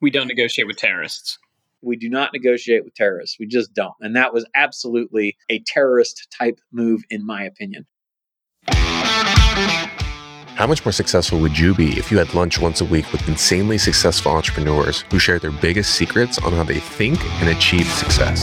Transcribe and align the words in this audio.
We 0.00 0.10
don't 0.10 0.28
negotiate 0.28 0.66
with 0.66 0.76
terrorists. 0.76 1.38
We 1.82 1.96
do 1.96 2.10
not 2.10 2.32
negotiate 2.32 2.84
with 2.84 2.94
terrorists. 2.94 3.38
We 3.38 3.46
just 3.46 3.72
don't. 3.72 3.94
And 4.00 4.14
that 4.16 4.34
was 4.34 4.44
absolutely 4.54 5.36
a 5.48 5.60
terrorist 5.60 6.28
type 6.36 6.58
move, 6.72 7.02
in 7.10 7.24
my 7.24 7.44
opinion. 7.44 7.86
How 10.56 10.66
much 10.66 10.84
more 10.84 10.92
successful 10.92 11.38
would 11.40 11.58
you 11.58 11.74
be 11.74 11.98
if 11.98 12.10
you 12.10 12.18
had 12.18 12.34
lunch 12.34 12.58
once 12.58 12.80
a 12.80 12.84
week 12.84 13.10
with 13.12 13.26
insanely 13.28 13.78
successful 13.78 14.32
entrepreneurs 14.32 15.02
who 15.10 15.18
share 15.18 15.38
their 15.38 15.50
biggest 15.50 15.94
secrets 15.94 16.38
on 16.38 16.52
how 16.52 16.64
they 16.64 16.80
think 16.80 17.22
and 17.40 17.48
achieve 17.50 17.86
success? 17.86 18.42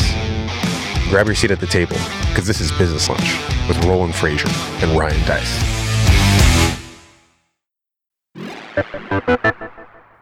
Grab 1.09 1.27
your 1.27 1.35
seat 1.35 1.51
at 1.51 1.59
the 1.59 1.67
table 1.67 1.97
because 2.29 2.47
this 2.47 2.61
is 2.61 2.71
Business 2.73 3.09
Lunch 3.09 3.37
with 3.67 3.83
Roland 3.85 4.13
Frasier 4.13 4.49
and 4.83 4.97
Ryan 4.97 5.25
Deiss. 5.27 5.83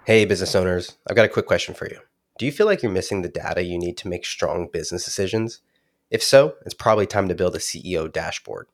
Hey, 0.04 0.26
business 0.26 0.56
owners, 0.56 0.98
I've 1.08 1.16
got 1.16 1.26
a 1.26 1.30
quick 1.30 1.46
question 1.46 1.76
for 1.76 1.88
you. 1.88 2.00
Do 2.40 2.48
you 2.48 2.52
feel 2.52 2.66
like 2.66 2.82
you're 2.82 2.92
missing 2.92 3.22
the 3.22 3.30
data 3.30 3.64
you 3.64 3.78
need 3.78 3.98
to 3.98 4.08
make 4.08 4.26
strong 4.26 4.68
business 4.74 5.06
decisions? 5.06 5.62
If 6.10 6.24
so, 6.24 6.56
it's 6.66 6.74
probably 6.74 7.06
time 7.06 7.28
to 7.28 7.36
build 7.36 7.56
a 7.56 7.60
CEO 7.60 8.12
dashboard. 8.12 8.66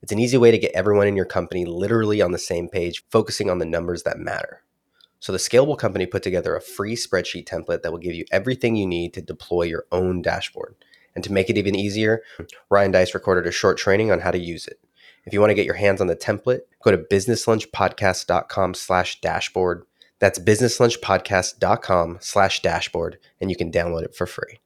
It's 0.00 0.12
an 0.12 0.20
easy 0.20 0.36
way 0.36 0.52
to 0.52 0.58
get 0.58 0.70
everyone 0.76 1.08
in 1.08 1.16
your 1.16 1.24
company 1.24 1.64
literally 1.64 2.22
on 2.22 2.30
the 2.30 2.38
same 2.38 2.68
page, 2.68 3.02
focusing 3.10 3.50
on 3.50 3.58
the 3.58 3.64
numbers 3.64 4.04
that 4.04 4.20
matter. 4.20 4.62
So, 5.18 5.32
the 5.32 5.38
Scalable 5.38 5.76
Company 5.76 6.06
put 6.06 6.22
together 6.22 6.54
a 6.54 6.60
free 6.60 6.94
spreadsheet 6.94 7.48
template 7.48 7.82
that 7.82 7.90
will 7.90 7.98
give 7.98 8.14
you 8.14 8.24
everything 8.30 8.76
you 8.76 8.86
need 8.86 9.12
to 9.14 9.20
deploy 9.20 9.64
your 9.64 9.86
own 9.90 10.22
dashboard. 10.22 10.76
And 11.16 11.24
to 11.24 11.32
make 11.32 11.50
it 11.50 11.58
even 11.58 11.74
easier, 11.74 12.22
Ryan 12.70 12.92
Deiss 12.92 13.12
recorded 13.12 13.48
a 13.48 13.52
short 13.52 13.76
training 13.76 14.12
on 14.12 14.20
how 14.20 14.30
to 14.30 14.38
use 14.38 14.68
it. 14.68 14.78
If 15.24 15.32
you 15.32 15.40
want 15.40 15.50
to 15.50 15.54
get 15.54 15.66
your 15.66 15.74
hands 15.74 16.00
on 16.00 16.06
the 16.06 16.14
template, 16.14 16.60
go 16.80 16.92
to 16.92 16.98
businesslunchpodcast.com 16.98 18.74
slash 18.74 19.20
dashboard. 19.20 19.82
That's 20.18 20.38
businesslunchpodcast.com 20.38 22.18
slash 22.20 22.62
dashboard, 22.62 23.18
and 23.40 23.50
you 23.50 23.56
can 23.56 23.70
download 23.70 24.02
it 24.04 24.14
for 24.14 24.26
free. 24.26 24.60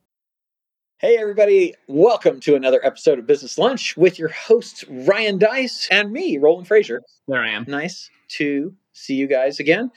Hey, 0.99 1.17
everybody. 1.17 1.75
Welcome 1.89 2.41
to 2.41 2.55
another 2.55 2.85
episode 2.85 3.19
of 3.19 3.27
Business 3.27 3.57
Lunch 3.57 3.97
with 3.97 4.19
your 4.19 4.29
hosts, 4.29 4.85
Ryan 4.89 5.39
Deiss 5.39 5.89
and 5.91 6.13
me, 6.13 6.37
Roland 6.37 6.69
Frasier. 6.69 7.01
There 7.27 7.43
I 7.43 7.51
am. 7.51 7.65
Nice 7.67 8.11
to 8.33 8.75
see 8.93 9.15
you 9.15 9.27
guys 9.27 9.61
again. 9.61 9.91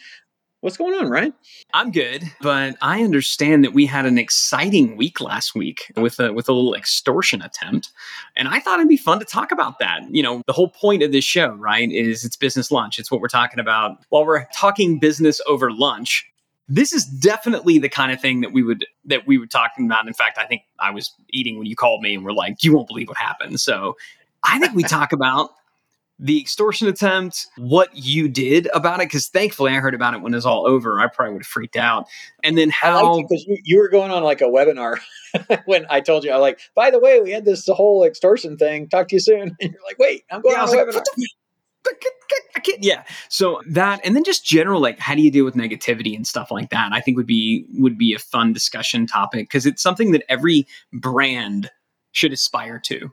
What's 0.64 0.78
going 0.78 0.94
on, 0.94 1.10
Ryan? 1.10 1.34
I'm 1.74 1.92
good, 1.92 2.24
but 2.40 2.78
I 2.82 3.04
understand 3.04 3.66
that 3.66 3.74
we 3.74 3.86
had 3.86 4.06
an 4.06 4.18
exciting 4.18 4.96
week 4.96 5.20
last 5.20 5.54
week 5.54 5.92
with 5.98 6.22
a 6.22 6.32
with 6.32 6.48
a 6.48 6.54
little 6.54 6.74
extortion 6.74 7.42
attempt, 7.42 7.92
and 8.38 8.48
I 8.48 8.62
thought 8.62 8.80
it'd 8.80 8.88
be 8.88 8.96
fun 8.96 9.20
to 9.20 9.26
talk 9.26 9.52
about 9.52 9.80
that. 9.80 10.04
You 10.10 10.24
know, 10.24 10.42
the 10.48 10.54
whole 10.54 10.70
point 10.70 11.04
of 11.04 11.12
this 11.12 11.26
show, 11.26 11.50
right, 11.56 11.92
is 11.92 12.24
it's 12.24 12.38
business 12.38 12.72
lunch. 12.72 12.98
It's 12.98 13.12
what 13.12 13.20
we're 13.20 13.28
talking 13.28 13.60
about 13.60 13.98
while 14.08 14.26
we're 14.26 14.46
talking 14.56 15.00
business 15.00 15.42
over 15.48 15.70
lunch 15.70 16.26
this 16.70 16.94
is 16.94 17.04
definitely 17.04 17.78
the 17.78 17.90
kind 17.90 18.14
of 18.14 18.22
thing 18.22 18.40
that 18.40 18.54
we 18.54 18.64
would 18.64 18.86
that 19.04 19.28
we 19.28 19.38
were 19.38 19.48
talking 19.48 19.86
about. 19.86 20.08
In 20.08 20.14
fact, 20.14 20.38
I 20.38 20.46
think 20.46 20.62
I 20.80 20.92
was 20.92 21.14
eating 21.30 21.58
when 21.58 21.68
you 21.68 21.76
called 21.76 22.02
me 22.02 22.16
and 22.16 22.24
we're 22.24 22.32
like, 22.32 22.64
you 22.64 22.74
won't 22.74 22.88
believe 22.88 23.10
what 23.10 23.18
happened. 23.18 23.60
So 23.60 23.98
I 24.46 24.60
think 24.60 24.74
we 24.74 24.84
talk 24.84 25.12
about 25.12 25.50
the 26.24 26.40
extortion 26.40 26.88
attempt, 26.88 27.48
what 27.58 27.90
you 27.94 28.30
did 28.30 28.70
about 28.74 29.02
it, 29.02 29.10
because 29.10 29.28
thankfully 29.28 29.74
I 29.74 29.76
heard 29.76 29.94
about 29.94 30.14
it 30.14 30.22
when 30.22 30.34
it 30.34 30.38
was 30.38 30.46
all 30.46 30.66
over. 30.66 30.98
I 31.02 31.08
probably 31.08 31.34
would 31.34 31.42
have 31.42 31.48
freaked 31.48 31.76
out. 31.76 32.08
And 32.44 32.58
then 32.58 32.70
how 32.70 33.22
because 33.22 33.46
you, 33.46 33.58
you, 33.66 33.78
were 33.78 33.90
going 33.90 34.10
on 34.10 34.24
like 34.24 34.40
a 34.40 34.46
webinar 34.46 35.00
when 35.66 35.86
I 35.90 36.00
told 36.00 36.24
you, 36.24 36.32
I 36.32 36.38
like, 36.38 36.62
by 36.76 36.92
the 36.92 37.00
way, 37.00 37.20
we 37.20 37.32
had 37.32 37.44
this 37.44 37.68
whole 37.68 38.06
extortion 38.06 38.56
thing. 38.56 38.88
Talk 38.88 39.10
to 39.10 39.16
you 39.16 39.20
soon. 39.20 39.58
And 39.62 39.74
you're 39.74 39.84
like, 39.86 40.00
wait, 40.00 40.24
I'm 40.32 40.42
going 40.42 40.56
yeah, 40.56 40.64
on 40.64 40.70
a 40.70 40.72
like, 40.72 40.88
webinar. 40.88 41.04
I 42.56 42.60
can't, 42.62 42.82
yeah. 42.82 43.04
So 43.28 43.62
that, 43.68 44.00
and 44.06 44.16
then 44.16 44.24
just 44.24 44.46
general, 44.46 44.80
like, 44.80 45.00
how 45.00 45.16
do 45.16 45.22
you 45.22 45.30
deal 45.30 45.44
with 45.44 45.56
negativity 45.56 46.16
and 46.16 46.26
stuff 46.26 46.52
like 46.52 46.70
that? 46.70 46.94
I 46.94 47.02
think 47.02 47.18
would 47.18 47.28
be 47.28 47.66
would 47.74 47.98
be 47.98 48.14
a 48.14 48.20
fun 48.20 48.54
discussion 48.54 49.08
topic 49.08 49.50
because 49.50 49.66
it's 49.66 49.84
something 49.84 50.14
that 50.14 50.24
every 50.30 50.66
brand 50.94 51.70
should 52.14 52.32
aspire 52.32 52.80
to. 52.86 53.12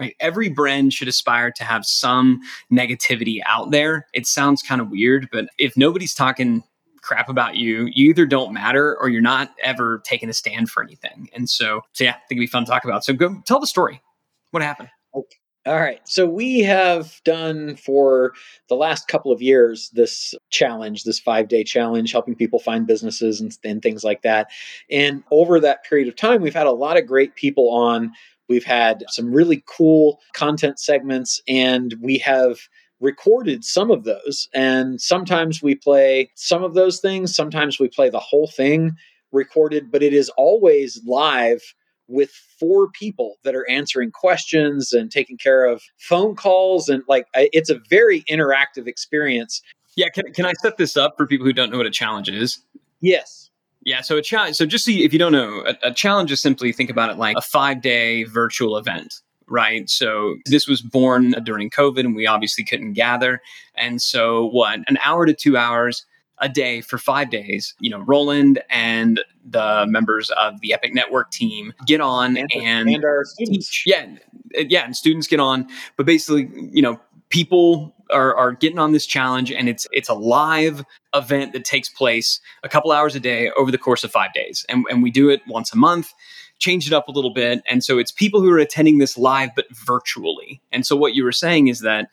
Right, 0.00 0.16
every 0.18 0.48
brand 0.48 0.92
should 0.92 1.06
aspire 1.06 1.52
to 1.52 1.62
have 1.62 1.86
some 1.86 2.40
negativity 2.72 3.38
out 3.46 3.70
there. 3.70 4.08
It 4.12 4.26
sounds 4.26 4.60
kind 4.60 4.80
of 4.80 4.90
weird, 4.90 5.28
but 5.30 5.46
if 5.56 5.76
nobody's 5.76 6.14
talking 6.14 6.64
crap 7.04 7.28
about 7.28 7.54
you, 7.54 7.84
you 7.92 8.10
either 8.10 8.26
don't 8.26 8.52
matter 8.52 8.96
or 8.98 9.08
you're 9.08 9.22
not 9.22 9.50
ever 9.62 10.02
taking 10.04 10.28
a 10.28 10.32
stand 10.32 10.70
for 10.70 10.82
anything. 10.82 11.28
And 11.32 11.48
so, 11.48 11.82
so 11.92 12.04
yeah, 12.04 12.10
I 12.10 12.14
think 12.28 12.38
it'd 12.38 12.40
be 12.40 12.46
fun 12.46 12.64
to 12.64 12.70
talk 12.70 12.84
about. 12.84 13.04
So 13.04 13.12
go 13.12 13.40
tell 13.46 13.60
the 13.60 13.66
story. 13.66 14.02
What 14.50 14.62
happened? 14.62 14.88
Okay. 15.14 15.36
All 15.66 15.80
right. 15.80 16.06
So 16.06 16.26
we 16.26 16.60
have 16.60 17.22
done 17.24 17.76
for 17.76 18.34
the 18.68 18.74
last 18.74 19.08
couple 19.08 19.32
of 19.32 19.40
years 19.40 19.88
this 19.94 20.34
challenge, 20.50 21.04
this 21.04 21.18
five 21.18 21.48
day 21.48 21.64
challenge, 21.64 22.12
helping 22.12 22.34
people 22.34 22.58
find 22.58 22.86
businesses 22.86 23.40
and, 23.40 23.56
and, 23.64 23.80
things 23.80 24.04
like 24.04 24.20
that. 24.22 24.48
And 24.90 25.22
over 25.30 25.58
that 25.60 25.84
period 25.84 26.06
of 26.08 26.16
time, 26.16 26.42
we've 26.42 26.54
had 26.54 26.66
a 26.66 26.72
lot 26.72 26.98
of 26.98 27.06
great 27.06 27.34
people 27.34 27.70
on. 27.70 28.12
We've 28.48 28.64
had 28.64 29.04
some 29.08 29.32
really 29.32 29.64
cool 29.66 30.20
content 30.34 30.78
segments, 30.78 31.40
and 31.48 31.94
we 32.00 32.18
have 32.18 32.58
recorded 33.00 33.64
some 33.64 33.90
of 33.90 34.04
those. 34.04 34.48
And 34.54 35.00
sometimes 35.00 35.62
we 35.62 35.74
play 35.74 36.30
some 36.34 36.62
of 36.64 36.74
those 36.74 37.00
things, 37.00 37.34
sometimes 37.34 37.78
we 37.78 37.88
play 37.88 38.10
the 38.10 38.20
whole 38.20 38.48
thing 38.48 38.92
recorded, 39.32 39.90
but 39.90 40.02
it 40.02 40.14
is 40.14 40.30
always 40.36 41.00
live 41.06 41.60
with 42.06 42.30
four 42.58 42.90
people 42.90 43.36
that 43.44 43.54
are 43.54 43.68
answering 43.68 44.10
questions 44.10 44.92
and 44.92 45.10
taking 45.10 45.38
care 45.38 45.64
of 45.64 45.82
phone 45.98 46.36
calls 46.36 46.88
and 46.88 47.02
like 47.08 47.26
it's 47.34 47.70
a 47.70 47.80
very 47.88 48.22
interactive 48.22 48.86
experience. 48.86 49.62
Yeah 49.96 50.08
can, 50.14 50.30
can 50.34 50.44
i 50.44 50.52
set 50.60 50.76
this 50.76 50.98
up 50.98 51.14
for 51.16 51.26
people 51.26 51.46
who 51.46 51.52
don't 51.52 51.70
know 51.70 51.78
what 51.78 51.86
a 51.86 51.90
challenge 51.90 52.28
is? 52.28 52.58
Yes 53.00 53.43
yeah 53.84 54.00
so 54.00 54.16
a 54.16 54.22
challenge 54.22 54.56
so 54.56 54.66
just 54.66 54.84
so 54.84 54.90
you, 54.90 55.04
if 55.04 55.12
you 55.12 55.18
don't 55.18 55.32
know 55.32 55.64
a, 55.66 55.88
a 55.88 55.92
challenge 55.92 56.30
is 56.32 56.40
simply 56.40 56.72
think 56.72 56.90
about 56.90 57.10
it 57.10 57.16
like 57.16 57.36
a 57.36 57.42
five 57.42 57.80
day 57.80 58.24
virtual 58.24 58.76
event 58.76 59.20
right? 59.46 59.88
So 59.90 60.36
this 60.46 60.66
was 60.66 60.80
born 60.80 61.32
during 61.44 61.70
COVID 61.70 62.00
and 62.00 62.16
we 62.16 62.26
obviously 62.26 62.64
couldn't 62.64 62.94
gather. 62.94 63.40
And 63.74 64.00
so, 64.00 64.46
what, 64.46 64.80
an 64.88 64.98
hour 65.04 65.26
to 65.26 65.34
two 65.34 65.56
hours 65.56 66.06
a 66.38 66.48
day 66.48 66.80
for 66.80 66.98
five 66.98 67.30
days. 67.30 67.74
You 67.80 67.90
know, 67.90 68.00
Roland 68.00 68.62
and 68.70 69.20
the 69.44 69.86
members 69.88 70.30
of 70.30 70.60
the 70.60 70.72
Epic 70.72 70.94
Network 70.94 71.30
team 71.30 71.72
get 71.86 72.00
on 72.00 72.36
and, 72.36 72.50
and, 72.54 72.88
and 72.88 73.04
our 73.04 73.24
students. 73.24 73.86
Yeah, 73.86 74.06
yeah, 74.54 74.84
and 74.84 74.96
students 74.96 75.26
get 75.26 75.40
on. 75.40 75.68
But 75.96 76.06
basically, 76.06 76.48
you 76.72 76.82
know, 76.82 77.00
people 77.34 77.92
are, 78.10 78.36
are 78.36 78.52
getting 78.52 78.78
on 78.78 78.92
this 78.92 79.06
challenge, 79.06 79.50
and 79.50 79.68
it's 79.68 79.88
it's 79.90 80.08
a 80.08 80.14
live 80.14 80.84
event 81.12 81.52
that 81.52 81.64
takes 81.64 81.88
place 81.88 82.40
a 82.62 82.68
couple 82.68 82.92
hours 82.92 83.16
a 83.16 83.20
day 83.20 83.50
over 83.58 83.72
the 83.72 83.78
course 83.78 84.04
of 84.04 84.12
five 84.12 84.32
days, 84.32 84.64
and 84.68 84.86
and 84.88 85.02
we 85.02 85.10
do 85.10 85.28
it 85.28 85.42
once 85.48 85.72
a 85.72 85.76
month. 85.76 86.12
Change 86.60 86.86
it 86.86 86.92
up 86.92 87.08
a 87.08 87.10
little 87.10 87.34
bit, 87.34 87.60
and 87.66 87.82
so 87.82 87.98
it's 87.98 88.12
people 88.12 88.40
who 88.40 88.50
are 88.52 88.58
attending 88.58 88.98
this 88.98 89.18
live 89.18 89.50
but 89.56 89.66
virtually. 89.72 90.62
And 90.70 90.86
so 90.86 90.94
what 90.94 91.14
you 91.14 91.24
were 91.24 91.32
saying 91.32 91.66
is 91.66 91.80
that 91.80 92.08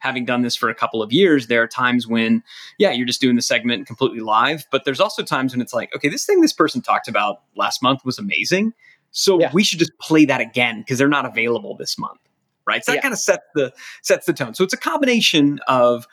having 0.00 0.24
done 0.24 0.42
this 0.42 0.56
for 0.56 0.68
a 0.68 0.74
couple 0.74 1.00
of 1.00 1.12
years, 1.12 1.46
there 1.46 1.62
are 1.62 1.68
times 1.68 2.06
when, 2.06 2.42
yeah, 2.76 2.90
you're 2.90 3.06
just 3.06 3.22
doing 3.22 3.36
the 3.36 3.42
segment 3.42 3.86
completely 3.86 4.20
live, 4.20 4.66
but 4.70 4.84
there's 4.84 5.00
also 5.00 5.22
times 5.22 5.54
when 5.54 5.62
it's 5.62 5.72
like, 5.72 5.94
okay, 5.94 6.10
this 6.10 6.26
thing 6.26 6.42
this 6.42 6.52
person 6.52 6.82
talked 6.82 7.08
about 7.08 7.42
last 7.56 7.80
month 7.80 8.04
was 8.04 8.18
amazing. 8.18 8.74
So 9.12 9.40
yeah. 9.40 9.50
we 9.54 9.62
should 9.62 9.78
just 9.78 9.96
play 10.00 10.24
that 10.26 10.42
again 10.42 10.80
because 10.80 10.98
they're 10.98 11.08
not 11.08 11.24
available 11.24 11.74
this 11.76 11.96
month. 11.96 12.20
Right. 12.66 12.84
So 12.84 12.92
that 12.92 12.96
yeah. 12.96 13.02
kind 13.02 13.12
of 13.12 13.18
sets 13.18 13.44
the 13.54 13.72
sets 14.02 14.26
the 14.26 14.32
tone. 14.32 14.54
So 14.54 14.64
it's 14.64 14.74
a 14.74 14.78
combination 14.78 15.60
of 15.68 16.06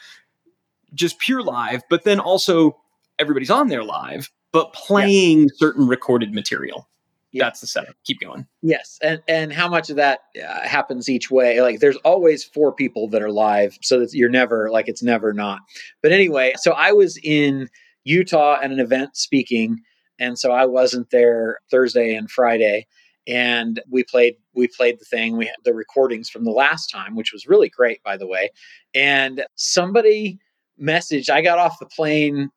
just 0.94 1.20
pure 1.20 1.42
live, 1.42 1.82
but 1.90 2.04
then 2.04 2.20
also 2.20 2.78
everybody's 3.18 3.50
on 3.50 3.70
there 3.70 3.84
live, 3.84 4.30
but 4.52 4.74
playing 4.74 5.44
yeah. 5.44 5.48
certain 5.58 5.88
recorded 5.88 6.34
material 6.34 6.90
yeah. 7.32 7.46
that's 7.46 7.62
the 7.62 7.68
setup. 7.68 7.96
Keep 8.04 8.20
going. 8.22 8.46
Yes, 8.62 9.00
and 9.02 9.22
and 9.28 9.54
how 9.54 9.70
much 9.70 9.90
of 9.90 9.96
that 9.96 10.20
uh, 10.38 10.68
happens 10.68 11.10
each 11.10 11.32
way? 11.32 11.62
Like, 11.62 11.80
there's 11.80 11.98
always 11.98 12.44
four 12.44 12.74
people 12.74 13.08
that 13.10 13.22
are 13.22 13.32
live, 13.32 13.78
so 13.82 14.00
that 14.00 14.14
you're 14.14 14.30
never 14.30 14.70
like 14.70 14.88
it's 14.88 15.04
never 15.04 15.34
not. 15.34 15.62
But 16.02 16.12
anyway, 16.12 16.54
so 16.58 16.72
I 16.72 16.92
was 16.92 17.18
in 17.24 17.70
Utah 18.04 18.60
at 18.62 18.72
an 18.72 18.80
event 18.80 19.16
speaking, 19.16 19.82
and 20.20 20.38
so 20.38 20.52
I 20.52 20.66
wasn't 20.66 21.10
there 21.10 21.60
Thursday 21.70 22.14
and 22.16 22.30
Friday. 22.30 22.88
And 23.28 23.82
we 23.90 24.04
played 24.04 24.36
we 24.54 24.68
played 24.68 25.00
the 25.00 25.06
thing. 25.06 25.38
We 25.38 25.46
had 25.46 25.56
the 25.64 25.74
recordings 25.74 26.30
from 26.30 26.44
the 26.44 26.52
last 26.52 26.88
time, 26.88 27.16
which 27.16 27.32
was 27.32 27.48
really 27.48 27.70
great, 27.70 28.02
by 28.04 28.18
the 28.18 28.28
way. 28.28 28.50
And 28.94 29.46
somebody 29.56 30.40
messaged. 30.82 31.30
I 31.30 31.42
got 31.42 31.60
off 31.60 31.80
the 31.80 31.86
plane 31.86 32.50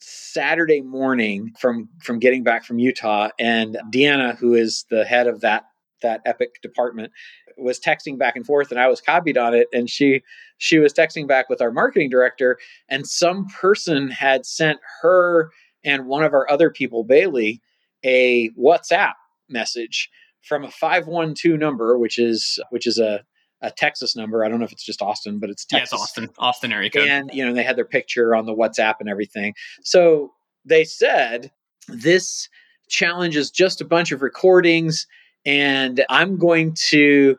Saturday 0.00 0.80
morning 0.80 1.52
from 1.58 1.88
from 2.02 2.18
getting 2.18 2.42
back 2.42 2.64
from 2.64 2.78
Utah, 2.78 3.28
and 3.38 3.78
Deanna, 3.92 4.36
who 4.36 4.54
is 4.54 4.84
the 4.90 5.04
head 5.04 5.26
of 5.26 5.40
that 5.40 5.64
that 6.02 6.20
Epic 6.26 6.60
department, 6.62 7.12
was 7.56 7.78
texting 7.78 8.18
back 8.18 8.34
and 8.34 8.44
forth, 8.44 8.72
and 8.72 8.80
I 8.80 8.88
was 8.88 9.00
copied 9.00 9.38
on 9.38 9.54
it. 9.54 9.68
And 9.72 9.88
she 9.88 10.22
she 10.58 10.78
was 10.78 10.92
texting 10.92 11.28
back 11.28 11.48
with 11.48 11.62
our 11.62 11.70
marketing 11.70 12.10
director, 12.10 12.58
and 12.88 13.06
some 13.06 13.46
person 13.46 14.08
had 14.10 14.44
sent 14.44 14.80
her 15.00 15.50
and 15.84 16.06
one 16.06 16.22
of 16.22 16.32
our 16.32 16.50
other 16.50 16.70
people, 16.70 17.04
Bailey, 17.04 17.60
a 18.04 18.50
WhatsApp 18.50 19.14
message 19.52 20.10
from 20.42 20.64
a 20.64 20.70
512 20.70 21.58
number 21.58 21.98
which 21.98 22.18
is 22.18 22.58
which 22.70 22.86
is 22.86 22.98
a 22.98 23.22
a 23.62 23.70
Texas 23.70 24.16
number. 24.16 24.44
I 24.44 24.48
don't 24.48 24.58
know 24.58 24.64
if 24.64 24.72
it's 24.72 24.84
just 24.84 25.00
Austin, 25.00 25.38
but 25.38 25.48
it's 25.48 25.64
Texas. 25.64 25.92
Yeah, 25.92 25.94
it's 25.94 26.02
Austin, 26.02 26.28
Austin 26.38 26.72
area 26.72 26.90
code. 26.90 27.08
And 27.08 27.30
you 27.32 27.44
know, 27.46 27.54
they 27.54 27.62
had 27.62 27.76
their 27.76 27.84
picture 27.84 28.34
on 28.34 28.44
the 28.44 28.54
WhatsApp 28.54 28.96
and 29.00 29.08
everything. 29.08 29.54
So 29.82 30.32
they 30.64 30.84
said, 30.84 31.50
this 31.88 32.48
challenge 32.88 33.36
is 33.36 33.50
just 33.50 33.80
a 33.80 33.84
bunch 33.84 34.12
of 34.12 34.20
recordings, 34.20 35.06
and 35.46 36.04
I'm 36.10 36.38
going 36.38 36.74
to 36.88 37.38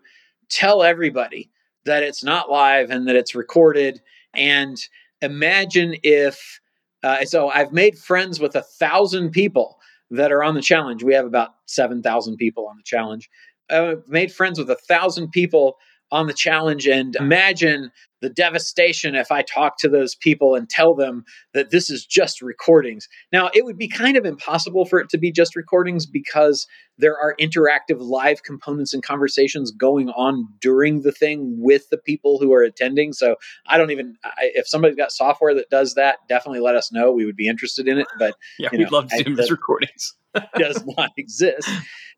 tell 0.50 0.81
everybody 0.81 1.50
that 1.86 2.04
it's 2.04 2.24
not 2.24 2.50
live 2.50 2.89
and 2.89 3.07
that 3.07 3.15
it's 3.15 3.36
recorded. 3.36 4.01
And 4.33 4.77
imagine 5.21 5.95
if, 6.04 6.62
uh, 7.04 7.25
so 7.25 7.50
I've 7.50 7.74
made 7.74 7.98
friends 7.98 8.39
with 8.39 8.56
a 8.56 8.62
thousand 8.62 9.31
people 9.31 9.80
that 10.13 10.31
are 10.31 10.44
on 10.44 10.56
the 10.56 10.62
challenge. 10.62 11.04
We 11.04 11.13
have 11.13 11.25
about 11.25 11.50
7,000 11.65 12.38
people 12.38 12.68
on 12.68 12.77
the 12.77 12.83
challenge. 12.83 13.30
I've 13.69 14.07
made 14.07 14.31
friends 14.31 14.60
with 14.60 14.69
a 14.69 14.75
thousand 14.75 15.31
people 15.31 15.77
on 16.12 16.27
the 16.27 16.33
challenge 16.33 16.88
and 16.88 17.15
imagine 17.15 17.92
the 18.23 18.29
devastation 18.29 19.15
if 19.15 19.33
I 19.33 19.41
talk 19.41 19.77
to 19.79 19.89
those 19.89 20.15
people 20.15 20.55
and 20.55 20.69
tell 20.69 20.95
them 20.95 21.25
that 21.53 21.71
this 21.71 21.89
is 21.89 22.05
just 22.05 22.41
recordings. 22.41 23.09
Now, 23.33 23.49
it 23.53 23.65
would 23.65 23.77
be 23.77 23.89
kind 23.89 24.15
of 24.15 24.23
impossible 24.23 24.85
for 24.85 24.97
it 24.99 25.09
to 25.09 25.17
be 25.17 25.29
just 25.29 25.57
recordings 25.57 26.05
because 26.05 26.65
there 26.97 27.17
are 27.17 27.35
interactive 27.37 27.99
live 27.99 28.41
components 28.43 28.93
and 28.93 29.03
conversations 29.03 29.71
going 29.71 30.09
on 30.11 30.47
during 30.61 31.01
the 31.01 31.11
thing 31.11 31.57
with 31.59 31.89
the 31.89 31.97
people 31.97 32.39
who 32.39 32.53
are 32.53 32.63
attending. 32.63 33.11
So 33.11 33.35
I 33.67 33.77
don't 33.77 33.91
even, 33.91 34.15
I, 34.23 34.51
if 34.55 34.69
somebody's 34.69 34.95
got 34.95 35.11
software 35.11 35.53
that 35.55 35.69
does 35.69 35.95
that, 35.95 36.19
definitely 36.29 36.61
let 36.61 36.75
us 36.75 36.93
know. 36.93 37.11
We 37.11 37.25
would 37.25 37.35
be 37.35 37.47
interested 37.47 37.89
in 37.89 37.99
it. 37.99 38.07
But 38.17 38.35
yeah, 38.57 38.69
we'd 38.71 38.79
know, 38.79 38.87
love 38.89 39.09
to 39.09 39.21
do 39.21 39.35
these 39.35 39.51
recordings. 39.51 40.15
does 40.57 40.81
not 40.97 41.11
exist. 41.17 41.69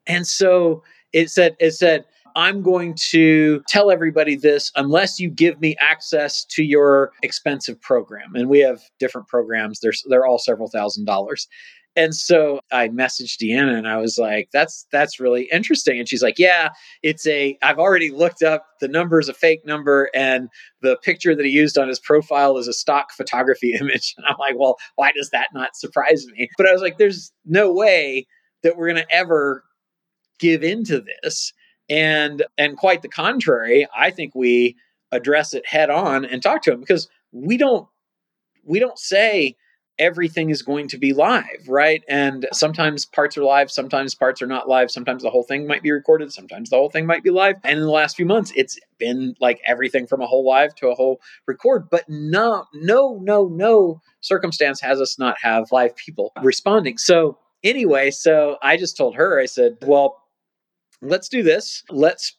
And 0.05 0.27
so 0.27 0.83
it 1.11 1.31
said, 1.31 1.55
it 1.59 1.71
said, 1.71 2.05
I'm 2.35 2.61
going 2.61 2.95
to 3.11 3.61
tell 3.67 3.89
everybody 3.89 4.35
this 4.35 4.71
unless 4.75 5.19
you 5.19 5.29
give 5.29 5.59
me 5.61 5.75
access 5.79 6.43
to 6.45 6.63
your 6.63 7.11
expensive 7.23 7.81
program. 7.81 8.35
And 8.35 8.49
we 8.49 8.59
have 8.59 8.81
different 8.99 9.27
programs. 9.27 9.79
There's 9.79 10.03
they're 10.09 10.25
all 10.25 10.39
several 10.39 10.69
thousand 10.69 11.05
dollars. 11.05 11.47
And 11.97 12.13
so 12.13 12.59
I 12.73 12.89
messaged 12.89 13.37
Deanna 13.41 13.77
and 13.77 13.87
I 13.87 13.95
was 13.97 14.17
like, 14.17 14.49
that's 14.51 14.85
that's 14.91 15.17
really 15.17 15.47
interesting. 15.51 15.97
And 15.97 16.09
she's 16.09 16.21
like, 16.21 16.37
Yeah, 16.37 16.69
it's 17.03 17.25
a 17.25 17.57
I've 17.61 17.79
already 17.79 18.11
looked 18.11 18.43
up 18.43 18.65
the 18.81 18.89
number 18.89 19.17
is 19.17 19.29
a 19.29 19.33
fake 19.33 19.65
number 19.65 20.09
and 20.13 20.49
the 20.81 20.97
picture 20.97 21.35
that 21.35 21.45
he 21.45 21.51
used 21.51 21.77
on 21.77 21.87
his 21.87 21.99
profile 21.99 22.57
is 22.57 22.67
a 22.67 22.73
stock 22.73 23.13
photography 23.13 23.73
image. 23.79 24.13
And 24.17 24.25
I'm 24.27 24.35
like, 24.39 24.55
well, 24.57 24.75
why 24.95 25.13
does 25.13 25.29
that 25.29 25.47
not 25.53 25.77
surprise 25.77 26.25
me? 26.35 26.49
But 26.57 26.67
I 26.67 26.73
was 26.73 26.81
like, 26.81 26.97
there's 26.97 27.31
no 27.45 27.71
way 27.71 28.27
that 28.63 28.75
we're 28.75 28.87
gonna 28.89 29.05
ever 29.09 29.63
give 30.37 30.63
into 30.63 31.01
this 31.23 31.53
and 31.89 32.43
and 32.57 32.77
quite 32.77 33.01
the 33.01 33.07
contrary 33.07 33.87
i 33.95 34.09
think 34.09 34.33
we 34.35 34.75
address 35.11 35.53
it 35.53 35.65
head 35.67 35.89
on 35.89 36.25
and 36.25 36.41
talk 36.41 36.61
to 36.63 36.71
them 36.71 36.79
because 36.79 37.07
we 37.31 37.57
don't 37.57 37.87
we 38.63 38.79
don't 38.79 38.99
say 38.99 39.55
everything 39.97 40.49
is 40.49 40.61
going 40.61 40.87
to 40.89 40.97
be 40.97 41.13
live 41.13 41.67
right? 41.67 42.03
And 42.09 42.47
sometimes 42.51 43.05
parts 43.05 43.37
are 43.37 43.43
live 43.43 43.71
sometimes 43.71 44.13
parts 44.13 44.41
are 44.41 44.47
not 44.47 44.67
live 44.67 44.91
sometimes 44.91 45.23
the 45.23 45.29
whole 45.29 45.43
thing 45.43 45.67
might 45.67 45.83
be 45.83 45.91
recorded 45.91 46.33
sometimes 46.33 46.69
the 46.69 46.75
whole 46.75 46.89
thing 46.89 47.05
might 47.05 47.23
be 47.23 47.29
live. 47.29 47.55
And 47.63 47.79
in 47.79 47.85
the 47.85 47.91
last 47.91 48.17
few 48.17 48.25
months 48.25 48.51
it's 48.55 48.77
been 48.97 49.35
like 49.39 49.61
everything 49.65 50.07
from 50.07 50.21
a 50.21 50.27
whole 50.27 50.45
live 50.45 50.75
to 50.75 50.89
a 50.89 50.95
whole 50.95 51.21
record 51.47 51.89
but 51.89 52.03
no 52.09 52.65
no 52.73 53.19
no 53.21 53.47
no 53.47 54.01
circumstance 54.21 54.81
has 54.81 54.99
us 54.99 55.17
not 55.17 55.37
have 55.41 55.71
live 55.71 55.95
people 55.95 56.33
responding. 56.41 56.97
So 56.97 57.37
anyway 57.63 58.11
so 58.11 58.57
i 58.61 58.77
just 58.77 58.95
told 58.95 59.15
her 59.15 59.39
i 59.39 59.45
said 59.45 59.75
well 59.81 60.21
let's 61.01 61.29
do 61.29 61.43
this. 61.43 61.83
Let's 61.89 62.37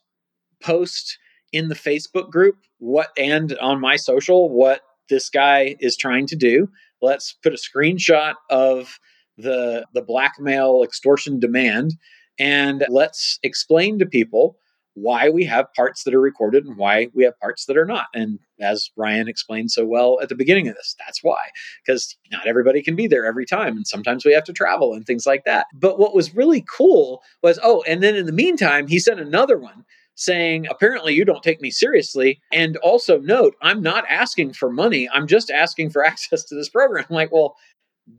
post 0.62 1.19
in 1.53 1.69
the 1.69 1.75
Facebook 1.75 2.31
group 2.31 2.56
what 2.79 3.08
and 3.17 3.56
on 3.58 3.81
my 3.81 3.97
social 3.97 4.50
what 4.50 4.82
this 5.08 5.29
guy 5.29 5.76
is 5.81 5.97
trying 5.97 6.26
to 6.26 6.37
do. 6.37 6.69
Let's 7.00 7.32
put 7.43 7.55
a 7.55 7.56
screenshot 7.56 8.35
of 8.50 8.99
the 9.38 9.87
the 9.93 10.03
blackmail 10.03 10.82
extortion 10.82 11.38
demand 11.38 11.94
and 12.38 12.85
let's 12.88 13.38
explain 13.43 13.99
to 13.99 14.06
people 14.06 14.58
why 14.96 15.28
we 15.28 15.44
have 15.44 15.72
parts 15.75 16.04
that 16.04 16.14
are 16.14 16.20
recorded 16.20 16.64
and 16.64 16.78
why 16.78 17.08
we 17.12 17.22
have 17.22 17.38
parts 17.38 17.66
that 17.66 17.76
are 17.76 17.84
not. 17.84 18.06
And 18.14 18.38
as 18.60 18.90
Ryan 18.96 19.28
explained 19.28 19.70
so 19.70 19.84
well 19.84 20.19
at 20.22 20.31
the 20.31 20.34
beginning 20.34 20.69
of 20.69 20.75
this, 20.75 20.96
that's 20.98 21.22
why, 21.22 21.37
because 21.84 22.16
not 22.32 22.46
everybody 22.46 22.82
can 22.82 22.96
be 22.96 23.06
there 23.06 23.26
every 23.26 23.44
time. 23.44 23.76
And 23.76 23.87
sometimes 23.87 24.25
we 24.25 24.32
have 24.32 24.44
to 24.44 24.54
travel 24.54 24.94
and 24.94 25.06
things 25.06 25.26
like 25.26 25.44
that. 25.44 25.66
But 25.75 25.98
what 25.98 26.14
was 26.14 26.34
really 26.34 26.64
cool 26.66 27.22
was, 27.43 27.60
oh, 27.62 27.84
and 27.87 28.02
then 28.02 28.16
in 28.16 28.25
the 28.25 28.32
meantime, 28.32 28.87
he 28.87 28.98
sent 28.98 29.20
another 29.20 29.58
one 29.58 29.84
saying, 30.14 30.66
apparently 30.70 31.12
you 31.12 31.26
don't 31.26 31.43
take 31.43 31.60
me 31.60 31.70
seriously. 31.70 32.40
And 32.50 32.78
also 32.78 33.19
note, 33.19 33.54
I'm 33.60 33.82
not 33.82 34.04
asking 34.08 34.54
for 34.54 34.72
money. 34.72 35.10
I'm 35.12 35.26
just 35.26 35.50
asking 35.50 35.90
for 35.90 36.02
access 36.06 36.43
to 36.44 36.54
this 36.54 36.70
program. 36.70 37.04
I'm 37.10 37.14
like, 37.14 37.32
well, 37.32 37.54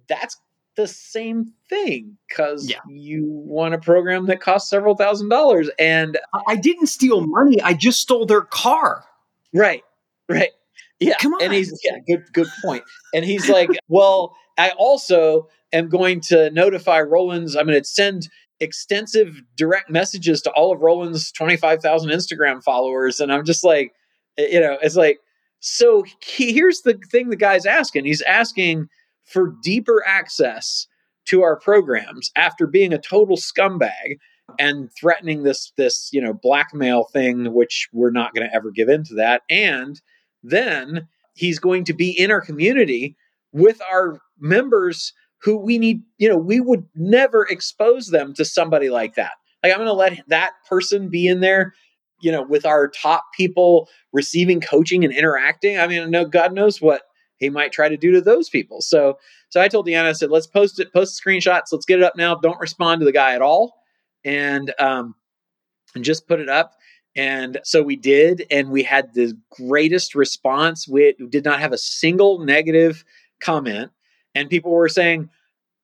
that's 0.08 0.38
the 0.78 0.88
same 0.88 1.52
thing 1.70 2.18
because 2.30 2.70
yeah. 2.70 2.78
you 2.88 3.26
want 3.26 3.74
a 3.74 3.80
program 3.80 4.28
that 4.28 4.40
costs 4.40 4.70
several 4.70 4.96
thousand 4.96 5.28
dollars. 5.28 5.70
And 5.78 6.18
I 6.48 6.56
didn't 6.56 6.88
steal 6.88 7.26
money. 7.28 7.60
I 7.62 7.74
just 7.74 8.00
stole 8.00 8.26
their 8.26 8.44
car. 8.44 9.04
Right. 9.54 9.84
Right. 10.30 10.52
Yeah. 11.00 11.16
Come 11.20 11.34
on. 11.34 11.44
And 11.44 11.54
he's 11.54 11.78
yeah, 11.84 11.98
good 12.08 12.32
good 12.32 12.48
point. 12.64 12.84
And 13.14 13.26
he's 13.26 13.50
like, 13.50 13.70
well, 13.90 14.36
I 14.58 14.70
also 14.78 15.50
am 15.74 15.90
going 15.90 16.22
to 16.22 16.50
notify 16.52 17.02
Roland's. 17.02 17.56
I'm 17.56 17.66
going 17.66 17.82
to 17.82 17.84
send 17.88 18.30
extensive 18.60 19.42
direct 19.56 19.90
messages 19.90 20.42
to 20.44 20.52
all 20.52 20.72
of 20.72 20.82
Roland's 20.82 21.32
25,000 21.32 22.10
Instagram 22.10 22.64
followers. 22.64 23.20
And 23.20 23.32
I'm 23.32 23.46
just 23.46 23.64
like, 23.64 23.94
you 24.38 24.60
know, 24.60 24.78
it's 24.82 24.96
like, 24.96 25.20
so 25.60 26.04
he, 26.24 26.54
here's 26.54 26.82
the 26.82 27.00
thing 27.12 27.30
the 27.30 27.36
guy's 27.36 27.66
asking. 27.66 28.06
He's 28.06 28.22
asking 28.24 28.88
for 29.28 29.54
deeper 29.62 30.04
access 30.06 30.88
to 31.26 31.44
our 31.44 31.60
programs 31.60 32.32
after 32.36 32.66
being 32.66 32.94
a 32.94 32.98
total 33.00 33.38
scumbag 33.38 34.18
and 34.58 34.90
threatening 35.00 35.44
this 35.44 35.72
this 35.78 36.10
you 36.12 36.22
know 36.22 36.34
blackmail 36.34 37.04
thing 37.12 37.54
which 37.54 37.90
we're 37.92 38.12
not 38.12 38.34
going 38.34 38.48
to 38.48 38.56
ever 38.56 38.72
give 38.72 38.90
into 38.90 39.14
that. 39.16 39.42
And 39.50 40.02
then 40.42 41.08
he's 41.36 41.60
going 41.60 41.84
to 41.86 41.94
be 41.94 42.12
in 42.12 42.32
our 42.32 42.42
community 42.42 43.16
with 43.52 43.82
our 43.92 44.20
members 44.40 45.14
who 45.42 45.58
we 45.58 45.78
need 45.78 46.02
you 46.18 46.30
know 46.30 46.38
we 46.38 46.60
would 46.60 46.86
never 46.96 47.46
expose 47.46 48.08
them 48.08 48.34
to 48.36 48.46
somebody 48.46 48.90
like 48.90 49.16
that. 49.16 49.34
Like 49.64 49.74
i'm 49.74 49.80
going 49.80 49.88
to 49.88 49.94
let 49.94 50.24
that 50.30 50.54
person 50.70 51.10
be 51.10 51.28
in 51.28 51.42
there 51.42 51.74
you 52.22 52.32
know 52.32 52.42
with 52.42 52.66
our 52.66 52.88
top 52.88 53.26
people 53.36 53.90
receiving 54.14 54.62
coaching 54.62 55.04
and 55.04 55.14
interacting. 55.14 55.78
I 55.78 55.88
mean 55.88 56.10
no 56.10 56.24
god 56.24 56.54
knows 56.54 56.82
what 56.82 57.02
he 57.38 57.50
might 57.50 57.72
try 57.72 57.90
to 57.90 57.98
do 57.98 58.12
to 58.12 58.22
those 58.22 58.50
people. 58.50 58.82
So 58.82 59.18
so 59.50 59.62
I 59.62 59.68
told 59.68 59.88
Deanna, 59.88 60.06
I 60.06 60.12
said, 60.14 60.30
let's 60.30 60.48
post 60.48 60.80
it, 60.80 60.92
post 60.94 61.22
screenshots, 61.24 61.72
let's 61.72 61.86
get 61.86 62.00
it 62.00 62.04
up 62.04 62.16
now. 62.16 62.36
Don't 62.36 62.60
respond 62.60 63.00
to 63.02 63.06
the 63.06 63.12
guy 63.12 63.34
at 63.34 63.42
all. 63.42 63.82
And 64.24 64.74
um 64.80 65.16
and 65.96 66.04
just 66.04 66.28
put 66.28 66.40
it 66.40 66.50
up. 66.50 66.74
And 67.16 67.60
so 67.64 67.82
we 67.82 67.96
did, 67.96 68.46
and 68.52 68.70
we 68.70 68.84
had 68.84 69.14
the 69.16 69.36
greatest 69.50 70.14
response. 70.14 70.88
We 70.88 71.16
did 71.30 71.44
not 71.44 71.60
have 71.60 71.74
a 71.74 71.78
single 71.78 72.40
negative 72.40 73.04
comment. 73.40 73.92
And 74.36 74.50
people 74.52 74.72
were 74.72 74.88
saying, 74.88 75.30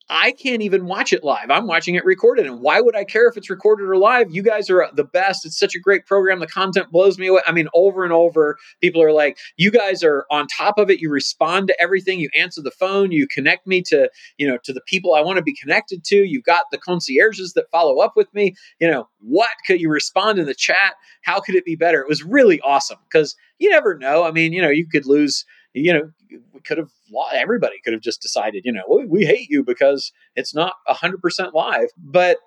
I 0.10 0.32
can't 0.32 0.62
even 0.62 0.86
watch 0.86 1.14
it 1.14 1.24
live. 1.24 1.50
I'm 1.50 1.66
watching 1.66 1.96
it 1.96 2.04
recorded. 2.04 2.46
And 2.46 2.60
why 2.60 2.82
would 2.82 2.96
I 2.96 3.06
care 3.06 3.28
if 3.28 3.38
it's 3.38 3.50
recorded 3.50 3.88
or 3.88 3.98
live? 3.98 4.28
You 4.32 4.44
guys 4.44 4.70
are 4.70 4.90
the 4.94 5.06
best. 5.06 5.46
It's 5.46 5.58
such 5.58 5.76
a 5.76 5.80
great 5.80 6.06
program. 6.06 6.40
The 6.40 6.48
content 6.48 6.92
blows 6.92 7.18
me 7.18 7.28
away. 7.28 7.42
I 7.48 7.54
mean, 7.54 7.70
over 7.74 8.04
and 8.04 8.12
over, 8.12 8.58
people 8.82 9.02
are 9.02 9.14
like, 9.14 9.38
you 9.56 9.72
guys 9.72 10.04
are 10.04 10.26
on 10.30 10.48
top 10.48 10.78
of 10.78 10.90
it. 10.90 11.00
You 11.00 11.10
respond 11.10 11.68
to 11.70 11.82
everything. 11.82 12.20
You 12.20 12.30
answer 12.38 12.62
the 12.62 12.72
phone. 12.72 13.12
You 13.12 13.28
connect 13.28 13.66
me 13.66 13.82
to, 13.84 14.10
you 14.38 14.48
know, 14.48 14.58
to 14.66 14.74
the 14.74 14.82
people 14.88 15.14
I 15.14 15.22
want 15.22 15.38
to 15.38 15.44
be 15.44 15.56
connected 15.56 16.04
to. 16.06 16.18
You've 16.18 16.44
got 16.44 16.66
the 16.72 16.78
concierges 16.78 17.54
that 17.54 17.72
follow 17.72 18.00
up 18.00 18.14
with 18.18 18.32
me. 18.34 18.56
You 18.80 18.92
know, 18.92 19.08
what 19.20 19.52
could 19.66 19.80
you 19.80 19.90
respond 19.90 20.38
in 20.38 20.46
the 20.46 20.54
chat? 20.54 20.96
How 21.22 21.40
could 21.40 21.56
it 21.56 21.66
be 21.66 21.76
better? 21.76 22.02
It 22.02 22.10
was 22.10 22.24
really 22.24 22.60
awesome 22.62 22.98
because 23.10 23.36
you 23.58 23.70
never 23.70 23.98
know. 23.98 24.26
I 24.26 24.32
mean, 24.32 24.52
you 24.52 24.62
know, 24.62 24.70
you 24.70 24.86
could 24.86 25.06
lose 25.06 25.46
you 25.74 25.94
know, 25.94 26.12
we 26.54 26.60
could 26.62 26.78
have 26.78 26.90
everybody 27.34 27.76
could 27.84 27.94
have 27.94 28.02
just 28.02 28.22
decided, 28.22 28.64
you 28.66 28.72
know, 28.72 28.84
we, 28.90 29.06
we 29.06 29.26
hate 29.26 29.50
you 29.50 29.64
because 29.64 30.12
it's 30.36 30.54
not 30.54 30.76
hundred 30.88 31.22
percent 31.22 31.54
live. 31.54 31.90
But 31.98 32.38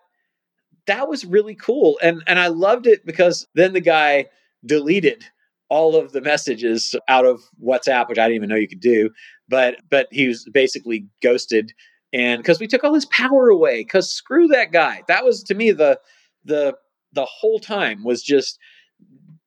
that 0.86 1.08
was 1.08 1.24
really 1.24 1.54
cool, 1.54 1.98
and 2.02 2.22
and 2.26 2.38
I 2.38 2.48
loved 2.48 2.86
it 2.86 3.04
because 3.04 3.46
then 3.54 3.72
the 3.72 3.80
guy 3.80 4.26
deleted 4.64 5.24
all 5.68 5.96
of 5.96 6.12
the 6.12 6.20
messages 6.20 6.94
out 7.08 7.26
of 7.26 7.42
WhatsApp, 7.62 8.08
which 8.08 8.18
I 8.18 8.28
didn't 8.28 8.36
even 8.36 8.48
know 8.48 8.56
you 8.56 8.68
could 8.68 8.80
do. 8.80 9.10
But 9.48 9.78
but 9.90 10.08
he 10.10 10.28
was 10.28 10.48
basically 10.52 11.06
ghosted, 11.22 11.72
and 12.12 12.42
because 12.42 12.60
we 12.60 12.68
took 12.68 12.84
all 12.84 12.94
his 12.94 13.06
power 13.06 13.48
away. 13.48 13.80
Because 13.80 14.10
screw 14.10 14.46
that 14.48 14.72
guy. 14.72 15.02
That 15.08 15.24
was 15.24 15.42
to 15.44 15.54
me 15.54 15.72
the 15.72 15.98
the 16.44 16.76
the 17.12 17.24
whole 17.24 17.58
time 17.58 18.04
was 18.04 18.22
just 18.22 18.58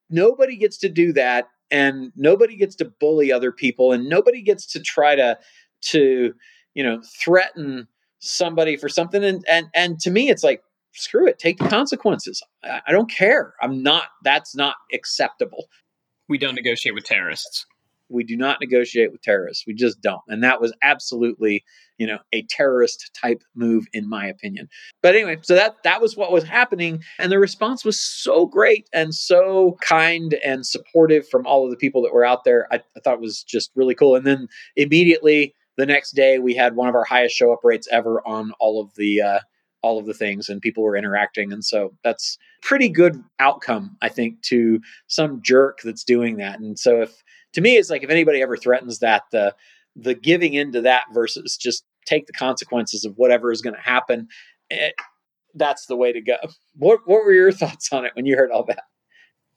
nobody 0.09 0.57
gets 0.57 0.77
to 0.79 0.89
do 0.89 1.13
that 1.13 1.45
and 1.71 2.11
nobody 2.15 2.55
gets 2.55 2.75
to 2.75 2.85
bully 2.85 3.31
other 3.31 3.51
people 3.51 3.91
and 3.91 4.07
nobody 4.07 4.41
gets 4.41 4.65
to 4.65 4.79
try 4.79 5.15
to 5.15 5.37
to 5.81 6.33
you 6.73 6.83
know 6.83 7.01
threaten 7.23 7.87
somebody 8.19 8.75
for 8.75 8.89
something 8.89 9.23
and 9.23 9.45
and 9.47 9.67
and 9.73 9.99
to 9.99 10.11
me 10.11 10.29
it's 10.29 10.43
like 10.43 10.63
screw 10.93 11.27
it 11.27 11.39
take 11.39 11.57
the 11.57 11.67
consequences. 11.67 12.41
I, 12.63 12.81
I 12.87 12.91
don't 12.91 13.09
care. 13.09 13.53
I'm 13.61 13.83
not 13.83 14.05
that's 14.23 14.55
not 14.55 14.75
acceptable. 14.93 15.69
We 16.27 16.37
don't 16.37 16.55
negotiate 16.55 16.95
with 16.95 17.05
terrorists 17.05 17.65
we 18.09 18.23
do 18.23 18.35
not 18.35 18.59
negotiate 18.59 19.11
with 19.11 19.21
terrorists. 19.21 19.65
We 19.65 19.73
just 19.73 20.01
don't. 20.01 20.21
And 20.27 20.43
that 20.43 20.59
was 20.59 20.73
absolutely, 20.81 21.63
you 21.97 22.07
know, 22.07 22.17
a 22.33 22.43
terrorist 22.49 23.11
type 23.19 23.43
move 23.55 23.85
in 23.93 24.09
my 24.09 24.27
opinion. 24.27 24.67
But 25.01 25.15
anyway, 25.15 25.37
so 25.41 25.55
that 25.55 25.77
that 25.83 26.01
was 26.01 26.17
what 26.17 26.31
was 26.31 26.43
happening 26.43 27.01
and 27.17 27.31
the 27.31 27.39
response 27.39 27.85
was 27.85 27.99
so 27.99 28.45
great 28.45 28.89
and 28.93 29.13
so 29.13 29.77
kind 29.81 30.33
and 30.43 30.65
supportive 30.65 31.27
from 31.27 31.45
all 31.45 31.65
of 31.65 31.71
the 31.71 31.77
people 31.77 32.01
that 32.03 32.13
were 32.13 32.25
out 32.25 32.43
there. 32.43 32.67
I, 32.71 32.81
I 32.97 32.99
thought 32.99 33.15
it 33.15 33.21
was 33.21 33.43
just 33.43 33.71
really 33.75 33.95
cool. 33.95 34.15
And 34.15 34.25
then 34.25 34.47
immediately 34.75 35.53
the 35.77 35.85
next 35.85 36.11
day 36.11 36.39
we 36.39 36.53
had 36.53 36.75
one 36.75 36.89
of 36.89 36.95
our 36.95 37.05
highest 37.05 37.35
show 37.35 37.53
up 37.53 37.59
rates 37.63 37.87
ever 37.91 38.21
on 38.27 38.51
all 38.59 38.81
of 38.81 38.93
the 38.95 39.21
uh, 39.21 39.39
all 39.81 39.97
of 39.97 40.05
the 40.05 40.13
things 40.13 40.49
and 40.49 40.61
people 40.61 40.83
were 40.83 40.97
interacting 40.97 41.53
and 41.53 41.63
so 41.63 41.93
that's 42.03 42.37
pretty 42.61 42.89
good 42.89 43.23
outcome 43.39 43.95
i 44.01 44.09
think 44.09 44.41
to 44.41 44.79
some 45.07 45.41
jerk 45.41 45.79
that's 45.83 46.03
doing 46.03 46.37
that 46.37 46.59
and 46.59 46.77
so 46.77 47.01
if 47.01 47.23
to 47.53 47.61
me 47.61 47.77
it's 47.77 47.89
like 47.89 48.03
if 48.03 48.09
anybody 48.09 48.41
ever 48.41 48.57
threatens 48.57 48.99
that 48.99 49.23
the 49.31 49.53
the 49.95 50.13
giving 50.13 50.53
into 50.53 50.81
that 50.81 51.03
versus 51.13 51.57
just 51.57 51.83
take 52.05 52.27
the 52.27 52.33
consequences 52.33 53.05
of 53.05 53.13
whatever 53.17 53.51
is 53.51 53.61
going 53.61 53.75
to 53.75 53.81
happen 53.81 54.27
it, 54.69 54.93
eh, 54.97 55.03
that's 55.55 55.87
the 55.87 55.95
way 55.95 56.11
to 56.13 56.21
go 56.21 56.37
what 56.75 56.99
what 57.05 57.23
were 57.23 57.33
your 57.33 57.51
thoughts 57.61 57.91
on 57.91 58.05
it 58.05 58.11
when 58.15 58.25
you 58.25 58.35
heard 58.35 58.51
all 58.51 58.63
that 58.63 58.83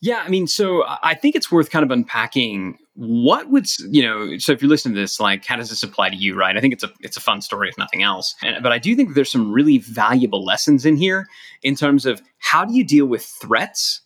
yeah, 0.02 0.24
I 0.26 0.28
mean, 0.28 0.48
so 0.48 0.84
I 1.04 1.14
think 1.14 1.36
it's 1.36 1.52
worth 1.52 1.70
kind 1.70 1.84
of 1.84 1.92
unpacking 1.92 2.76
what 2.94 3.50
would 3.50 3.68
you 3.88 4.02
know. 4.02 4.36
So 4.38 4.50
if 4.50 4.60
you're 4.60 4.68
listening 4.68 4.96
to 4.96 5.00
this, 5.00 5.20
like, 5.20 5.44
how 5.46 5.54
does 5.54 5.70
this 5.70 5.84
apply 5.84 6.10
to 6.10 6.16
you, 6.16 6.34
right? 6.34 6.56
I 6.56 6.60
think 6.60 6.74
it's 6.74 6.82
a 6.82 6.90
it's 6.98 7.16
a 7.16 7.20
fun 7.20 7.40
story 7.40 7.68
if 7.68 7.78
nothing 7.78 8.02
else. 8.02 8.34
And, 8.42 8.60
but 8.64 8.72
I 8.72 8.78
do 8.78 8.96
think 8.96 9.14
there's 9.14 9.30
some 9.30 9.52
really 9.52 9.78
valuable 9.78 10.44
lessons 10.44 10.84
in 10.84 10.96
here 10.96 11.28
in 11.62 11.76
terms 11.76 12.04
of 12.04 12.20
how 12.38 12.64
do 12.64 12.74
you 12.74 12.82
deal 12.82 13.06
with 13.06 13.22
threats 13.22 14.00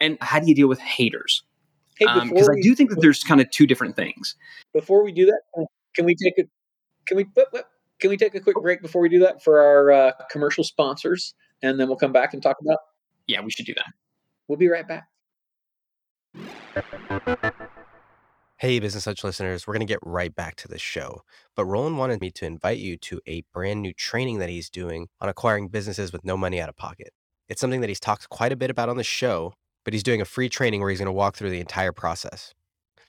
and 0.00 0.16
how 0.22 0.40
do 0.40 0.46
you 0.46 0.54
deal 0.54 0.66
with 0.66 0.80
haters. 0.80 1.42
Because 1.98 2.22
hey, 2.22 2.30
um, 2.30 2.36
I 2.36 2.60
do 2.60 2.74
think 2.74 2.90
that 2.90 3.00
there's 3.00 3.22
kind 3.22 3.40
of 3.40 3.50
two 3.50 3.66
different 3.66 3.96
things. 3.96 4.34
Before 4.72 5.04
we 5.04 5.12
do 5.12 5.26
that, 5.26 5.66
can 5.94 6.04
we 6.04 6.14
take 6.14 6.38
a 6.38 6.42
can 7.06 7.16
we 7.16 7.26
can 8.00 8.10
we 8.10 8.16
take 8.16 8.34
a 8.34 8.40
quick 8.40 8.56
break 8.60 8.82
before 8.82 9.00
we 9.00 9.08
do 9.08 9.20
that 9.20 9.42
for 9.42 9.60
our 9.60 9.92
uh, 9.92 10.12
commercial 10.30 10.64
sponsors, 10.64 11.34
and 11.62 11.78
then 11.78 11.88
we'll 11.88 11.96
come 11.96 12.12
back 12.12 12.34
and 12.34 12.42
talk 12.42 12.56
about. 12.60 12.78
Yeah, 13.26 13.40
we 13.40 13.50
should 13.50 13.66
do 13.66 13.74
that. 13.74 13.86
We'll 14.48 14.58
be 14.58 14.68
right 14.68 14.86
back. 14.86 15.08
Hey, 18.56 18.78
Business 18.78 19.06
Lunch 19.06 19.24
listeners, 19.24 19.66
we're 19.66 19.74
going 19.74 19.86
to 19.86 19.92
get 19.92 19.98
right 20.02 20.34
back 20.34 20.56
to 20.56 20.68
the 20.68 20.78
show. 20.78 21.22
But 21.54 21.66
Roland 21.66 21.98
wanted 21.98 22.20
me 22.20 22.30
to 22.32 22.46
invite 22.46 22.78
you 22.78 22.96
to 22.98 23.20
a 23.26 23.42
brand 23.52 23.82
new 23.82 23.92
training 23.92 24.38
that 24.38 24.48
he's 24.48 24.70
doing 24.70 25.08
on 25.20 25.28
acquiring 25.28 25.68
businesses 25.68 26.12
with 26.12 26.24
no 26.24 26.36
money 26.36 26.60
out 26.60 26.68
of 26.68 26.76
pocket. 26.76 27.12
It's 27.48 27.60
something 27.60 27.80
that 27.82 27.88
he's 27.88 28.00
talked 28.00 28.28
quite 28.28 28.52
a 28.52 28.56
bit 28.56 28.70
about 28.70 28.88
on 28.88 28.96
the 28.96 29.04
show, 29.04 29.54
but 29.84 29.92
he's 29.92 30.02
doing 30.02 30.20
a 30.20 30.24
free 30.24 30.48
training 30.48 30.80
where 30.80 30.90
he's 30.90 30.98
going 30.98 31.06
to 31.06 31.12
walk 31.12 31.36
through 31.36 31.50
the 31.50 31.60
entire 31.60 31.92
process. 31.92 32.54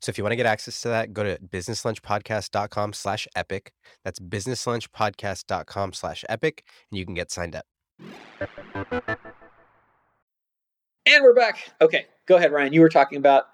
So 0.02 0.10
if 0.10 0.18
you 0.18 0.24
want 0.24 0.34
to 0.34 0.38
get 0.38 0.46
access 0.46 0.82
to 0.82 0.90
that, 0.90 1.14
go 1.14 1.24
to 1.24 1.40
businesslunchpodcast.com 1.40 2.94
slash 2.94 3.28
epic. 3.36 3.72
That's 4.04 4.20
businesslunchpodcast.com 4.20 5.94
slash 5.94 6.24
epic, 6.30 6.64
and 6.92 7.00
you 7.00 7.06
can 7.06 7.16
get 7.16 7.32
signed 7.32 7.56
up. 7.56 7.66
And 11.08 11.24
we're 11.24 11.34
back. 11.34 11.72
Okay, 11.82 12.08
go 12.28 12.36
ahead, 12.36 12.52
Ryan. 12.52 12.74
You 12.74 12.82
were 12.82 12.90
talking 12.90 13.18
about 13.18 13.46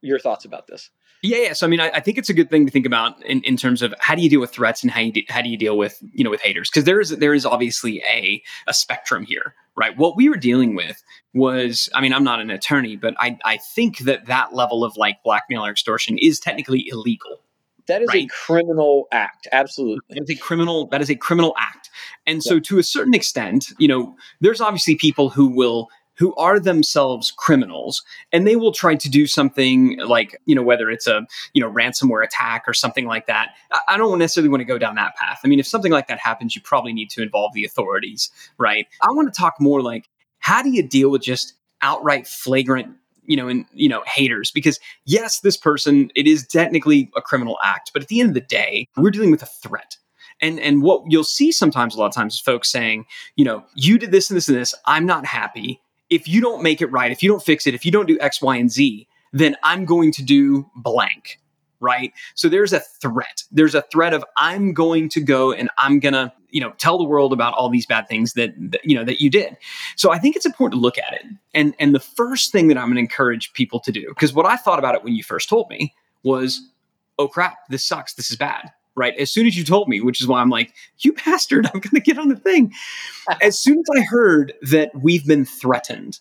your 0.00 0.18
thoughts 0.18 0.44
about 0.44 0.66
this. 0.66 0.90
Yeah, 1.22 1.38
yeah. 1.38 1.52
So 1.52 1.66
I 1.66 1.70
mean, 1.70 1.80
I, 1.80 1.90
I, 1.90 2.00
think 2.00 2.16
it's 2.16 2.28
a 2.28 2.34
good 2.34 2.48
thing 2.48 2.64
to 2.66 2.70
think 2.70 2.86
about 2.86 3.24
in, 3.24 3.42
in 3.42 3.56
terms 3.56 3.82
of 3.82 3.92
how 3.98 4.14
do 4.14 4.22
you 4.22 4.30
deal 4.30 4.40
with 4.40 4.50
threats 4.50 4.82
and 4.82 4.90
how 4.90 5.00
you 5.00 5.12
de- 5.12 5.26
how 5.28 5.42
do 5.42 5.48
you 5.48 5.56
deal 5.56 5.76
with 5.76 6.00
you 6.12 6.22
know 6.22 6.30
with 6.30 6.40
haters 6.40 6.70
because 6.70 6.84
there 6.84 7.00
is 7.00 7.10
there 7.10 7.34
is 7.34 7.44
obviously 7.44 8.02
a 8.08 8.40
a 8.68 8.74
spectrum 8.74 9.24
here, 9.24 9.54
right? 9.76 9.96
What 9.96 10.16
we 10.16 10.28
were 10.28 10.36
dealing 10.36 10.76
with 10.76 11.02
was, 11.34 11.88
I 11.92 12.00
mean, 12.00 12.12
I'm 12.12 12.22
not 12.22 12.40
an 12.40 12.50
attorney, 12.50 12.94
but 12.94 13.14
I 13.18 13.36
I 13.44 13.56
think 13.56 13.98
that 14.00 14.26
that 14.26 14.54
level 14.54 14.84
of 14.84 14.96
like 14.96 15.22
blackmail 15.24 15.66
or 15.66 15.70
extortion 15.70 16.18
is 16.18 16.38
technically 16.38 16.86
illegal. 16.88 17.40
That 17.88 18.02
is 18.02 18.08
right? 18.08 18.24
a 18.24 18.28
criminal 18.28 19.08
act. 19.10 19.48
Absolutely, 19.50 20.04
that 20.10 20.22
is 20.22 20.30
a 20.30 20.36
criminal. 20.36 20.86
That 20.86 21.00
is 21.00 21.10
a 21.10 21.16
criminal 21.16 21.54
act. 21.58 21.90
And 22.26 22.44
so, 22.44 22.54
yeah. 22.54 22.60
to 22.60 22.78
a 22.78 22.82
certain 22.82 23.14
extent, 23.14 23.72
you 23.78 23.88
know, 23.88 24.14
there's 24.40 24.60
obviously 24.60 24.94
people 24.94 25.30
who 25.30 25.48
will 25.48 25.88
who 26.18 26.34
are 26.34 26.58
themselves 26.58 27.30
criminals 27.30 28.02
and 28.32 28.46
they 28.46 28.56
will 28.56 28.72
try 28.72 28.94
to 28.94 29.08
do 29.08 29.26
something 29.26 29.98
like 30.00 30.40
you 30.44 30.54
know 30.54 30.62
whether 30.62 30.90
it's 30.90 31.06
a 31.06 31.26
you 31.54 31.62
know 31.62 31.70
ransomware 31.70 32.24
attack 32.24 32.64
or 32.66 32.74
something 32.74 33.06
like 33.06 33.26
that 33.26 33.50
i 33.88 33.96
don't 33.96 34.18
necessarily 34.18 34.48
want 34.48 34.60
to 34.60 34.64
go 34.64 34.78
down 34.78 34.94
that 34.94 35.14
path 35.16 35.40
i 35.44 35.48
mean 35.48 35.60
if 35.60 35.66
something 35.66 35.92
like 35.92 36.08
that 36.08 36.18
happens 36.18 36.54
you 36.54 36.62
probably 36.62 36.92
need 36.92 37.10
to 37.10 37.22
involve 37.22 37.52
the 37.54 37.64
authorities 37.64 38.30
right 38.58 38.86
i 39.02 39.06
want 39.12 39.32
to 39.32 39.38
talk 39.38 39.54
more 39.60 39.80
like 39.80 40.08
how 40.40 40.62
do 40.62 40.70
you 40.70 40.82
deal 40.82 41.10
with 41.10 41.22
just 41.22 41.54
outright 41.82 42.26
flagrant 42.26 42.94
you 43.28 43.36
know, 43.36 43.46
and 43.46 43.66
you 43.74 43.90
know, 43.90 44.02
haters. 44.06 44.50
Because 44.50 44.80
yes, 45.04 45.40
this 45.40 45.56
person, 45.56 46.10
it 46.16 46.26
is 46.26 46.46
technically 46.46 47.10
a 47.14 47.20
criminal 47.20 47.58
act, 47.62 47.90
but 47.92 48.02
at 48.02 48.08
the 48.08 48.20
end 48.20 48.30
of 48.30 48.34
the 48.34 48.40
day, 48.40 48.88
we're 48.96 49.10
dealing 49.10 49.30
with 49.30 49.42
a 49.42 49.46
threat. 49.46 49.98
And 50.40 50.58
and 50.58 50.82
what 50.82 51.02
you'll 51.08 51.24
see 51.24 51.52
sometimes, 51.52 51.94
a 51.94 51.98
lot 51.98 52.06
of 52.06 52.14
times, 52.14 52.34
is 52.34 52.40
folks 52.40 52.70
saying, 52.70 53.04
you 53.36 53.44
know, 53.44 53.64
you 53.74 53.98
did 53.98 54.12
this 54.12 54.30
and 54.30 54.36
this 54.36 54.48
and 54.48 54.56
this. 54.56 54.74
I'm 54.86 55.04
not 55.04 55.26
happy 55.26 55.82
if 56.10 56.28
you 56.28 56.40
don't 56.40 56.62
make 56.62 56.80
it 56.80 56.86
right, 56.86 57.10
if 57.10 57.22
you 57.22 57.28
don't 57.28 57.42
fix 57.42 57.66
it, 57.66 57.74
if 57.74 57.84
you 57.84 57.92
don't 57.92 58.06
do 58.06 58.18
X, 58.20 58.40
Y, 58.40 58.56
and 58.56 58.70
Z, 58.70 59.06
then 59.32 59.56
I'm 59.62 59.84
going 59.84 60.12
to 60.12 60.22
do 60.22 60.68
blank. 60.76 61.40
Right. 61.80 62.12
So 62.34 62.48
there's 62.48 62.72
a 62.72 62.80
threat. 62.80 63.44
There's 63.52 63.76
a 63.76 63.82
threat 63.82 64.12
of 64.12 64.24
I'm 64.36 64.74
going 64.74 65.08
to 65.10 65.20
go 65.20 65.52
and 65.52 65.70
I'm 65.78 66.00
going 66.00 66.14
to, 66.14 66.32
you 66.50 66.60
know, 66.60 66.72
tell 66.78 66.98
the 66.98 67.04
world 67.04 67.32
about 67.32 67.54
all 67.54 67.68
these 67.68 67.86
bad 67.86 68.08
things 68.08 68.32
that, 68.32 68.52
that, 68.72 68.84
you 68.84 68.96
know, 68.96 69.04
that 69.04 69.20
you 69.20 69.30
did. 69.30 69.56
So 69.94 70.10
I 70.10 70.18
think 70.18 70.34
it's 70.34 70.46
important 70.46 70.80
to 70.80 70.82
look 70.82 70.98
at 70.98 71.12
it. 71.12 71.24
And, 71.54 71.76
and 71.78 71.94
the 71.94 72.00
first 72.00 72.50
thing 72.50 72.66
that 72.66 72.76
I'm 72.76 72.86
going 72.86 72.96
to 72.96 73.00
encourage 73.00 73.52
people 73.52 73.78
to 73.80 73.92
do, 73.92 74.06
because 74.08 74.32
what 74.32 74.44
I 74.44 74.56
thought 74.56 74.80
about 74.80 74.96
it 74.96 75.04
when 75.04 75.14
you 75.14 75.22
first 75.22 75.48
told 75.48 75.70
me 75.70 75.94
was, 76.24 76.68
oh 77.16 77.28
crap, 77.28 77.58
this 77.68 77.86
sucks. 77.86 78.14
This 78.14 78.28
is 78.28 78.36
bad 78.36 78.72
right? 78.98 79.16
As 79.16 79.32
soon 79.32 79.46
as 79.46 79.56
you 79.56 79.64
told 79.64 79.88
me, 79.88 80.00
which 80.00 80.20
is 80.20 80.26
why 80.26 80.40
I'm 80.40 80.50
like, 80.50 80.74
you 80.98 81.12
bastard, 81.12 81.66
I'm 81.66 81.80
going 81.80 81.94
to 81.94 82.00
get 82.00 82.18
on 82.18 82.28
the 82.28 82.36
thing. 82.36 82.72
as 83.42 83.58
soon 83.58 83.78
as 83.78 83.86
I 83.96 84.02
heard 84.02 84.52
that 84.62 84.90
we've 85.00 85.24
been 85.24 85.44
threatened, 85.44 86.18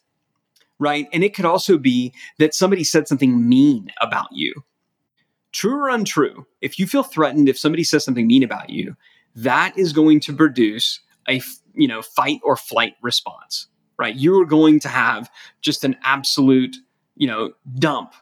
right? 0.79 1.07
And 1.11 1.23
it 1.23 1.33
could 1.33 1.45
also 1.45 1.77
be 1.77 2.13
that 2.37 2.53
somebody 2.53 2.83
said 2.83 3.07
something 3.07 3.49
mean 3.49 3.91
about 3.99 4.27
you. 4.31 4.53
True 5.51 5.85
or 5.85 5.89
untrue, 5.89 6.45
if 6.61 6.77
you 6.77 6.85
feel 6.85 7.03
threatened, 7.03 7.49
if 7.49 7.57
somebody 7.57 7.83
says 7.83 8.05
something 8.05 8.27
mean 8.27 8.43
about 8.43 8.69
you, 8.69 8.95
that 9.35 9.75
is 9.77 9.91
going 9.91 10.19
to 10.21 10.33
produce 10.33 10.99
a 11.27 11.41
you 11.73 11.87
know 11.87 12.01
fight 12.01 12.39
or 12.43 12.55
flight 12.55 12.93
response, 13.01 13.67
right? 13.97 14.15
You 14.15 14.39
are 14.39 14.45
going 14.45 14.79
to 14.81 14.87
have 14.87 15.31
just 15.61 15.83
an 15.83 15.95
absolute 16.03 16.75
you 17.15 17.27
know 17.27 17.53
dump 17.79 18.13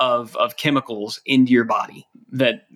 of 0.00 0.34
of 0.36 0.56
chemicals 0.56 1.20
into 1.26 1.52
your 1.52 1.64
body 1.64 2.08
that 2.32 2.66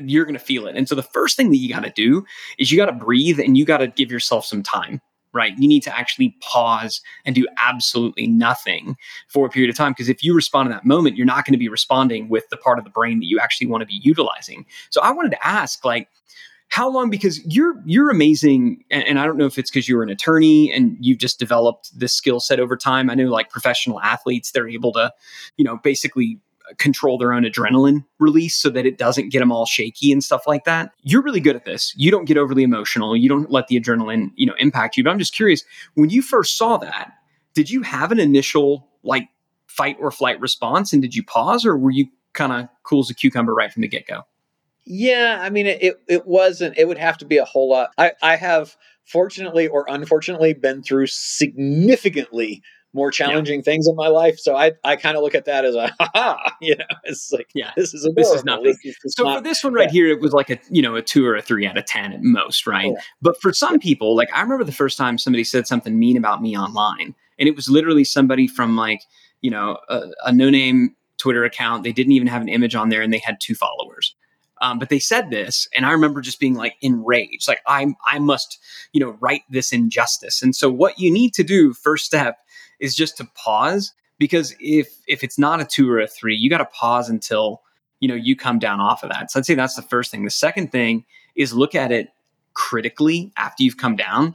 you're 0.00 0.24
going 0.24 0.34
to 0.34 0.44
feel 0.44 0.66
it. 0.66 0.76
And 0.76 0.88
so 0.88 0.94
the 0.94 1.02
first 1.02 1.36
thing 1.36 1.50
that 1.50 1.56
you 1.56 1.68
got 1.72 1.84
to 1.84 1.90
do 1.90 2.24
is 2.58 2.70
you 2.70 2.78
got 2.78 2.86
to 2.86 2.92
breathe 2.92 3.40
and 3.40 3.56
you 3.56 3.64
got 3.64 3.78
to 3.78 3.88
give 3.88 4.10
yourself 4.10 4.44
some 4.44 4.62
time, 4.62 5.00
right? 5.32 5.52
You 5.58 5.68
need 5.68 5.82
to 5.84 5.96
actually 5.96 6.36
pause 6.40 7.00
and 7.24 7.34
do 7.34 7.46
absolutely 7.62 8.26
nothing 8.26 8.96
for 9.28 9.46
a 9.46 9.50
period 9.50 9.70
of 9.70 9.76
time. 9.76 9.92
Because 9.92 10.08
if 10.08 10.22
you 10.22 10.34
respond 10.34 10.68
in 10.68 10.72
that 10.72 10.84
moment, 10.84 11.16
you're 11.16 11.26
not 11.26 11.44
going 11.44 11.52
to 11.52 11.58
be 11.58 11.68
responding 11.68 12.28
with 12.28 12.48
the 12.50 12.56
part 12.56 12.78
of 12.78 12.84
the 12.84 12.90
brain 12.90 13.18
that 13.20 13.26
you 13.26 13.38
actually 13.38 13.66
want 13.66 13.82
to 13.82 13.86
be 13.86 14.00
utilizing. 14.02 14.66
So 14.90 15.00
I 15.00 15.10
wanted 15.10 15.30
to 15.30 15.46
ask, 15.46 15.84
like, 15.84 16.08
how 16.72 16.88
long 16.88 17.10
because 17.10 17.44
you're 17.44 17.74
you're 17.84 18.08
amazing 18.08 18.82
and, 18.90 19.04
and 19.04 19.18
i 19.18 19.26
don't 19.26 19.36
know 19.36 19.44
if 19.44 19.58
it's 19.58 19.70
because 19.70 19.86
you're 19.86 20.02
an 20.02 20.08
attorney 20.08 20.72
and 20.72 20.96
you've 21.00 21.18
just 21.18 21.38
developed 21.38 21.90
this 21.98 22.14
skill 22.14 22.40
set 22.40 22.58
over 22.58 22.78
time 22.78 23.10
i 23.10 23.14
know 23.14 23.26
like 23.26 23.50
professional 23.50 24.00
athletes 24.00 24.52
they're 24.52 24.68
able 24.68 24.90
to 24.90 25.12
you 25.58 25.64
know 25.66 25.76
basically 25.76 26.40
control 26.78 27.18
their 27.18 27.32
own 27.32 27.42
adrenaline 27.42 28.04
release 28.18 28.56
so 28.56 28.70
that 28.70 28.86
it 28.86 28.98
doesn't 28.98 29.30
get 29.30 29.40
them 29.40 29.52
all 29.52 29.66
shaky 29.66 30.12
and 30.12 30.22
stuff 30.22 30.46
like 30.46 30.64
that. 30.64 30.92
You're 31.02 31.22
really 31.22 31.40
good 31.40 31.56
at 31.56 31.64
this. 31.64 31.94
You 31.96 32.10
don't 32.10 32.24
get 32.24 32.36
overly 32.36 32.62
emotional. 32.62 33.16
You 33.16 33.28
don't 33.28 33.50
let 33.50 33.68
the 33.68 33.80
adrenaline, 33.80 34.30
you 34.36 34.46
know, 34.46 34.54
impact 34.58 34.96
you. 34.96 35.04
But 35.04 35.10
I'm 35.10 35.18
just 35.18 35.34
curious, 35.34 35.64
when 35.94 36.10
you 36.10 36.22
first 36.22 36.56
saw 36.56 36.76
that, 36.78 37.12
did 37.54 37.70
you 37.70 37.82
have 37.82 38.12
an 38.12 38.20
initial 38.20 38.88
like 39.02 39.28
fight 39.66 39.96
or 40.00 40.10
flight 40.10 40.40
response 40.40 40.92
and 40.92 41.00
did 41.00 41.14
you 41.14 41.22
pause 41.22 41.64
or 41.64 41.76
were 41.76 41.90
you 41.90 42.06
kind 42.34 42.52
of 42.52 42.68
cool 42.82 43.00
as 43.00 43.10
a 43.10 43.14
cucumber 43.14 43.54
right 43.54 43.72
from 43.72 43.82
the 43.82 43.88
get-go? 43.88 44.22
Yeah, 44.84 45.38
I 45.40 45.50
mean 45.50 45.66
it 45.66 45.94
it 46.08 46.26
wasn't 46.26 46.76
it 46.76 46.88
would 46.88 46.98
have 46.98 47.16
to 47.18 47.24
be 47.24 47.38
a 47.38 47.44
whole 47.44 47.70
lot. 47.70 47.90
I 47.98 48.12
I 48.20 48.36
have 48.36 48.76
fortunately 49.04 49.68
or 49.68 49.86
unfortunately 49.88 50.54
been 50.54 50.82
through 50.82 51.06
significantly 51.06 52.62
more 52.94 53.10
challenging 53.10 53.60
yeah. 53.60 53.64
things 53.64 53.88
in 53.88 53.96
my 53.96 54.08
life. 54.08 54.38
So 54.38 54.54
I, 54.54 54.72
I 54.84 54.96
kind 54.96 55.16
of 55.16 55.22
look 55.22 55.34
at 55.34 55.46
that 55.46 55.64
as 55.64 55.74
a, 55.74 55.94
ha 56.00 56.56
you 56.60 56.76
know, 56.76 56.84
it's 57.04 57.32
like, 57.32 57.50
yeah, 57.54 57.72
this 57.76 57.94
is 57.94 58.08
this 58.14 58.30
is 58.30 58.44
nothing. 58.44 58.76
This 58.82 58.96
is 59.04 59.14
so 59.14 59.24
not, 59.24 59.38
for 59.38 59.44
this 59.44 59.64
one 59.64 59.72
right 59.72 59.88
yeah. 59.88 59.92
here, 59.92 60.08
it 60.08 60.20
was 60.20 60.32
like 60.32 60.50
a, 60.50 60.58
you 60.70 60.82
know, 60.82 60.94
a 60.94 61.02
two 61.02 61.26
or 61.26 61.36
a 61.36 61.42
three 61.42 61.66
out 61.66 61.78
of 61.78 61.86
10 61.86 62.12
at 62.12 62.22
most, 62.22 62.66
right? 62.66 62.92
Yeah. 62.92 63.00
But 63.20 63.40
for 63.40 63.52
some 63.52 63.78
people, 63.78 64.14
like 64.14 64.32
I 64.34 64.42
remember 64.42 64.64
the 64.64 64.72
first 64.72 64.98
time 64.98 65.18
somebody 65.18 65.44
said 65.44 65.66
something 65.66 65.98
mean 65.98 66.16
about 66.16 66.42
me 66.42 66.56
online 66.56 67.14
and 67.38 67.48
it 67.48 67.56
was 67.56 67.68
literally 67.68 68.04
somebody 68.04 68.46
from 68.46 68.76
like, 68.76 69.02
you 69.40 69.50
know, 69.50 69.78
a, 69.88 70.08
a 70.24 70.32
no 70.32 70.50
name 70.50 70.94
Twitter 71.18 71.44
account. 71.44 71.84
They 71.84 71.92
didn't 71.92 72.12
even 72.12 72.28
have 72.28 72.42
an 72.42 72.48
image 72.48 72.74
on 72.74 72.88
there 72.88 73.02
and 73.02 73.12
they 73.12 73.18
had 73.18 73.38
two 73.40 73.54
followers. 73.54 74.14
Um, 74.62 74.78
but 74.78 74.90
they 74.90 75.00
said 75.00 75.30
this, 75.30 75.68
and 75.74 75.84
I 75.84 75.90
remember 75.90 76.20
just 76.20 76.38
being 76.38 76.54
like 76.54 76.76
enraged, 76.80 77.48
like 77.48 77.60
I 77.66 77.94
I 78.08 78.20
must 78.20 78.60
you 78.92 79.00
know 79.00 79.16
right 79.20 79.42
this 79.50 79.72
injustice. 79.72 80.40
And 80.40 80.54
so 80.54 80.70
what 80.70 81.00
you 81.00 81.10
need 81.12 81.34
to 81.34 81.42
do 81.42 81.72
first 81.74 82.06
step 82.06 82.38
is 82.82 82.94
just 82.94 83.16
to 83.16 83.24
pause 83.34 83.94
because 84.18 84.54
if 84.60 84.98
if 85.08 85.24
it's 85.24 85.38
not 85.38 85.60
a 85.60 85.64
two 85.64 85.90
or 85.90 86.00
a 86.00 86.06
three, 86.06 86.36
you 86.36 86.50
got 86.50 86.58
to 86.58 86.66
pause 86.66 87.08
until 87.08 87.62
you 88.02 88.08
know, 88.08 88.16
you 88.16 88.34
come 88.34 88.58
down 88.58 88.80
off 88.80 89.04
of 89.04 89.10
that. 89.10 89.30
So 89.30 89.38
I'd 89.38 89.46
say 89.46 89.54
that's 89.54 89.76
the 89.76 89.82
first 89.82 90.10
thing. 90.10 90.24
The 90.24 90.30
second 90.30 90.72
thing 90.72 91.04
is 91.36 91.54
look 91.54 91.76
at 91.76 91.92
it 91.92 92.08
critically 92.52 93.32
after 93.36 93.62
you've 93.62 93.76
come 93.76 93.94
down 93.94 94.34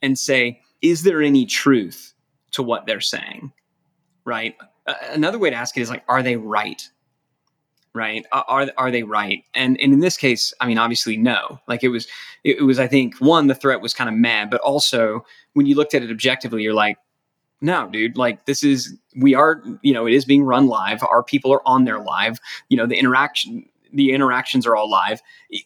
and 0.00 0.16
say, 0.16 0.60
is 0.82 1.02
there 1.02 1.20
any 1.20 1.44
truth 1.44 2.14
to 2.52 2.62
what 2.62 2.86
they're 2.86 3.00
saying? 3.00 3.52
Right. 4.24 4.54
Another 5.10 5.36
way 5.36 5.50
to 5.50 5.56
ask 5.56 5.76
it 5.76 5.80
is 5.80 5.90
like, 5.90 6.04
are 6.08 6.22
they 6.22 6.36
right? 6.36 6.88
Right. 7.92 8.24
Are, 8.30 8.70
are 8.78 8.90
they 8.92 9.02
right? 9.02 9.42
And, 9.52 9.76
and 9.80 9.92
in 9.92 9.98
this 9.98 10.16
case, 10.16 10.54
I 10.60 10.68
mean, 10.68 10.78
obviously 10.78 11.16
no, 11.16 11.58
like 11.66 11.82
it 11.82 11.88
was, 11.88 12.06
it, 12.44 12.64
was, 12.64 12.78
I 12.78 12.86
think 12.86 13.16
one, 13.16 13.48
the 13.48 13.54
threat 13.56 13.80
was 13.80 13.94
kind 13.94 14.08
of 14.08 14.14
mad, 14.14 14.48
but 14.48 14.60
also 14.60 15.24
when 15.54 15.66
you 15.66 15.74
looked 15.74 15.94
at 15.94 16.04
it 16.04 16.10
objectively, 16.12 16.62
you're 16.62 16.72
like, 16.72 16.98
no, 17.60 17.88
dude, 17.88 18.16
like 18.16 18.44
this 18.46 18.62
is, 18.62 18.96
we 19.16 19.34
are, 19.34 19.62
you 19.82 19.92
know, 19.92 20.06
it 20.06 20.14
is 20.14 20.24
being 20.24 20.44
run 20.44 20.66
live. 20.66 21.02
Our 21.02 21.22
people 21.22 21.52
are 21.52 21.66
on 21.66 21.84
there 21.84 21.98
live. 21.98 22.38
You 22.68 22.76
know, 22.76 22.86
the 22.86 22.96
interaction, 22.96 23.68
the 23.92 24.12
interactions 24.12 24.66
are 24.66 24.76
all 24.76 24.88
live. 24.88 25.20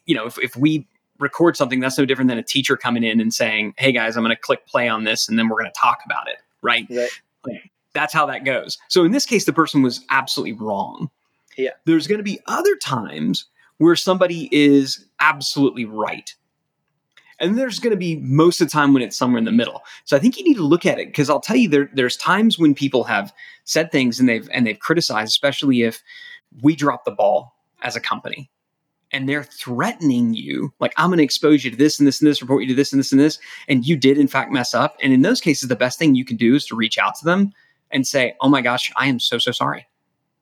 You 0.05 0.15
know, 0.15 0.25
if, 0.25 0.39
if 0.39 0.55
we 0.55 0.87
record 1.19 1.55
something, 1.55 1.79
that's 1.79 1.97
no 1.97 2.05
different 2.05 2.29
than 2.29 2.37
a 2.37 2.43
teacher 2.43 2.75
coming 2.75 3.03
in 3.03 3.19
and 3.19 3.33
saying, 3.33 3.73
"Hey 3.77 3.91
guys, 3.91 4.17
I'm 4.17 4.23
going 4.23 4.35
to 4.35 4.41
click 4.41 4.65
play 4.65 4.87
on 4.87 5.03
this, 5.03 5.29
and 5.29 5.37
then 5.37 5.47
we're 5.47 5.59
going 5.59 5.71
to 5.71 5.79
talk 5.79 5.99
about 6.05 6.27
it." 6.27 6.37
Right? 6.61 6.87
right. 6.89 7.09
Like, 7.45 7.71
that's 7.93 8.13
how 8.13 8.25
that 8.25 8.45
goes. 8.45 8.77
So 8.87 9.03
in 9.03 9.11
this 9.11 9.25
case, 9.25 9.45
the 9.45 9.53
person 9.53 9.81
was 9.81 10.03
absolutely 10.09 10.53
wrong. 10.53 11.09
Yeah. 11.57 11.71
There's 11.85 12.07
going 12.07 12.19
to 12.19 12.23
be 12.23 12.39
other 12.47 12.75
times 12.75 13.45
where 13.77 13.95
somebody 13.95 14.49
is 14.51 15.05
absolutely 15.19 15.85
right. 15.85 16.33
And 17.39 17.57
there's 17.57 17.79
going 17.79 17.91
to 17.91 17.97
be 17.97 18.17
most 18.17 18.61
of 18.61 18.67
the 18.67 18.71
time 18.71 18.93
when 18.93 19.03
it's 19.03 19.17
somewhere 19.17 19.39
in 19.39 19.45
the 19.45 19.51
middle. 19.51 19.81
So 20.05 20.15
I 20.15 20.19
think 20.19 20.37
you 20.37 20.43
need 20.43 20.55
to 20.55 20.63
look 20.63 20.85
at 20.85 20.99
it 20.99 21.07
because 21.07 21.29
I'll 21.29 21.39
tell 21.39 21.55
you 21.55 21.69
there, 21.69 21.89
there's 21.93 22.17
times 22.17 22.59
when 22.59 22.73
people 22.73 23.03
have 23.05 23.33
said 23.65 23.91
things 23.91 24.19
and 24.19 24.29
they've 24.29 24.47
and 24.51 24.65
they've 24.65 24.79
criticized, 24.79 25.29
especially 25.29 25.81
if 25.81 26.01
we 26.61 26.75
drop 26.75 27.05
the 27.05 27.11
ball 27.11 27.55
as 27.81 27.95
a 27.95 27.99
company 27.99 28.49
and 29.13 29.29
they're 29.29 29.43
threatening 29.43 30.33
you, 30.33 30.73
like, 30.79 30.93
I'm 30.97 31.09
going 31.09 31.19
to 31.19 31.23
expose 31.23 31.63
you 31.63 31.71
to 31.71 31.77
this 31.77 31.99
and 31.99 32.07
this 32.07 32.19
and 32.19 32.27
this, 32.27 32.41
report 32.41 32.63
you 32.63 32.69
to 32.69 32.73
this 32.73 32.91
and 32.91 32.99
this 32.99 33.11
and 33.11 33.21
this, 33.21 33.37
and 33.67 33.85
you 33.85 33.95
did 33.95 34.17
in 34.17 34.27
fact 34.27 34.51
mess 34.51 34.73
up. 34.73 34.97
And 35.01 35.13
in 35.13 35.21
those 35.21 35.39
cases, 35.39 35.69
the 35.69 35.75
best 35.75 35.99
thing 35.99 36.15
you 36.15 36.25
can 36.25 36.35
do 36.35 36.55
is 36.55 36.65
to 36.65 36.75
reach 36.75 36.97
out 36.97 37.15
to 37.15 37.25
them 37.25 37.53
and 37.91 38.07
say, 38.07 38.35
Oh 38.41 38.49
my 38.49 38.61
gosh, 38.61 38.91
I 38.97 39.07
am 39.07 39.19
so, 39.19 39.37
so 39.37 39.51
sorry. 39.51 39.87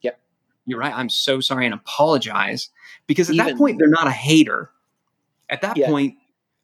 Yep. 0.02 0.20
You're 0.66 0.80
right. 0.80 0.94
I'm 0.94 1.10
so 1.10 1.42
sorry 1.42 1.66
and 1.66 1.76
apologize. 1.76 2.70
Because 3.08 3.30
at 3.30 3.36
Even, 3.36 3.48
that 3.48 3.58
point, 3.58 3.78
they're 3.78 3.90
not 3.90 4.08
a 4.08 4.12
hater. 4.12 4.72
At 5.50 5.62
that 5.62 5.76
yeah. 5.76 5.88
point, 5.88 6.16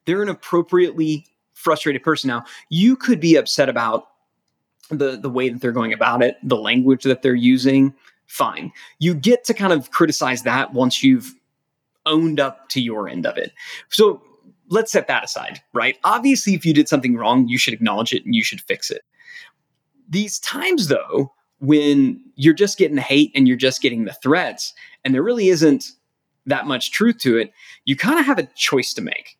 they're 0.08 0.22
an 0.22 0.30
appropriately 0.30 1.26
frustrated 1.52 2.02
person. 2.02 2.28
Now, 2.28 2.44
you 2.70 2.96
could 2.96 3.20
be 3.20 3.36
upset 3.36 3.68
about 3.68 4.08
the 4.90 5.18
the 5.18 5.28
way 5.28 5.50
that 5.50 5.60
they're 5.60 5.70
going 5.70 5.92
about 5.92 6.22
it, 6.22 6.36
the 6.42 6.56
language 6.56 7.04
that 7.04 7.20
they're 7.20 7.34
using. 7.34 7.92
Fine. 8.26 8.72
You 8.98 9.14
get 9.14 9.44
to 9.44 9.54
kind 9.54 9.72
of 9.72 9.90
criticize 9.90 10.44
that 10.44 10.72
once 10.72 11.02
you've 11.02 11.34
owned 12.06 12.40
up 12.40 12.70
to 12.70 12.80
your 12.80 13.06
end 13.06 13.26
of 13.26 13.36
it. 13.36 13.52
So 13.90 14.22
let's 14.70 14.92
set 14.92 15.08
that 15.08 15.24
aside, 15.24 15.60
right? 15.74 15.98
Obviously, 16.04 16.54
if 16.54 16.64
you 16.64 16.72
did 16.72 16.88
something 16.88 17.14
wrong, 17.14 17.46
you 17.46 17.58
should 17.58 17.74
acknowledge 17.74 18.14
it 18.14 18.24
and 18.24 18.34
you 18.34 18.42
should 18.42 18.62
fix 18.62 18.90
it. 18.90 19.02
These 20.08 20.38
times, 20.38 20.88
though, 20.88 21.34
when 21.60 22.18
you're 22.36 22.54
just 22.54 22.78
getting 22.78 22.96
the 22.96 23.02
hate 23.02 23.30
and 23.34 23.46
you're 23.46 23.58
just 23.58 23.82
getting 23.82 24.06
the 24.06 24.14
threats, 24.14 24.72
and 25.04 25.14
there 25.14 25.22
really 25.22 25.48
isn't 25.48 25.84
that 26.46 26.66
much 26.66 26.92
truth 26.92 27.18
to 27.18 27.36
it, 27.36 27.52
you 27.84 27.94
kind 27.94 28.18
of 28.18 28.24
have 28.24 28.38
a 28.38 28.48
choice 28.54 28.94
to 28.94 29.02
make, 29.02 29.38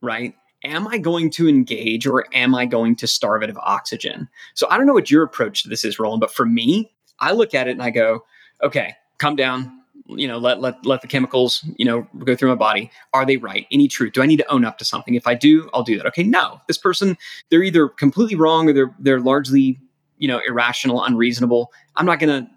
right? 0.00 0.34
Am 0.64 0.86
I 0.86 0.98
going 0.98 1.30
to 1.30 1.48
engage 1.48 2.06
or 2.06 2.26
am 2.34 2.54
I 2.54 2.66
going 2.66 2.94
to 2.96 3.06
starve 3.06 3.42
it 3.42 3.50
of 3.50 3.58
oxygen? 3.58 4.28
So 4.54 4.66
I 4.70 4.76
don't 4.76 4.86
know 4.86 4.92
what 4.92 5.10
your 5.10 5.22
approach 5.22 5.62
to 5.62 5.68
this 5.68 5.84
is, 5.84 5.98
Roland, 5.98 6.20
but 6.20 6.32
for 6.32 6.44
me, 6.44 6.92
I 7.18 7.32
look 7.32 7.54
at 7.54 7.66
it 7.66 7.72
and 7.72 7.82
I 7.82 7.90
go, 7.90 8.24
okay, 8.62 8.94
come 9.18 9.36
down, 9.36 9.80
you 10.16 10.26
know 10.26 10.38
let 10.38 10.60
let 10.60 10.84
let 10.84 11.02
the 11.02 11.06
chemicals 11.06 11.64
you 11.76 11.84
know 11.84 12.06
go 12.24 12.34
through 12.34 12.48
my 12.48 12.54
body. 12.54 12.90
Are 13.12 13.24
they 13.24 13.36
right? 13.36 13.66
Any 13.70 13.88
truth? 13.88 14.12
Do 14.12 14.22
i 14.22 14.26
need 14.26 14.38
to 14.38 14.50
own 14.50 14.64
up 14.64 14.78
to 14.78 14.84
something? 14.84 15.14
If 15.14 15.26
i 15.26 15.34
do 15.34 15.70
i'll 15.72 15.82
do 15.82 15.96
that. 15.96 16.06
Okay 16.06 16.22
no. 16.22 16.60
This 16.66 16.78
person 16.78 17.16
they're 17.50 17.62
either 17.62 17.88
completely 17.88 18.36
wrong 18.36 18.68
or 18.68 18.72
they're 18.72 18.94
they're 18.98 19.20
largely 19.20 19.78
you 20.18 20.28
know 20.28 20.40
irrational 20.46 21.04
unreasonable. 21.04 21.72
I'm 21.96 22.06
not 22.06 22.18
gonna 22.18 22.50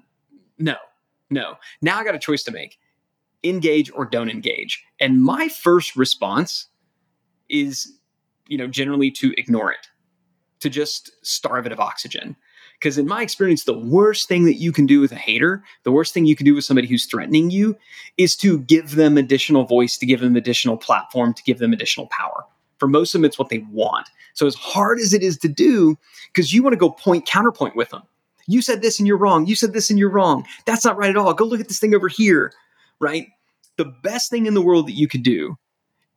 no 0.57 0.75
no. 1.29 1.55
Now 1.81 1.99
i 1.99 2.03
got 2.03 2.15
a 2.15 2.19
choice 2.19 2.43
to 2.43 2.51
make. 2.51 2.79
Engage 3.43 3.91
or 3.91 4.05
don't 4.05 4.29
engage. 4.29 4.83
And 4.99 5.21
my 5.21 5.49
first 5.49 5.95
response 5.95 6.67
is 7.49 7.91
you 8.47 8.57
know 8.57 8.67
generally 8.67 9.11
to 9.11 9.33
ignore 9.37 9.71
it 9.71 9.87
to 10.59 10.69
just 10.69 11.11
starve 11.25 11.65
it 11.65 11.71
of 11.71 11.79
oxygen 11.79 12.35
because 12.83 12.97
in 12.97 13.07
my 13.07 13.21
experience, 13.21 13.63
the 13.63 13.79
worst 13.79 14.27
thing 14.27 14.43
that 14.43 14.55
you 14.55 14.73
can 14.73 14.85
do 14.85 14.99
with 14.99 15.13
a 15.13 15.15
hater, 15.15 15.63
the 15.83 15.91
worst 15.93 16.13
thing 16.13 16.25
you 16.25 16.35
can 16.35 16.45
do 16.45 16.53
with 16.53 16.65
somebody 16.65 16.85
who's 16.85 17.05
threatening 17.05 17.49
you, 17.49 17.77
is 18.17 18.35
to 18.35 18.59
give 18.59 18.95
them 18.95 19.17
additional 19.17 19.63
voice, 19.63 19.97
to 19.99 20.05
give 20.05 20.19
them 20.19 20.35
additional 20.35 20.75
platform, 20.75 21.33
to 21.33 21.43
give 21.43 21.59
them 21.59 21.71
additional 21.71 22.07
power. 22.07 22.43
For 22.79 22.89
most 22.89 23.15
of 23.15 23.21
them, 23.21 23.25
it's 23.25 23.39
what 23.39 23.47
they 23.47 23.59
want. 23.71 24.09
So 24.33 24.47
as 24.47 24.55
hard 24.55 24.99
as 24.99 25.13
it 25.13 25.23
is 25.23 25.37
to 25.37 25.47
do, 25.47 25.97
because 26.27 26.53
you 26.53 26.61
want 26.61 26.73
to 26.73 26.77
go 26.77 26.89
point 26.89 27.25
counterpoint 27.25 27.77
with 27.77 27.89
them. 27.89 28.01
You 28.47 28.61
said 28.61 28.81
this 28.81 28.99
and 28.99 29.07
you're 29.07 29.15
wrong. 29.15 29.45
You 29.45 29.55
said 29.55 29.71
this 29.71 29.89
and 29.89 29.97
you're 29.97 30.09
wrong. 30.09 30.45
That's 30.65 30.83
not 30.83 30.97
right 30.97 31.09
at 31.09 31.15
all. 31.15 31.33
Go 31.33 31.45
look 31.45 31.61
at 31.61 31.69
this 31.69 31.79
thing 31.79 31.95
over 31.95 32.09
here, 32.09 32.51
right? 32.99 33.27
The 33.77 33.85
best 33.85 34.29
thing 34.29 34.45
in 34.45 34.55
the 34.55 34.61
world 34.61 34.87
that 34.87 34.97
you 34.97 35.07
could 35.07 35.23
do 35.23 35.57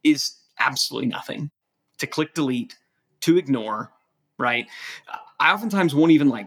is 0.03 0.37
absolutely 0.59 1.09
nothing. 1.09 1.51
To 1.99 2.07
click 2.07 2.35
delete, 2.35 2.77
to 3.21 3.39
ignore, 3.39 3.93
right? 4.39 4.67
I 5.41 5.53
oftentimes 5.53 5.95
won't 5.95 6.13
even 6.13 6.29
like 6.29 6.47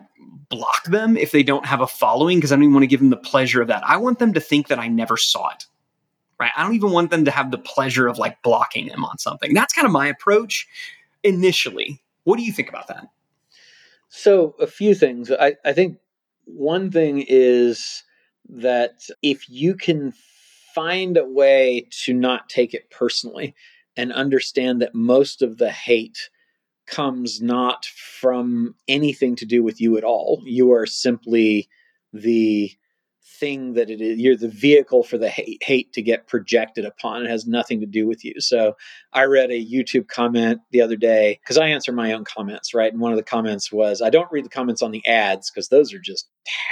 block 0.49 0.85
them 0.85 1.17
if 1.17 1.31
they 1.31 1.43
don't 1.43 1.65
have 1.65 1.81
a 1.81 1.87
following 1.87 2.37
because 2.37 2.51
I 2.51 2.55
don't 2.55 2.63
even 2.63 2.73
want 2.73 2.83
to 2.83 2.87
give 2.87 2.99
them 2.99 3.09
the 3.09 3.17
pleasure 3.17 3.61
of 3.61 3.67
that. 3.67 3.83
I 3.85 3.97
want 3.97 4.19
them 4.19 4.33
to 4.33 4.39
think 4.39 4.67
that 4.67 4.79
I 4.79 4.87
never 4.87 5.17
saw 5.17 5.49
it. 5.49 5.65
Right? 6.39 6.51
I 6.55 6.63
don't 6.63 6.75
even 6.75 6.91
want 6.91 7.11
them 7.11 7.25
to 7.25 7.31
have 7.31 7.51
the 7.51 7.57
pleasure 7.57 8.07
of 8.07 8.17
like 8.17 8.41
blocking 8.43 8.87
them 8.87 9.03
on 9.03 9.17
something. 9.17 9.53
That's 9.53 9.73
kind 9.73 9.85
of 9.85 9.91
my 9.91 10.07
approach 10.07 10.67
initially. 11.23 12.01
What 12.23 12.37
do 12.37 12.43
you 12.43 12.53
think 12.53 12.69
about 12.69 12.87
that? 12.87 13.07
So, 14.07 14.55
a 14.59 14.65
few 14.65 14.95
things. 14.95 15.31
I, 15.31 15.55
I 15.65 15.73
think 15.73 15.97
one 16.45 16.91
thing 16.91 17.23
is 17.27 18.03
that 18.47 19.01
if 19.21 19.49
you 19.49 19.75
can 19.75 20.13
find 20.73 21.17
a 21.17 21.25
way 21.25 21.87
to 22.05 22.13
not 22.13 22.49
take 22.49 22.73
it 22.73 22.89
personally 22.89 23.53
and 23.99 24.13
understand 24.13 24.81
that 24.81 24.95
most 24.95 25.41
of 25.41 25.57
the 25.57 25.71
hate 25.71 26.29
comes 26.87 27.41
not 27.41 27.85
from 27.85 28.73
anything 28.87 29.35
to 29.35 29.45
do 29.45 29.61
with 29.61 29.81
you 29.81 29.97
at 29.97 30.05
all. 30.05 30.41
You 30.45 30.71
are 30.71 30.85
simply 30.85 31.67
the 32.13 32.71
thing 33.39 33.73
that 33.73 33.89
it 33.89 33.99
is. 33.99 34.17
You're 34.17 34.37
the 34.37 34.47
vehicle 34.47 35.03
for 35.03 35.17
the 35.17 35.27
hate, 35.27 35.61
hate 35.61 35.91
to 35.93 36.01
get 36.01 36.27
projected 36.27 36.85
upon. 36.85 37.25
It 37.25 37.29
has 37.29 37.45
nothing 37.45 37.81
to 37.81 37.85
do 37.85 38.07
with 38.07 38.23
you. 38.23 38.39
So 38.39 38.75
I 39.11 39.25
read 39.25 39.51
a 39.51 39.65
YouTube 39.65 40.07
comment 40.07 40.61
the 40.71 40.81
other 40.81 40.95
day 40.95 41.39
because 41.43 41.57
I 41.57 41.67
answer 41.67 41.91
my 41.91 42.13
own 42.13 42.23
comments, 42.23 42.73
right? 42.73 42.91
And 42.91 43.01
one 43.01 43.11
of 43.11 43.17
the 43.17 43.23
comments 43.23 43.69
was, 43.69 44.01
I 44.01 44.09
don't 44.09 44.31
read 44.31 44.45
the 44.45 44.49
comments 44.49 44.81
on 44.81 44.91
the 44.91 45.05
ads 45.05 45.51
because 45.51 45.67
those 45.67 45.93
are 45.93 45.99
just 45.99 46.29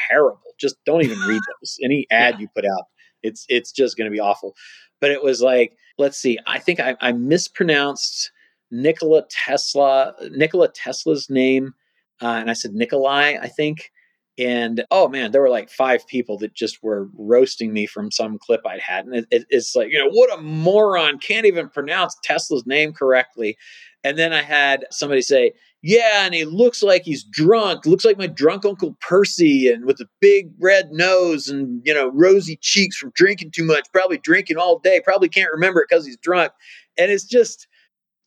terrible. 0.10 0.40
Just 0.58 0.78
don't 0.86 1.04
even 1.04 1.20
read 1.20 1.42
those. 1.60 1.78
Any 1.84 2.08
ad 2.10 2.36
yeah. 2.36 2.42
you 2.42 2.48
put 2.56 2.66
out, 2.66 2.86
it's 3.22 3.46
it's 3.50 3.72
just 3.72 3.98
going 3.98 4.10
to 4.10 4.16
be 4.16 4.20
awful. 4.20 4.56
But 5.00 5.12
it 5.12 5.24
was 5.24 5.42
like, 5.42 5.78
let's 5.98 6.18
see. 6.18 6.40
I 6.48 6.60
think 6.60 6.80
I, 6.80 6.96
I 7.02 7.12
mispronounced 7.12 8.32
Nikola 8.72 9.24
Tesla, 9.30 10.14
Nikola 10.32 10.70
Tesla's 10.70 11.30
name, 11.30 11.74
uh, 12.22 12.28
and 12.28 12.50
I 12.50 12.54
said 12.54 12.74
Nikolai, 12.74 13.38
I 13.42 13.48
think. 13.48 13.92
And 14.40 14.86
oh 14.92 15.08
man, 15.08 15.32
there 15.32 15.42
were 15.42 15.50
like 15.50 15.70
five 15.70 16.06
people 16.06 16.38
that 16.40 16.54
just 16.54 16.84
were 16.84 17.10
roasting 17.18 17.74
me 17.74 17.88
from 17.88 18.12
some 18.12 18.38
clip 18.38 18.62
I'd 18.68 18.80
had, 18.80 19.06
and 19.06 19.16
it, 19.16 19.26
it, 19.32 19.46
it's 19.50 19.76
like 19.76 19.92
you 19.92 19.98
know 19.98 20.10
what 20.12 20.38
a 20.38 20.42
moron 20.42 21.18
can't 21.18 21.48
even 21.48 21.70
pronounce 21.70 22.16
Tesla's 22.24 22.68
name 22.68 22.94
correctly. 22.94 23.58
And 24.04 24.18
then 24.18 24.34
I 24.34 24.44
had 24.44 24.86
somebody 24.92 25.24
say, 25.24 25.54
"Yeah, 25.88 26.26
and 26.26 26.34
he 26.34 26.44
looks 26.44 26.84
like 26.84 27.04
he's 27.04 27.24
drunk. 27.24 27.86
Looks 27.86 28.04
like 28.04 28.18
my 28.18 28.28
drunk 28.28 28.66
uncle 28.66 28.98
Percy, 29.00 29.72
and 29.72 29.86
with 29.86 30.02
a 30.02 30.10
big 30.20 30.52
red 30.60 30.92
nose 30.92 31.48
and 31.48 31.82
you 31.86 31.94
know 31.94 32.10
rosy 32.14 32.58
cheeks 32.62 32.98
from 32.98 33.12
drinking 33.16 33.52
too 33.52 33.64
much. 33.64 33.86
Probably 33.94 34.18
drinking 34.18 34.58
all 34.58 34.80
day. 34.80 35.02
Probably 35.04 35.30
can't 35.30 35.52
remember 35.52 35.82
it 35.82 35.88
because 35.90 36.06
he's 36.06 36.18
drunk." 36.18 36.52
And 36.98 37.12
it's 37.12 37.24
just 37.24 37.68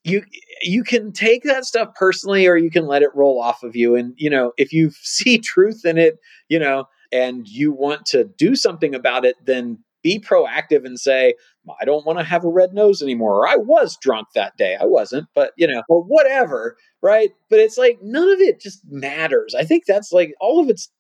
you 0.05 0.25
you 0.63 0.83
can 0.83 1.13
take 1.13 1.43
that 1.43 1.65
stuff 1.65 1.95
personally 1.95 2.47
or 2.47 2.57
you 2.57 2.71
can 2.71 2.87
let 2.87 3.03
it 3.03 3.15
roll 3.15 3.41
off 3.41 3.63
of 3.63 3.77
you 3.77 3.95
and 3.95 4.15
you 4.17 4.31
know 4.31 4.53
if 4.57 4.73
you 4.73 4.91
see 5.03 5.39
truth 5.39 5.85
in 5.85 5.99
it 5.99 6.19
you 6.49 6.59
know 6.59 6.87
and 7.13 7.47
you 7.49 7.73
want 7.73 8.07
to 8.07 8.25
do 8.39 8.57
something 8.57 8.95
about 8.95 9.25
it 9.25 9.37
then 9.45 9.79
be 10.03 10.19
proactive 10.19 10.87
and 10.87 10.99
say 10.99 11.35
i 11.81 11.85
don't 11.85 12.07
want 12.07 12.19
to 12.19 12.25
have 12.25 12.45
a 12.45 12.49
red 12.49 12.73
nose 12.73 13.03
anymore 13.03 13.35
or 13.35 13.49
i 13.49 13.57
was 13.57 13.97
drunk 14.01 14.29
that 14.35 14.57
day 14.57 14.77
i 14.81 14.85
wasn't 14.85 15.27
but 15.35 15.53
you 15.57 15.67
know 15.67 15.83
or 15.89 16.03
whatever 16.03 16.77
right? 17.03 17.31
But 17.49 17.61
it's 17.61 17.79
like 17.79 17.99
none 18.03 18.31
of 18.31 18.41
it 18.41 18.61
just 18.61 18.83
matters. 18.89 19.55
I 19.55 19.65
think 19.65 19.85
that's 19.87 20.13
like 20.13 20.35
all 20.41 20.61
of 20.61 20.69
it's 20.69 20.91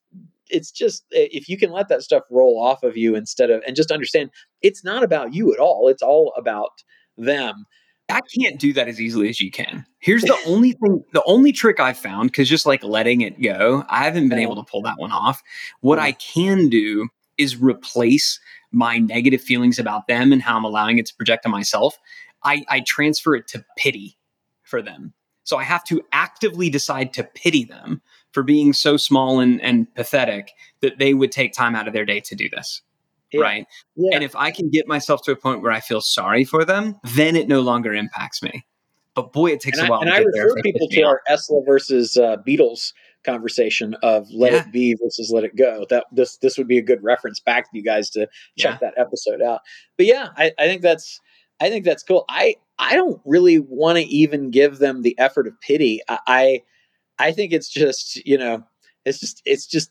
it's 0.48 0.70
just 0.70 1.04
eh, 1.14 1.28
if 1.30 1.48
you 1.48 1.56
can 1.56 1.70
let 1.70 1.88
that 1.88 2.02
stuff 2.02 2.24
roll 2.30 2.60
off 2.60 2.82
of 2.82 2.96
you 2.96 3.14
instead 3.14 3.50
of 3.50 3.62
and 3.66 3.76
just 3.76 3.92
understand 3.92 4.30
it's 4.62 4.84
not 4.84 5.02
about 5.02 5.32
you 5.32 5.52
at 5.52 5.60
all 5.60 5.88
it's 5.88 6.02
all 6.02 6.32
about 6.36 6.82
them. 7.16 7.66
I 8.08 8.22
can't 8.40 8.58
do 8.58 8.72
that 8.72 8.88
as 8.88 9.00
easily 9.00 9.28
as 9.28 9.40
you 9.40 9.52
can. 9.52 9.86
Here's 10.00 10.22
the 10.22 10.36
only 10.44 10.72
thing, 10.72 11.04
the 11.12 11.22
only 11.26 11.52
trick 11.52 11.78
I've 11.78 11.96
found, 11.96 12.32
because 12.32 12.48
just 12.48 12.66
like 12.66 12.82
letting 12.82 13.20
it 13.20 13.40
go, 13.40 13.84
I 13.88 14.02
haven't 14.02 14.28
been 14.28 14.40
able 14.40 14.56
to 14.56 14.68
pull 14.68 14.82
that 14.82 14.98
one 14.98 15.12
off. 15.12 15.40
What 15.80 16.00
I 16.00 16.10
can 16.10 16.68
do 16.68 17.08
is 17.38 17.58
replace 17.58 18.40
my 18.72 18.98
negative 18.98 19.40
feelings 19.40 19.78
about 19.78 20.06
them 20.06 20.32
and 20.32 20.42
how 20.42 20.56
I'm 20.56 20.64
allowing 20.64 20.98
it 20.98 21.06
to 21.06 21.14
project 21.14 21.46
on 21.46 21.52
myself, 21.52 21.98
I, 22.44 22.64
I 22.68 22.80
transfer 22.80 23.34
it 23.34 23.48
to 23.48 23.64
pity 23.76 24.16
for 24.62 24.82
them. 24.82 25.12
So 25.44 25.56
I 25.56 25.64
have 25.64 25.84
to 25.84 26.02
actively 26.12 26.70
decide 26.70 27.12
to 27.14 27.24
pity 27.24 27.64
them 27.64 28.02
for 28.32 28.42
being 28.42 28.72
so 28.72 28.96
small 28.96 29.40
and, 29.40 29.60
and 29.60 29.92
pathetic 29.94 30.52
that 30.80 30.98
they 30.98 31.14
would 31.14 31.32
take 31.32 31.52
time 31.52 31.74
out 31.74 31.88
of 31.88 31.92
their 31.92 32.04
day 32.04 32.20
to 32.20 32.36
do 32.36 32.48
this. 32.48 32.82
Yeah. 33.32 33.40
Right. 33.42 33.66
Yeah. 33.96 34.10
And 34.14 34.24
if 34.24 34.34
I 34.34 34.50
can 34.50 34.70
get 34.70 34.88
myself 34.88 35.22
to 35.22 35.32
a 35.32 35.36
point 35.36 35.62
where 35.62 35.72
I 35.72 35.80
feel 35.80 36.00
sorry 36.00 36.44
for 36.44 36.64
them, 36.64 36.96
then 37.14 37.36
it 37.36 37.48
no 37.48 37.60
longer 37.60 37.92
impacts 37.92 38.42
me. 38.42 38.64
But 39.14 39.32
boy, 39.32 39.52
it 39.52 39.60
takes 39.60 39.78
and 39.78 39.88
a 39.88 39.90
while. 39.90 40.00
I, 40.00 40.02
and 40.02 40.12
I 40.12 40.18
refer 40.18 40.54
people 40.62 40.88
to 40.88 41.02
our 41.02 41.20
Elsa 41.28 41.60
versus 41.66 42.16
uh, 42.16 42.36
Beatles 42.46 42.92
conversation 43.24 43.94
of 44.02 44.28
let 44.32 44.52
yeah. 44.52 44.60
it 44.60 44.72
be 44.72 44.96
versus 45.02 45.30
let 45.32 45.44
it 45.44 45.56
go. 45.56 45.86
That 45.90 46.06
this 46.12 46.36
this 46.38 46.58
would 46.58 46.68
be 46.68 46.78
a 46.78 46.82
good 46.82 47.02
reference 47.02 47.40
back 47.40 47.70
to 47.70 47.76
you 47.76 47.82
guys 47.82 48.10
to 48.10 48.28
check 48.58 48.80
yeah. 48.80 48.90
that 48.90 48.94
episode 48.98 49.42
out. 49.42 49.60
But 49.96 50.06
yeah, 50.06 50.28
I, 50.36 50.52
I 50.58 50.66
think 50.66 50.82
that's 50.82 51.20
I 51.60 51.68
think 51.68 51.84
that's 51.84 52.02
cool. 52.02 52.24
I 52.28 52.56
I 52.78 52.94
don't 52.94 53.20
really 53.24 53.58
want 53.58 53.98
to 53.98 54.04
even 54.04 54.50
give 54.50 54.78
them 54.78 55.02
the 55.02 55.18
effort 55.18 55.46
of 55.46 55.60
pity. 55.60 56.00
I, 56.08 56.18
I 56.26 56.62
I 57.18 57.32
think 57.32 57.52
it's 57.52 57.68
just 57.68 58.16
you 58.26 58.38
know 58.38 58.64
it's 59.04 59.20
just 59.20 59.42
it's 59.44 59.66
just 59.66 59.90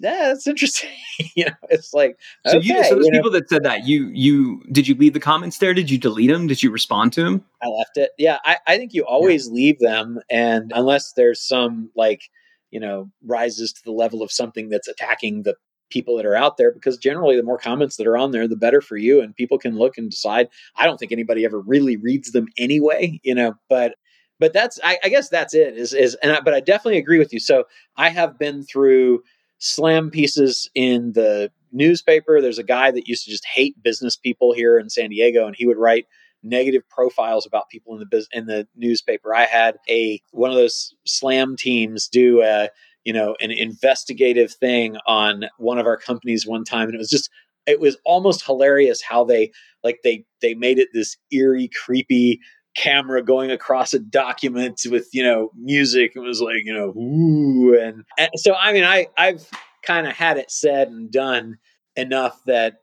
yeah, 0.00 0.28
that's 0.28 0.46
interesting. 0.46 0.90
you 1.34 1.46
know, 1.46 1.52
it's 1.70 1.92
like 1.92 2.18
so. 2.46 2.58
Okay, 2.58 2.68
you, 2.68 2.84
so 2.84 2.94
those 2.94 3.06
you 3.06 3.12
people 3.12 3.30
know, 3.30 3.38
that 3.38 3.48
said 3.48 3.64
that 3.64 3.86
you 3.86 4.10
you 4.14 4.62
did 4.70 4.86
you 4.86 4.94
leave 4.94 5.12
the 5.12 5.20
comments 5.20 5.58
there? 5.58 5.74
Did 5.74 5.90
you 5.90 5.98
delete 5.98 6.30
them? 6.30 6.46
Did 6.46 6.62
you 6.62 6.70
respond 6.70 7.12
to 7.14 7.24
them? 7.24 7.44
I 7.62 7.66
left 7.68 7.96
it. 7.96 8.10
Yeah, 8.16 8.38
I, 8.44 8.58
I 8.66 8.76
think 8.76 8.94
you 8.94 9.04
always 9.04 9.48
yeah. 9.48 9.54
leave 9.54 9.78
them, 9.80 10.20
and 10.30 10.72
unless 10.74 11.12
there's 11.12 11.40
some 11.40 11.90
like 11.96 12.30
you 12.70 12.80
know 12.80 13.10
rises 13.24 13.72
to 13.72 13.82
the 13.84 13.92
level 13.92 14.22
of 14.22 14.32
something 14.32 14.68
that's 14.68 14.88
attacking 14.88 15.42
the 15.42 15.54
people 15.90 16.16
that 16.16 16.26
are 16.26 16.34
out 16.34 16.56
there 16.56 16.72
because 16.72 16.98
generally 16.98 17.36
the 17.36 17.42
more 17.42 17.58
comments 17.58 17.96
that 17.96 18.06
are 18.06 18.16
on 18.16 18.30
there 18.30 18.46
the 18.46 18.56
better 18.56 18.80
for 18.80 18.96
you 18.96 19.22
and 19.22 19.34
people 19.36 19.58
can 19.58 19.76
look 19.76 19.96
and 19.96 20.10
decide. 20.10 20.48
I 20.76 20.84
don't 20.84 20.98
think 20.98 21.12
anybody 21.12 21.44
ever 21.44 21.60
really 21.60 21.96
reads 21.96 22.32
them 22.32 22.48
anyway 22.58 23.20
you 23.22 23.34
know 23.34 23.54
but 23.68 23.94
but 24.38 24.52
that's 24.52 24.78
i, 24.84 24.98
I 25.02 25.08
guess 25.08 25.28
that's 25.28 25.54
it 25.54 25.76
is 25.76 25.92
is 25.92 26.14
and 26.22 26.32
I, 26.32 26.40
but 26.40 26.54
i 26.54 26.60
definitely 26.60 26.98
agree 26.98 27.18
with 27.18 27.32
you. 27.32 27.40
So 27.40 27.64
i 27.96 28.08
have 28.10 28.38
been 28.38 28.62
through 28.64 29.22
slam 29.58 30.10
pieces 30.10 30.70
in 30.74 31.12
the 31.12 31.50
newspaper. 31.72 32.40
There's 32.40 32.58
a 32.58 32.62
guy 32.62 32.90
that 32.92 33.08
used 33.08 33.24
to 33.24 33.30
just 33.30 33.44
hate 33.44 33.82
business 33.82 34.16
people 34.16 34.52
here 34.52 34.78
in 34.78 34.90
san 34.90 35.10
diego 35.10 35.46
and 35.46 35.56
he 35.56 35.66
would 35.66 35.78
write 35.78 36.06
negative 36.42 36.82
profiles 36.88 37.46
about 37.46 37.68
people 37.68 37.94
in 37.94 38.00
the 38.00 38.06
biz- 38.06 38.28
in 38.32 38.46
the 38.46 38.66
newspaper 38.76 39.34
i 39.34 39.44
had 39.44 39.76
a 39.88 40.20
one 40.30 40.50
of 40.50 40.56
those 40.56 40.94
slam 41.04 41.56
teams 41.56 42.08
do 42.08 42.42
a 42.42 42.68
you 43.08 43.14
know, 43.14 43.34
an 43.40 43.50
investigative 43.50 44.52
thing 44.52 44.98
on 45.06 45.46
one 45.56 45.78
of 45.78 45.86
our 45.86 45.96
companies 45.96 46.46
one 46.46 46.62
time. 46.62 46.88
And 46.88 46.94
it 46.94 46.98
was 46.98 47.08
just, 47.08 47.30
it 47.64 47.80
was 47.80 47.96
almost 48.04 48.44
hilarious 48.44 49.00
how 49.00 49.24
they, 49.24 49.50
like, 49.82 50.00
they, 50.04 50.26
they 50.42 50.52
made 50.52 50.78
it 50.78 50.88
this 50.92 51.16
eerie, 51.32 51.70
creepy 51.74 52.38
camera 52.76 53.22
going 53.22 53.50
across 53.50 53.94
a 53.94 53.98
document 53.98 54.82
with, 54.90 55.08
you 55.14 55.22
know, 55.22 55.50
music. 55.56 56.12
It 56.16 56.20
was 56.20 56.42
like, 56.42 56.66
you 56.66 56.74
know, 56.74 56.90
ooh. 57.00 57.80
And, 57.80 58.04
and 58.18 58.28
so, 58.36 58.54
I 58.54 58.74
mean, 58.74 58.84
I, 58.84 59.06
I've 59.16 59.48
kind 59.82 60.06
of 60.06 60.12
had 60.12 60.36
it 60.36 60.50
said 60.50 60.88
and 60.88 61.10
done 61.10 61.56
enough 61.96 62.44
that, 62.44 62.82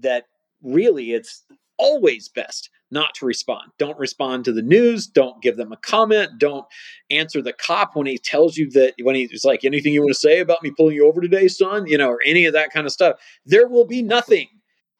that 0.00 0.24
really 0.62 1.12
it's 1.12 1.44
always 1.78 2.28
best 2.28 2.70
not 2.90 3.14
to 3.14 3.26
respond. 3.26 3.70
Don't 3.78 3.98
respond 3.98 4.44
to 4.44 4.52
the 4.52 4.62
news. 4.62 5.06
Don't 5.06 5.42
give 5.42 5.56
them 5.56 5.72
a 5.72 5.76
comment. 5.78 6.38
Don't 6.38 6.64
answer 7.10 7.42
the 7.42 7.52
cop 7.52 7.96
when 7.96 8.06
he 8.06 8.18
tells 8.18 8.56
you 8.56 8.70
that, 8.70 8.94
when 9.02 9.14
he's 9.14 9.44
like, 9.44 9.64
anything 9.64 9.92
you 9.92 10.00
want 10.00 10.12
to 10.12 10.18
say 10.18 10.40
about 10.40 10.62
me 10.62 10.72
pulling 10.76 10.94
you 10.94 11.06
over 11.06 11.20
today, 11.20 11.48
son, 11.48 11.86
you 11.86 11.98
know, 11.98 12.08
or 12.08 12.20
any 12.24 12.44
of 12.44 12.52
that 12.52 12.70
kind 12.70 12.86
of 12.86 12.92
stuff. 12.92 13.16
There 13.44 13.68
will 13.68 13.86
be 13.86 14.02
nothing 14.02 14.48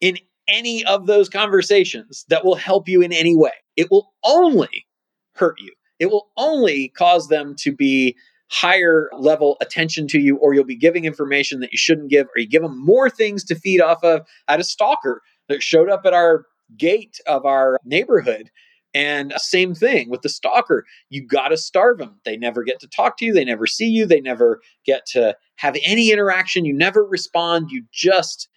in 0.01 0.19
any 0.49 0.85
of 0.85 1.07
those 1.07 1.29
conversations 1.29 2.25
that 2.29 2.45
will 2.45 2.57
help 2.57 2.89
you 2.89 3.01
in 3.01 3.13
any 3.13 3.37
way. 3.37 3.53
It 3.77 3.91
will 3.91 4.13
only 4.25 4.87
hurt 5.35 5.61
you. 5.61 5.73
It 5.99 6.07
will 6.07 6.29
only 6.37 6.89
cause 6.89 7.29
them 7.29 7.55
to 7.61 7.73
be 7.73 8.17
higher 8.51 9.09
level 9.17 9.57
attention 9.61 10.07
to 10.09 10.21
you, 10.21 10.37
or 10.37 10.55
you'll 10.55 10.65
be 10.65 10.77
giving 10.77 11.05
information 11.05 11.61
that 11.61 11.73
you 11.73 11.79
shouldn't 11.79 12.11
give, 12.11 12.27
or 12.27 12.41
you 12.41 12.47
give 12.47 12.63
them 12.63 12.85
more 12.85 13.09
things 13.09 13.43
to 13.45 13.55
feed 13.55 13.81
off 13.81 14.05
of. 14.05 14.23
I 14.49 14.53
had 14.53 14.61
a 14.61 14.65
stalker 14.65 15.23
that 15.49 15.63
showed 15.63 15.89
up 15.89 16.03
at 16.05 16.13
our 16.13 16.45
gate 16.77 17.21
of 17.27 17.45
our 17.45 17.79
neighborhood. 17.85 18.51
And 18.95 19.33
uh, 19.33 19.39
same 19.39 19.75
thing 19.75 20.09
with 20.09 20.23
the 20.23 20.29
stalker. 20.29 20.85
You 21.11 21.27
got 21.27 21.49
to 21.49 21.57
starve 21.57 21.99
them. 21.99 22.21
They 22.25 22.37
never 22.37 22.63
get 22.63 22.79
to 22.81 22.89
talk 22.89 23.17
to 23.19 23.25
you. 23.25 23.33
They 23.33 23.45
never 23.45 23.67
see 23.67 23.89
you. 23.89 24.07
They 24.07 24.21
never 24.21 24.61
get 24.87 25.05
to 25.07 25.37
have 25.57 25.77
any 25.85 26.13
interaction. 26.13 26.65
You 26.65 26.75
never 26.75 27.05
respond. 27.05 27.71
You 27.71 27.85
just 27.93 28.49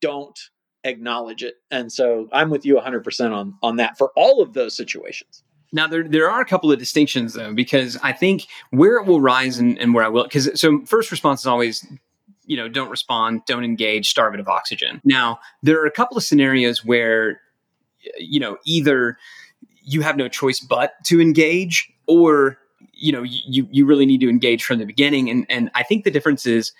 don't 0.00 0.38
acknowledge 0.84 1.42
it. 1.42 1.56
And 1.70 1.92
so 1.92 2.28
I'm 2.32 2.50
with 2.50 2.64
you 2.64 2.76
100% 2.76 3.32
on, 3.32 3.54
on 3.62 3.76
that 3.76 3.96
for 3.96 4.10
all 4.16 4.42
of 4.42 4.54
those 4.54 4.76
situations. 4.76 5.44
Now 5.72 5.86
there 5.86 6.02
there 6.02 6.28
are 6.28 6.40
a 6.40 6.44
couple 6.44 6.72
of 6.72 6.80
distinctions 6.80 7.34
though, 7.34 7.54
because 7.54 7.96
I 8.02 8.12
think 8.12 8.46
where 8.70 8.96
it 8.96 9.06
will 9.06 9.20
rise 9.20 9.58
and, 9.58 9.78
and 9.78 9.94
where 9.94 10.04
I 10.04 10.08
will 10.08 10.24
because 10.24 10.60
so 10.60 10.84
first 10.84 11.12
response 11.12 11.40
is 11.40 11.46
always 11.46 11.86
you 12.50 12.56
know, 12.56 12.68
don't 12.68 12.90
respond, 12.90 13.42
don't 13.46 13.62
engage, 13.62 14.10
starve 14.10 14.34
it 14.34 14.40
of 14.40 14.48
oxygen. 14.48 15.00
Now, 15.04 15.38
there 15.62 15.80
are 15.80 15.86
a 15.86 15.90
couple 15.90 16.16
of 16.16 16.24
scenarios 16.24 16.84
where, 16.84 17.40
you 18.18 18.40
know, 18.40 18.58
either 18.64 19.16
you 19.84 20.00
have 20.00 20.16
no 20.16 20.26
choice 20.26 20.58
but 20.58 20.94
to 21.04 21.20
engage 21.20 21.88
or 22.08 22.58
you 22.92 23.12
know 23.12 23.22
you 23.22 23.68
you 23.70 23.86
really 23.86 24.04
need 24.04 24.20
to 24.22 24.28
engage 24.28 24.64
from 24.64 24.80
the 24.80 24.84
beginning. 24.84 25.30
And 25.30 25.46
and 25.48 25.70
I 25.76 25.84
think 25.84 26.02
the 26.02 26.10
difference 26.10 26.44
is 26.44 26.72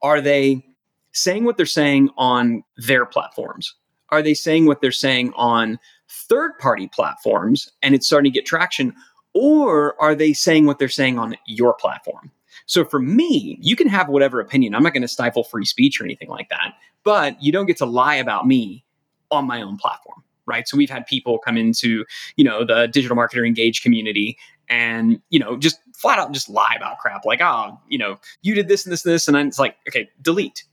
are 0.00 0.22
they 0.22 0.64
saying 1.12 1.44
what 1.44 1.58
they're 1.58 1.66
saying 1.66 2.08
on 2.16 2.64
their 2.78 3.04
platforms? 3.04 3.74
Are 4.08 4.22
they 4.22 4.32
saying 4.32 4.64
what 4.64 4.80
they're 4.80 4.90
saying 4.90 5.34
on 5.36 5.78
third 6.08 6.58
party 6.58 6.88
platforms 6.88 7.70
and 7.82 7.94
it's 7.94 8.06
starting 8.06 8.32
to 8.32 8.34
get 8.34 8.46
traction? 8.46 8.94
Or 9.34 9.94
are 10.00 10.14
they 10.14 10.32
saying 10.32 10.64
what 10.64 10.78
they're 10.78 10.88
saying 10.88 11.18
on 11.18 11.36
your 11.44 11.74
platform 11.74 12.32
so 12.68 12.84
for 12.84 13.00
me, 13.00 13.58
you 13.62 13.74
can 13.74 13.88
have 13.88 14.08
whatever 14.08 14.40
opinion. 14.40 14.74
I'm 14.74 14.82
not 14.82 14.92
going 14.92 15.02
to 15.02 15.08
stifle 15.08 15.42
free 15.42 15.64
speech 15.64 16.00
or 16.00 16.04
anything 16.04 16.28
like 16.28 16.50
that, 16.50 16.74
but 17.02 17.42
you 17.42 17.50
don't 17.50 17.64
get 17.64 17.78
to 17.78 17.86
lie 17.86 18.16
about 18.16 18.46
me 18.46 18.84
on 19.30 19.46
my 19.46 19.62
own 19.62 19.78
platform. 19.78 20.22
Right. 20.44 20.68
So 20.68 20.76
we've 20.76 20.90
had 20.90 21.06
people 21.06 21.38
come 21.38 21.56
into, 21.56 22.04
you 22.36 22.44
know, 22.44 22.64
the 22.64 22.86
digital 22.86 23.16
marketer 23.16 23.46
engaged 23.46 23.82
community 23.82 24.38
and, 24.68 25.20
you 25.30 25.38
know, 25.38 25.56
just 25.56 25.80
flat 25.94 26.18
out 26.18 26.32
just 26.32 26.48
lie 26.48 26.74
about 26.76 26.98
crap 26.98 27.24
like, 27.24 27.40
oh, 27.40 27.78
you 27.88 27.98
know, 27.98 28.18
you 28.42 28.54
did 28.54 28.68
this 28.68 28.84
and 28.84 28.92
this 28.92 29.04
and 29.04 29.14
this. 29.14 29.28
And 29.28 29.34
then 29.34 29.48
it's 29.48 29.58
like, 29.58 29.76
okay, 29.88 30.08
delete 30.20 30.64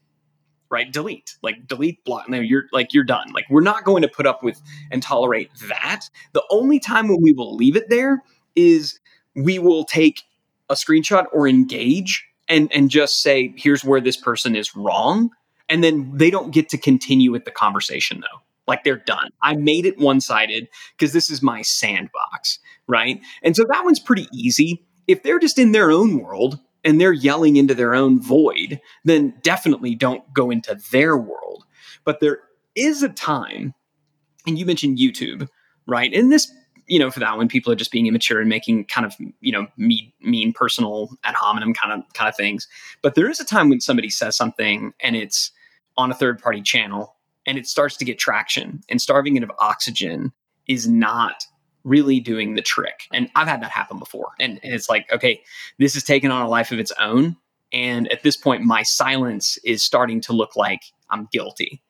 right 0.72 0.92
delete 0.92 1.36
like 1.44 1.68
delete 1.68 2.04
block 2.06 2.28
no 2.28 2.40
you're 2.40 2.64
like 2.74 2.92
you're 2.92 3.04
done 3.04 3.32
like 3.34 3.46
we're 3.52 3.62
not 3.62 3.84
going 3.84 4.02
to 4.02 4.08
put 4.08 4.26
up 4.26 4.42
with 4.42 4.60
and 4.90 5.04
tolerate 5.04 5.52
that 5.70 6.10
the 6.34 6.44
only 6.50 6.80
time 6.80 7.08
when 7.08 7.22
we 7.22 7.34
will 7.34 7.56
leave 7.56 7.76
it 7.76 7.88
there 7.88 8.24
is 8.56 9.00
we 9.36 9.60
will 9.60 9.84
take 9.84 10.24
a 10.70 10.74
screenshot 10.74 11.26
or 11.32 11.48
engage 11.48 12.26
and 12.48 12.72
and 12.74 12.90
just 12.90 13.22
say 13.22 13.54
here's 13.58 13.84
where 13.84 14.02
this 14.02 14.18
person 14.18 14.56
is 14.56 14.76
wrong. 14.76 15.30
And 15.68 15.84
then 15.84 16.12
they 16.16 16.30
don't 16.30 16.54
get 16.54 16.70
to 16.70 16.78
continue 16.78 17.32
with 17.32 17.46
the 17.46 17.52
conversation 17.52 18.22
though. 18.22 18.42
Like 18.68 18.84
they're 18.84 18.98
done. 18.98 19.30
I 19.42 19.56
made 19.56 19.86
it 19.86 19.98
one-sided 19.98 20.68
because 20.98 21.14
this 21.14 21.30
is 21.30 21.42
my 21.42 21.62
sandbox 21.62 22.60
right? 22.88 23.20
And 23.42 23.56
so 23.56 23.66
that 23.70 23.84
one's 23.84 24.00
pretty 24.00 24.28
easy. 24.32 24.86
If 25.08 25.24
they're 25.24 25.40
just 25.40 25.58
in 25.58 25.72
their 25.72 25.90
own 25.90 26.20
world 26.20 26.60
and 26.84 27.02
they're 27.02 27.14
yelling 27.14 27.56
into 27.56 27.74
their 27.74 27.96
own 27.96 28.22
void 28.22 28.80
then 29.04 29.34
definitely 29.42 29.96
don't 29.96 30.32
go 30.34 30.52
into 30.52 30.78
their 30.92 31.18
world. 31.18 31.66
But 32.04 32.20
there 32.20 32.40
is 32.76 33.02
a 33.02 33.10
time 33.10 33.74
and 34.46 34.60
you 34.60 34.66
mentioned 34.66 35.00
youtube 35.00 35.48
right? 35.88 36.14
And 36.14 36.32
this 36.32 36.52
you 36.88 37.00
know, 37.00 37.10
for 37.10 37.20
that 37.20 37.38
one, 37.38 37.48
people 37.48 37.72
are 37.72 37.76
just 37.76 37.92
being 37.92 38.08
immature 38.08 38.40
and 38.40 38.50
making 38.50 38.86
kind 38.86 39.06
of, 39.06 39.16
you 39.42 39.52
know, 39.52 39.68
mean, 39.78 40.12
mean 40.22 40.54
personal 40.54 41.10
ad 41.24 41.36
hominem 41.36 41.74
kind 41.74 41.94
of 41.94 42.14
kind 42.14 42.30
of 42.30 42.36
things. 42.36 42.68
But 43.02 43.16
there 43.16 43.30
is 43.30 43.40
a 43.40 43.46
time 43.46 43.70
when 43.70 43.82
somebody 43.82 44.10
says 44.10 44.36
something 44.36 44.94
and 45.00 45.16
it's 45.16 45.52
on 45.98 46.12
a 46.12 46.16
third 46.16 46.42
party 46.42 46.62
channel 46.62 47.16
and 47.46 47.58
it 47.58 47.68
starts 47.68 47.98
to 47.98 48.06
get 48.06 48.20
traction 48.20 48.82
and 48.90 49.02
starving 49.02 49.36
it 49.36 49.44
of 49.44 49.52
oxygen 49.60 50.32
is 50.68 50.88
not 50.88 51.46
really 51.84 52.20
doing 52.20 52.56
the 52.56 52.62
trick. 52.62 53.04
And 53.14 53.30
I've 53.36 53.48
had 53.48 53.62
that 53.62 53.72
happen 53.72 54.00
before. 54.00 54.32
And, 54.40 54.60
and 54.64 54.74
it's 54.74 54.90
like, 54.90 55.12
okay, 55.12 55.42
this 55.78 55.96
is 55.96 56.04
taking 56.04 56.32
on 56.32 56.42
a 56.42 56.50
life 56.50 56.72
of 56.72 56.80
its 56.80 56.92
own. 57.00 57.38
And 57.72 58.12
at 58.12 58.24
this 58.24 58.36
point, 58.36 58.64
my 58.64 58.84
silence 58.84 59.58
is 59.64 59.84
starting 59.84 60.22
to 60.22 60.34
look 60.34 60.56
like 60.56 60.82
I'm 61.10 61.28
guilty. 61.32 61.82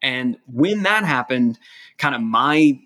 And 0.00 0.36
when 0.46 0.82
that 0.82 1.04
happened, 1.04 1.58
kind 1.98 2.14
of 2.14 2.22
my 2.22 2.80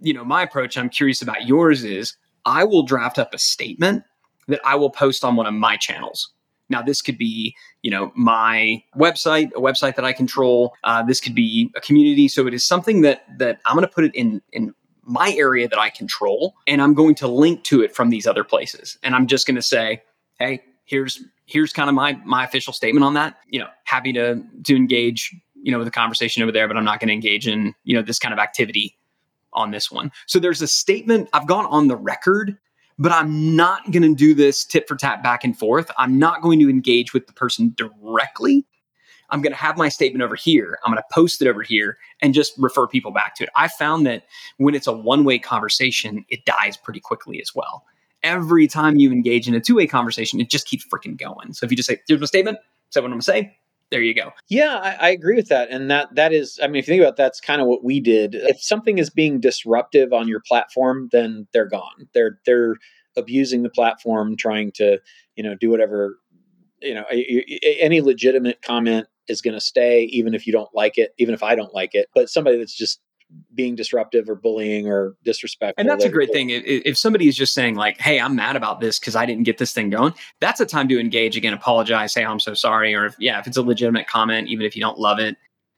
you 0.00 0.14
know, 0.14 0.24
my 0.24 0.42
approach, 0.42 0.76
I'm 0.76 0.88
curious 0.88 1.22
about 1.22 1.46
yours 1.46 1.84
is 1.84 2.16
I 2.44 2.64
will 2.64 2.82
draft 2.82 3.18
up 3.18 3.34
a 3.34 3.38
statement 3.38 4.04
that 4.48 4.60
I 4.64 4.74
will 4.74 4.90
post 4.90 5.24
on 5.24 5.36
one 5.36 5.46
of 5.46 5.54
my 5.54 5.76
channels. 5.76 6.32
Now, 6.68 6.82
this 6.82 7.02
could 7.02 7.18
be, 7.18 7.54
you 7.82 7.90
know, 7.90 8.12
my 8.14 8.82
website, 8.96 9.48
a 9.56 9.60
website 9.60 9.96
that 9.96 10.04
I 10.04 10.12
control. 10.12 10.74
Uh, 10.84 11.02
this 11.02 11.20
could 11.20 11.34
be 11.34 11.70
a 11.76 11.80
community. 11.80 12.28
So 12.28 12.46
it 12.46 12.54
is 12.54 12.64
something 12.64 13.02
that 13.02 13.24
that 13.38 13.60
I'm 13.66 13.74
going 13.74 13.86
to 13.86 13.92
put 13.92 14.04
it 14.04 14.14
in 14.14 14.40
in 14.52 14.72
my 15.02 15.32
area 15.36 15.68
that 15.68 15.78
I 15.78 15.90
control, 15.90 16.54
and 16.68 16.80
I'm 16.80 16.94
going 16.94 17.16
to 17.16 17.28
link 17.28 17.64
to 17.64 17.82
it 17.82 17.94
from 17.94 18.10
these 18.10 18.26
other 18.26 18.44
places. 18.44 18.98
And 19.02 19.16
I'm 19.16 19.26
just 19.26 19.46
going 19.46 19.56
to 19.56 19.62
say, 19.62 20.02
hey, 20.38 20.62
here's 20.84 21.24
here's 21.46 21.72
kind 21.72 21.88
of 21.88 21.96
my 21.96 22.12
my 22.24 22.44
official 22.44 22.72
statement 22.72 23.02
on 23.02 23.14
that. 23.14 23.38
You 23.48 23.60
know, 23.60 23.68
happy 23.84 24.12
to 24.12 24.40
to 24.64 24.76
engage 24.76 25.34
you 25.62 25.72
know, 25.72 25.78
with 25.78 25.88
a 25.88 25.90
conversation 25.92 26.42
over 26.42 26.52
there, 26.52 26.66
but 26.66 26.76
I'm 26.76 26.84
not 26.84 27.00
going 27.00 27.08
to 27.08 27.14
engage 27.14 27.46
in, 27.46 27.74
you 27.84 27.94
know, 27.94 28.02
this 28.02 28.18
kind 28.18 28.32
of 28.32 28.38
activity 28.38 28.96
on 29.52 29.70
this 29.70 29.90
one. 29.90 30.12
So 30.26 30.38
there's 30.38 30.62
a 30.62 30.66
statement 30.66 31.28
I've 31.32 31.46
gone 31.46 31.66
on 31.66 31.88
the 31.88 31.96
record, 31.96 32.56
but 32.98 33.12
I'm 33.12 33.56
not 33.56 33.90
going 33.90 34.02
to 34.02 34.14
do 34.14 34.34
this 34.34 34.64
tit 34.64 34.86
for 34.86 34.96
tat 34.96 35.22
back 35.22 35.44
and 35.44 35.58
forth. 35.58 35.90
I'm 35.98 36.18
not 36.18 36.42
going 36.42 36.58
to 36.60 36.68
engage 36.68 37.12
with 37.12 37.26
the 37.26 37.32
person 37.32 37.74
directly. 37.76 38.64
I'm 39.30 39.42
going 39.42 39.52
to 39.52 39.58
have 39.58 39.76
my 39.76 39.88
statement 39.88 40.22
over 40.22 40.34
here. 40.34 40.78
I'm 40.84 40.92
going 40.92 41.02
to 41.02 41.14
post 41.14 41.40
it 41.40 41.48
over 41.48 41.62
here 41.62 41.96
and 42.20 42.34
just 42.34 42.52
refer 42.58 42.86
people 42.86 43.12
back 43.12 43.36
to 43.36 43.44
it. 43.44 43.50
I 43.56 43.68
found 43.68 44.06
that 44.06 44.24
when 44.58 44.74
it's 44.74 44.86
a 44.86 44.92
one 44.92 45.24
way 45.24 45.38
conversation, 45.38 46.24
it 46.28 46.44
dies 46.44 46.76
pretty 46.76 47.00
quickly 47.00 47.40
as 47.40 47.54
well. 47.54 47.84
Every 48.22 48.66
time 48.66 48.96
you 48.96 49.12
engage 49.12 49.48
in 49.48 49.54
a 49.54 49.60
two 49.60 49.76
way 49.76 49.86
conversation, 49.86 50.40
it 50.40 50.50
just 50.50 50.66
keeps 50.66 50.86
freaking 50.86 51.16
going. 51.16 51.54
So 51.54 51.64
if 51.64 51.70
you 51.70 51.76
just 51.76 51.88
say, 51.88 52.00
here's 52.06 52.20
my 52.20 52.26
statement, 52.26 52.58
say 52.90 53.00
what 53.00 53.06
I'm 53.06 53.12
going 53.12 53.20
to 53.20 53.24
say, 53.24 53.56
there 53.90 54.02
you 54.02 54.14
go. 54.14 54.32
Yeah, 54.48 54.76
I, 54.76 55.08
I, 55.08 55.10
agree 55.10 55.34
with 55.34 55.48
that. 55.48 55.70
And 55.70 55.90
that 55.90 56.14
that 56.14 56.32
is, 56.32 56.60
I 56.62 56.68
mean, 56.68 56.76
if 56.76 56.86
you 56.86 56.92
think 56.92 57.02
about 57.02 57.14
it, 57.14 57.16
that's 57.16 57.40
kind 57.40 57.60
of 57.60 57.66
what 57.66 57.82
we 57.82 57.98
did. 57.98 58.34
If 58.34 58.62
something 58.62 58.98
is 58.98 59.10
being 59.10 59.40
disruptive 59.40 60.12
on 60.12 60.28
your 60.28 60.40
platform, 60.46 61.08
then 61.10 61.48
they're 61.52 61.68
gone. 61.68 62.08
They're 62.14 62.38
they're 62.46 62.76
abusing 63.16 63.62
the 63.62 63.70
platform, 63.70 64.36
trying 64.36 64.70
to, 64.72 64.98
you 65.34 65.42
know, 65.42 65.56
do 65.56 65.70
whatever, 65.70 66.18
you 66.80 66.94
know, 66.94 67.04
any 67.10 68.00
legitimate 68.00 68.62
comment 68.62 69.08
is 69.28 69.42
going 69.42 69.54
to 69.54 69.60
stay, 69.60 70.04
even 70.04 70.34
if 70.34 70.46
you 70.46 70.52
don't 70.52 70.70
like 70.74 70.96
it, 70.96 71.12
even 71.18 71.34
if 71.34 71.42
I 71.42 71.54
don't 71.54 71.74
like 71.74 71.94
it. 71.94 72.08
But 72.14 72.30
somebody 72.30 72.58
that's 72.58 72.76
just 72.76 73.00
being 73.54 73.76
disruptive 73.76 74.28
or 74.28 74.34
bullying 74.34 74.88
or 74.88 75.16
disrespectful. 75.24 75.80
And 75.80 75.88
that's 75.88 76.04
a 76.04 76.08
great 76.08 76.32
thing. 76.32 76.48
If 76.50 76.98
somebody 76.98 77.28
is 77.28 77.36
just 77.36 77.54
saying 77.54 77.74
like, 77.74 78.00
"Hey, 78.00 78.18
I'm 78.20 78.34
mad 78.34 78.56
about 78.56 78.80
this 78.80 78.98
because 78.98 79.16
I 79.16 79.26
didn't 79.26 79.44
get 79.44 79.58
this 79.58 79.72
thing 79.72 79.90
going," 79.90 80.14
that's 80.40 80.60
a 80.60 80.66
time 80.66 80.88
to 80.88 80.98
engage 80.98 81.36
again, 81.36 81.52
apologize, 81.52 82.12
say, 82.12 82.24
oh, 82.24 82.30
"I'm 82.30 82.40
so 82.40 82.54
sorry," 82.54 82.94
or 82.94 83.06
if, 83.06 83.16
yeah, 83.18 83.38
if 83.38 83.46
it's 83.46 83.56
a 83.56 83.62
legitimate 83.62 84.06
comment, 84.06 84.48
even 84.48 84.64
if 84.64 84.74
you 84.74 84.82
don't 84.82 84.98
love 84.98 85.18
it, 85.18 85.36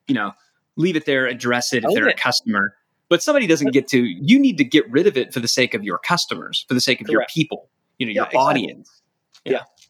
you 0.09 0.15
know, 0.15 0.33
leave 0.77 0.97
it 0.97 1.05
there, 1.07 1.27
address 1.27 1.73
it 1.73 1.85
if 1.85 1.95
they're 1.95 2.09
it. 2.09 2.19
a 2.19 2.21
customer. 2.21 2.75
But 3.09 3.23
somebody 3.23 3.47
doesn't 3.47 3.73
get 3.73 3.89
to. 3.89 4.03
You 4.03 4.39
need 4.39 4.57
to 4.59 4.65
get 4.65 4.91
rid 4.91 5.07
of 5.07 5.17
it 5.17 5.35
for 5.35 5.41
the 5.41 5.49
sake 5.49 5.75
of 5.75 5.85
your 5.85 5.99
customers, 5.99 6.65
for 6.67 6.75
the 6.75 6.81
sake 6.81 7.01
of 7.01 7.07
Correct. 7.07 7.37
your 7.37 7.43
people, 7.43 7.69
you 7.99 8.07
know, 8.07 8.13
your 8.13 8.29
yeah, 8.33 8.39
audience. 8.39 9.03
Exactly. 9.45 9.53
Yeah. 9.53 9.82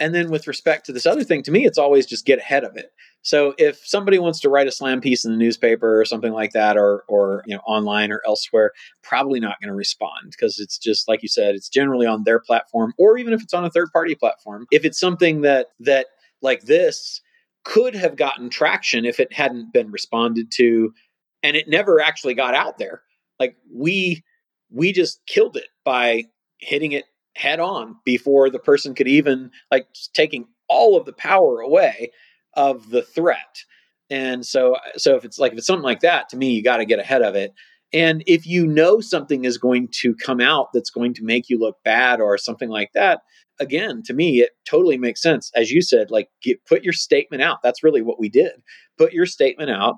And 0.00 0.14
then 0.14 0.30
with 0.30 0.46
respect 0.46 0.86
to 0.86 0.92
this 0.92 1.04
other 1.04 1.22
thing, 1.22 1.42
to 1.42 1.50
me, 1.50 1.66
it's 1.66 1.78
always 1.78 2.06
just 2.06 2.24
get 2.24 2.38
ahead 2.38 2.64
of 2.64 2.74
it. 2.76 2.90
So 3.22 3.54
if 3.58 3.86
somebody 3.86 4.18
wants 4.18 4.40
to 4.40 4.48
write 4.48 4.66
a 4.66 4.72
slam 4.72 5.02
piece 5.02 5.26
in 5.26 5.30
the 5.30 5.36
newspaper 5.36 6.00
or 6.00 6.06
something 6.06 6.32
like 6.32 6.52
that, 6.52 6.78
or 6.78 7.04
or 7.06 7.42
you 7.46 7.54
know 7.54 7.60
online 7.66 8.10
or 8.10 8.22
elsewhere, 8.26 8.72
probably 9.02 9.40
not 9.40 9.60
going 9.60 9.68
to 9.68 9.74
respond 9.74 10.30
because 10.30 10.58
it's 10.58 10.78
just 10.78 11.06
like 11.06 11.22
you 11.22 11.28
said, 11.28 11.54
it's 11.54 11.68
generally 11.68 12.06
on 12.06 12.24
their 12.24 12.40
platform, 12.40 12.94
or 12.98 13.18
even 13.18 13.34
if 13.34 13.42
it's 13.42 13.52
on 13.52 13.64
a 13.64 13.70
third 13.70 13.90
party 13.92 14.14
platform. 14.14 14.66
If 14.70 14.86
it's 14.86 14.98
something 14.98 15.42
that 15.42 15.66
that 15.80 16.06
like 16.40 16.62
this 16.62 17.20
could 17.64 17.94
have 17.94 18.16
gotten 18.16 18.48
traction 18.48 19.04
if 19.04 19.20
it 19.20 19.32
hadn't 19.34 19.70
been 19.72 19.90
responded 19.90 20.50
to, 20.52 20.94
and 21.42 21.56
it 21.56 21.68
never 21.68 22.00
actually 22.00 22.34
got 22.34 22.54
out 22.54 22.78
there. 22.78 23.02
Like 23.38 23.54
we 23.70 24.24
we 24.70 24.92
just 24.92 25.20
killed 25.26 25.58
it 25.58 25.68
by 25.84 26.24
hitting 26.58 26.92
it 26.92 27.04
head 27.40 27.60
on 27.60 27.96
before 28.04 28.50
the 28.50 28.58
person 28.58 28.94
could 28.94 29.08
even 29.08 29.50
like 29.70 29.86
taking 30.12 30.46
all 30.68 30.96
of 30.96 31.06
the 31.06 31.12
power 31.12 31.60
away 31.60 32.12
of 32.54 32.90
the 32.90 33.02
threat. 33.02 33.64
And 34.10 34.44
so, 34.44 34.76
so 34.96 35.16
if 35.16 35.24
it's 35.24 35.38
like 35.38 35.52
if 35.52 35.58
it's 35.58 35.66
something 35.66 35.84
like 35.84 36.00
that, 36.00 36.28
to 36.30 36.36
me, 36.36 36.50
you 36.50 36.62
got 36.62 36.78
to 36.78 36.84
get 36.84 36.98
ahead 36.98 37.22
of 37.22 37.34
it. 37.34 37.52
And 37.92 38.22
if 38.26 38.46
you 38.46 38.66
know 38.66 39.00
something 39.00 39.44
is 39.44 39.58
going 39.58 39.88
to 40.00 40.14
come 40.14 40.40
out 40.40 40.68
that's 40.72 40.90
going 40.90 41.14
to 41.14 41.24
make 41.24 41.48
you 41.48 41.58
look 41.58 41.76
bad 41.84 42.20
or 42.20 42.38
something 42.38 42.68
like 42.68 42.90
that, 42.94 43.22
again, 43.58 44.02
to 44.04 44.12
me, 44.12 44.40
it 44.40 44.50
totally 44.68 44.98
makes 44.98 45.22
sense. 45.22 45.50
As 45.54 45.70
you 45.70 45.82
said, 45.82 46.10
like 46.10 46.28
get, 46.42 46.64
put 46.66 46.84
your 46.84 46.92
statement 46.92 47.42
out. 47.42 47.58
That's 47.62 47.82
really 47.82 48.02
what 48.02 48.20
we 48.20 48.28
did. 48.28 48.52
Put 48.98 49.12
your 49.12 49.26
statement 49.26 49.70
out. 49.70 49.96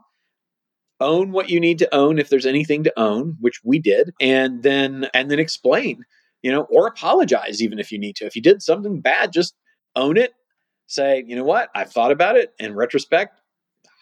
Own 1.01 1.33
what 1.33 1.51
you 1.51 1.59
need 1.59 1.79
to 1.81 1.95
own 1.95 2.19
if 2.19 2.29
there's 2.29 2.47
anything 2.47 2.85
to 2.85 2.93
own, 2.97 3.37
which 3.41 3.61
we 3.65 3.81
did, 3.81 4.13
and 4.21 4.63
then 4.63 5.09
and 5.13 5.31
then 5.31 5.41
explain, 5.41 6.05
you 6.43 6.51
know, 6.51 6.63
or 6.71 6.87
apologize 6.87 7.63
even 7.63 7.79
if 7.79 7.93
you 7.93 7.99
need 7.99 8.17
to. 8.17 8.27
If 8.27 8.37
you 8.37 8.43
did 8.43 8.63
something 8.63 9.01
bad, 9.01 9.33
just 9.33 9.55
own 9.97 10.17
it 10.17 10.33
say, 10.93 11.25
you 11.27 11.37
know 11.37 11.45
what, 11.45 11.71
I've 11.75 11.93
thought 11.93 12.13
about 12.13 12.37
it. 12.37 12.53
In 12.59 12.75
retrospect, 12.75 13.41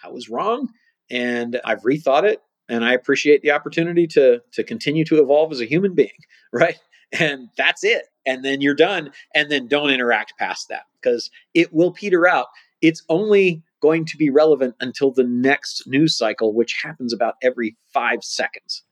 I 0.04 0.08
was 0.08 0.28
wrong 0.28 0.68
and 1.10 1.60
I've 1.64 1.82
rethought 1.82 2.24
it 2.24 2.42
and 2.68 2.84
I 2.84 2.92
appreciate 2.92 3.42
the 3.42 3.52
opportunity 3.52 4.06
to 4.08 4.40
to 4.52 4.64
continue 4.64 5.04
to 5.06 5.20
evolve 5.22 5.52
as 5.52 5.60
a 5.60 5.66
human 5.66 5.94
being, 5.94 6.10
right? 6.52 6.78
And 7.12 7.48
that's 7.56 7.84
it. 7.84 8.06
And 8.26 8.44
then 8.44 8.60
you're 8.60 8.74
done 8.74 9.10
and 9.34 9.50
then 9.50 9.66
don't 9.66 9.90
interact 9.90 10.34
past 10.38 10.68
that 10.68 10.84
because 11.00 11.30
it 11.54 11.72
will 11.72 11.92
peter 11.92 12.28
out. 12.28 12.46
It's 12.80 13.02
only 13.08 13.62
going 13.82 14.04
to 14.04 14.16
be 14.16 14.30
relevant 14.30 14.74
until 14.80 15.10
the 15.10 15.24
next 15.24 15.84
news 15.86 16.16
cycle 16.16 16.54
which 16.54 16.76
happens 16.82 17.12
about 17.12 17.34
every 17.42 17.76
5 17.92 18.22
seconds. 18.22 18.82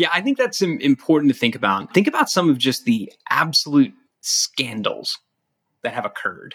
Yeah, 0.00 0.08
I 0.12 0.20
think 0.20 0.38
that's 0.38 0.62
important 0.62 1.30
to 1.32 1.38
think 1.38 1.54
about. 1.54 1.92
Think 1.92 2.06
about 2.06 2.30
some 2.30 2.48
of 2.48 2.58
just 2.58 2.84
the 2.84 3.12
absolute 3.28 3.92
scandals 4.22 5.18
that 5.82 5.92
have 5.92 6.04
occurred 6.04 6.54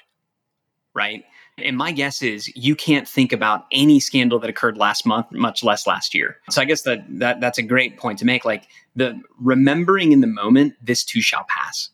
right? 0.95 1.23
And 1.57 1.77
my 1.77 1.91
guess 1.91 2.21
is 2.23 2.51
you 2.55 2.75
can't 2.75 3.07
think 3.07 3.31
about 3.31 3.65
any 3.71 3.99
scandal 3.99 4.39
that 4.39 4.49
occurred 4.49 4.77
last 4.77 5.05
month, 5.05 5.31
much 5.31 5.63
less 5.63 5.85
last 5.85 6.13
year. 6.13 6.37
So 6.49 6.61
I 6.61 6.65
guess 6.65 6.81
that, 6.81 7.05
that 7.19 7.39
that's 7.39 7.57
a 7.57 7.63
great 7.63 7.97
point 7.97 8.17
to 8.19 8.25
make. 8.25 8.43
Like 8.43 8.67
the 8.95 9.21
remembering 9.39 10.11
in 10.11 10.21
the 10.21 10.27
moment, 10.27 10.73
this 10.81 11.03
too 11.03 11.21
shall 11.21 11.45
pass. 11.47 11.89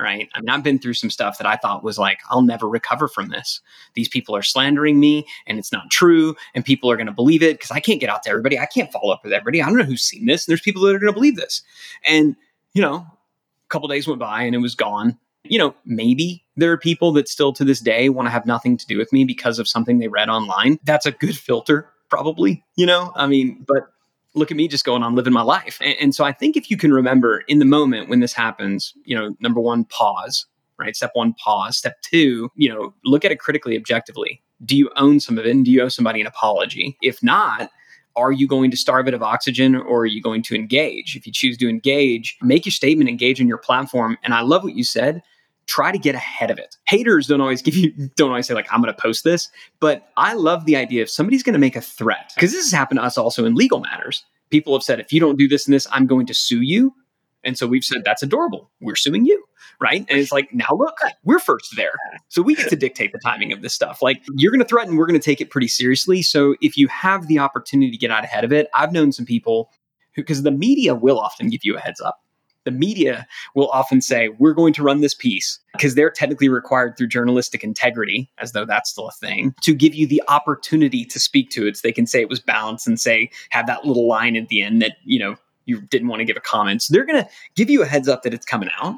Right. 0.00 0.28
I 0.34 0.40
mean, 0.40 0.48
I've 0.48 0.64
been 0.64 0.80
through 0.80 0.94
some 0.94 1.08
stuff 1.08 1.38
that 1.38 1.46
I 1.46 1.54
thought 1.54 1.84
was 1.84 1.98
like, 1.98 2.18
I'll 2.28 2.42
never 2.42 2.68
recover 2.68 3.06
from 3.06 3.28
this. 3.28 3.60
These 3.94 4.08
people 4.08 4.34
are 4.34 4.42
slandering 4.42 4.98
me 4.98 5.24
and 5.46 5.56
it's 5.56 5.70
not 5.70 5.88
true. 5.88 6.34
And 6.52 6.64
people 6.64 6.90
are 6.90 6.96
going 6.96 7.06
to 7.06 7.12
believe 7.12 7.44
it 7.44 7.54
because 7.58 7.70
I 7.70 7.78
can't 7.78 8.00
get 8.00 8.10
out 8.10 8.24
to 8.24 8.30
everybody. 8.30 8.58
I 8.58 8.66
can't 8.66 8.90
follow 8.90 9.12
up 9.12 9.22
with 9.22 9.32
everybody. 9.32 9.62
I 9.62 9.66
don't 9.66 9.78
know 9.78 9.84
who's 9.84 10.02
seen 10.02 10.26
this. 10.26 10.46
And 10.46 10.52
there's 10.52 10.62
people 10.62 10.82
that 10.82 10.96
are 10.96 10.98
going 10.98 11.12
to 11.12 11.16
believe 11.16 11.36
this. 11.36 11.62
And, 12.04 12.34
you 12.72 12.82
know, 12.82 12.96
a 12.96 13.68
couple 13.68 13.86
days 13.86 14.08
went 14.08 14.18
by 14.18 14.42
and 14.42 14.54
it 14.56 14.58
was 14.58 14.74
gone 14.74 15.16
you 15.44 15.58
know, 15.58 15.74
maybe 15.84 16.42
there 16.56 16.72
are 16.72 16.78
people 16.78 17.12
that 17.12 17.28
still 17.28 17.52
to 17.52 17.64
this 17.64 17.80
day 17.80 18.08
want 18.08 18.26
to 18.26 18.30
have 18.30 18.46
nothing 18.46 18.76
to 18.78 18.86
do 18.86 18.96
with 18.96 19.12
me 19.12 19.24
because 19.24 19.58
of 19.58 19.68
something 19.68 19.98
they 19.98 20.08
read 20.08 20.28
online. 20.28 20.78
That's 20.84 21.06
a 21.06 21.12
good 21.12 21.36
filter, 21.36 21.90
probably, 22.08 22.64
you 22.76 22.86
know? 22.86 23.12
I 23.14 23.26
mean, 23.26 23.64
but 23.66 23.92
look 24.34 24.50
at 24.50 24.56
me 24.56 24.68
just 24.68 24.84
going 24.84 25.02
on 25.02 25.14
living 25.14 25.32
my 25.32 25.42
life. 25.42 25.78
And, 25.80 25.96
and, 26.00 26.14
so 26.14 26.24
I 26.24 26.32
think 26.32 26.56
if 26.56 26.70
you 26.70 26.76
can 26.76 26.92
remember 26.92 27.44
in 27.48 27.60
the 27.60 27.64
moment 27.64 28.08
when 28.08 28.20
this 28.20 28.32
happens, 28.32 28.92
you 29.04 29.16
know, 29.16 29.34
number 29.40 29.60
one, 29.60 29.84
pause, 29.84 30.46
right? 30.78 30.96
Step 30.96 31.12
one, 31.14 31.34
pause. 31.34 31.76
Step 31.76 32.00
two, 32.02 32.50
you 32.56 32.68
know, 32.68 32.92
look 33.04 33.24
at 33.24 33.32
it 33.32 33.38
critically, 33.38 33.76
objectively. 33.76 34.42
Do 34.64 34.76
you 34.76 34.90
own 34.96 35.20
some 35.20 35.38
of 35.38 35.46
it? 35.46 35.50
And 35.50 35.64
do 35.64 35.70
you 35.70 35.82
owe 35.82 35.88
somebody 35.88 36.20
an 36.20 36.26
apology? 36.26 36.96
If 37.02 37.22
not, 37.22 37.70
are 38.16 38.32
you 38.32 38.46
going 38.46 38.70
to 38.70 38.76
starve 38.76 39.08
it 39.08 39.14
of 39.14 39.22
oxygen 39.22 39.74
or 39.74 40.00
are 40.00 40.06
you 40.06 40.22
going 40.22 40.42
to 40.44 40.54
engage? 40.54 41.16
If 41.16 41.26
you 41.26 41.32
choose 41.32 41.56
to 41.58 41.68
engage, 41.68 42.36
make 42.42 42.64
your 42.64 42.72
statement, 42.72 43.10
engage 43.10 43.40
in 43.40 43.48
your 43.48 43.58
platform. 43.58 44.16
And 44.22 44.34
I 44.34 44.42
love 44.42 44.62
what 44.62 44.74
you 44.74 44.84
said 44.84 45.22
try 45.66 45.92
to 45.92 45.98
get 45.98 46.14
ahead 46.14 46.50
of 46.50 46.58
it. 46.58 46.76
Haters 46.86 47.26
don't 47.26 47.40
always 47.40 47.62
give 47.62 47.74
you 47.74 47.92
don't 48.16 48.30
always 48.30 48.46
say 48.46 48.54
like 48.54 48.66
I'm 48.70 48.80
going 48.80 48.94
to 48.94 49.00
post 49.00 49.24
this, 49.24 49.48
but 49.80 50.08
I 50.16 50.34
love 50.34 50.64
the 50.66 50.76
idea 50.76 51.02
if 51.02 51.10
somebody's 51.10 51.42
going 51.42 51.54
to 51.54 51.58
make 51.58 51.76
a 51.76 51.80
threat 51.80 52.32
because 52.34 52.52
this 52.52 52.64
has 52.64 52.72
happened 52.72 52.98
to 52.98 53.04
us 53.04 53.18
also 53.18 53.44
in 53.44 53.54
legal 53.54 53.80
matters. 53.80 54.24
People 54.50 54.74
have 54.74 54.82
said 54.82 55.00
if 55.00 55.12
you 55.12 55.20
don't 55.20 55.38
do 55.38 55.48
this 55.48 55.66
and 55.66 55.74
this, 55.74 55.86
I'm 55.90 56.06
going 56.06 56.26
to 56.26 56.34
sue 56.34 56.60
you. 56.60 56.94
And 57.42 57.58
so 57.58 57.66
we've 57.66 57.84
said 57.84 58.04
that's 58.04 58.22
adorable. 58.22 58.70
We're 58.80 58.96
suing 58.96 59.26
you, 59.26 59.44
right? 59.80 60.04
And 60.08 60.18
it's 60.18 60.32
like 60.32 60.52
now 60.52 60.68
look, 60.72 60.96
we're 61.24 61.38
first 61.38 61.74
there. 61.76 61.92
So 62.28 62.42
we 62.42 62.54
get 62.54 62.70
to 62.70 62.76
dictate 62.76 63.12
the 63.12 63.18
timing 63.18 63.52
of 63.52 63.62
this 63.62 63.74
stuff. 63.74 64.00
Like 64.02 64.22
you're 64.34 64.52
going 64.52 64.62
to 64.62 64.68
threaten, 64.68 64.96
we're 64.96 65.06
going 65.06 65.20
to 65.20 65.24
take 65.24 65.40
it 65.40 65.50
pretty 65.50 65.68
seriously. 65.68 66.22
So 66.22 66.56
if 66.60 66.76
you 66.76 66.88
have 66.88 67.26
the 67.28 67.38
opportunity 67.38 67.90
to 67.90 67.98
get 67.98 68.10
out 68.10 68.24
ahead 68.24 68.44
of 68.44 68.52
it, 68.52 68.68
I've 68.74 68.92
known 68.92 69.12
some 69.12 69.26
people 69.26 69.70
because 70.14 70.42
the 70.42 70.52
media 70.52 70.94
will 70.94 71.18
often 71.18 71.48
give 71.48 71.64
you 71.64 71.76
a 71.76 71.80
heads 71.80 72.00
up 72.00 72.20
the 72.64 72.70
media 72.70 73.26
will 73.54 73.68
often 73.68 74.00
say, 74.00 74.28
we're 74.38 74.54
going 74.54 74.72
to 74.74 74.82
run 74.82 75.00
this 75.00 75.14
piece 75.14 75.58
because 75.72 75.94
they're 75.94 76.10
technically 76.10 76.48
required 76.48 76.96
through 76.96 77.08
journalistic 77.08 77.62
integrity, 77.62 78.30
as 78.38 78.52
though 78.52 78.64
that's 78.64 78.90
still 78.90 79.08
a 79.08 79.12
thing, 79.12 79.54
to 79.62 79.74
give 79.74 79.94
you 79.94 80.06
the 80.06 80.22
opportunity 80.28 81.04
to 81.04 81.20
speak 81.20 81.50
to 81.50 81.66
it. 81.66 81.76
So 81.76 81.80
they 81.84 81.92
can 81.92 82.06
say 82.06 82.20
it 82.20 82.28
was 82.28 82.40
balanced 82.40 82.86
and 82.86 82.98
say, 82.98 83.30
have 83.50 83.66
that 83.66 83.84
little 83.84 84.08
line 84.08 84.36
at 84.36 84.48
the 84.48 84.62
end 84.62 84.82
that, 84.82 84.96
you 85.04 85.18
know, 85.18 85.36
you 85.66 85.80
didn't 85.80 86.08
want 86.08 86.20
to 86.20 86.24
give 86.24 86.36
a 86.36 86.40
comment. 86.40 86.82
So 86.82 86.92
they're 86.92 87.06
going 87.06 87.22
to 87.22 87.28
give 87.54 87.70
you 87.70 87.82
a 87.82 87.86
heads 87.86 88.08
up 88.08 88.22
that 88.22 88.34
it's 88.34 88.46
coming 88.46 88.68
out. 88.80 88.96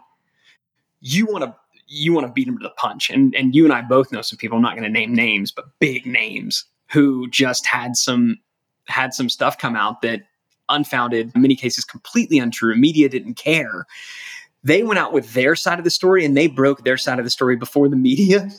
You 1.00 1.26
want 1.26 1.44
to 1.44 1.54
you 1.88 2.12
want 2.12 2.26
to 2.26 2.32
beat 2.32 2.46
them 2.46 2.58
to 2.58 2.62
the 2.62 2.70
punch. 2.70 3.10
And 3.10 3.34
and 3.34 3.54
you 3.54 3.64
and 3.64 3.72
I 3.72 3.82
both 3.82 4.10
know 4.10 4.22
some 4.22 4.38
people, 4.38 4.56
I'm 4.56 4.62
not 4.62 4.72
going 4.72 4.82
to 4.82 4.90
name 4.90 5.14
names, 5.14 5.52
but 5.52 5.66
big 5.78 6.04
names 6.06 6.64
who 6.90 7.28
just 7.30 7.66
had 7.66 7.96
some 7.96 8.38
had 8.88 9.14
some 9.14 9.28
stuff 9.28 9.58
come 9.58 9.76
out 9.76 10.02
that 10.02 10.22
unfounded, 10.68 11.32
in 11.34 11.42
many 11.42 11.56
cases 11.56 11.84
completely 11.84 12.38
untrue. 12.38 12.74
Media 12.76 13.08
didn't 13.08 13.34
care. 13.34 13.86
They 14.64 14.82
went 14.82 14.98
out 14.98 15.12
with 15.12 15.32
their 15.34 15.54
side 15.54 15.78
of 15.78 15.84
the 15.84 15.90
story 15.90 16.24
and 16.24 16.36
they 16.36 16.46
broke 16.46 16.84
their 16.84 16.96
side 16.96 17.18
of 17.18 17.24
the 17.24 17.30
story 17.30 17.56
before 17.56 17.88
the 17.88 17.96
media 17.96 18.50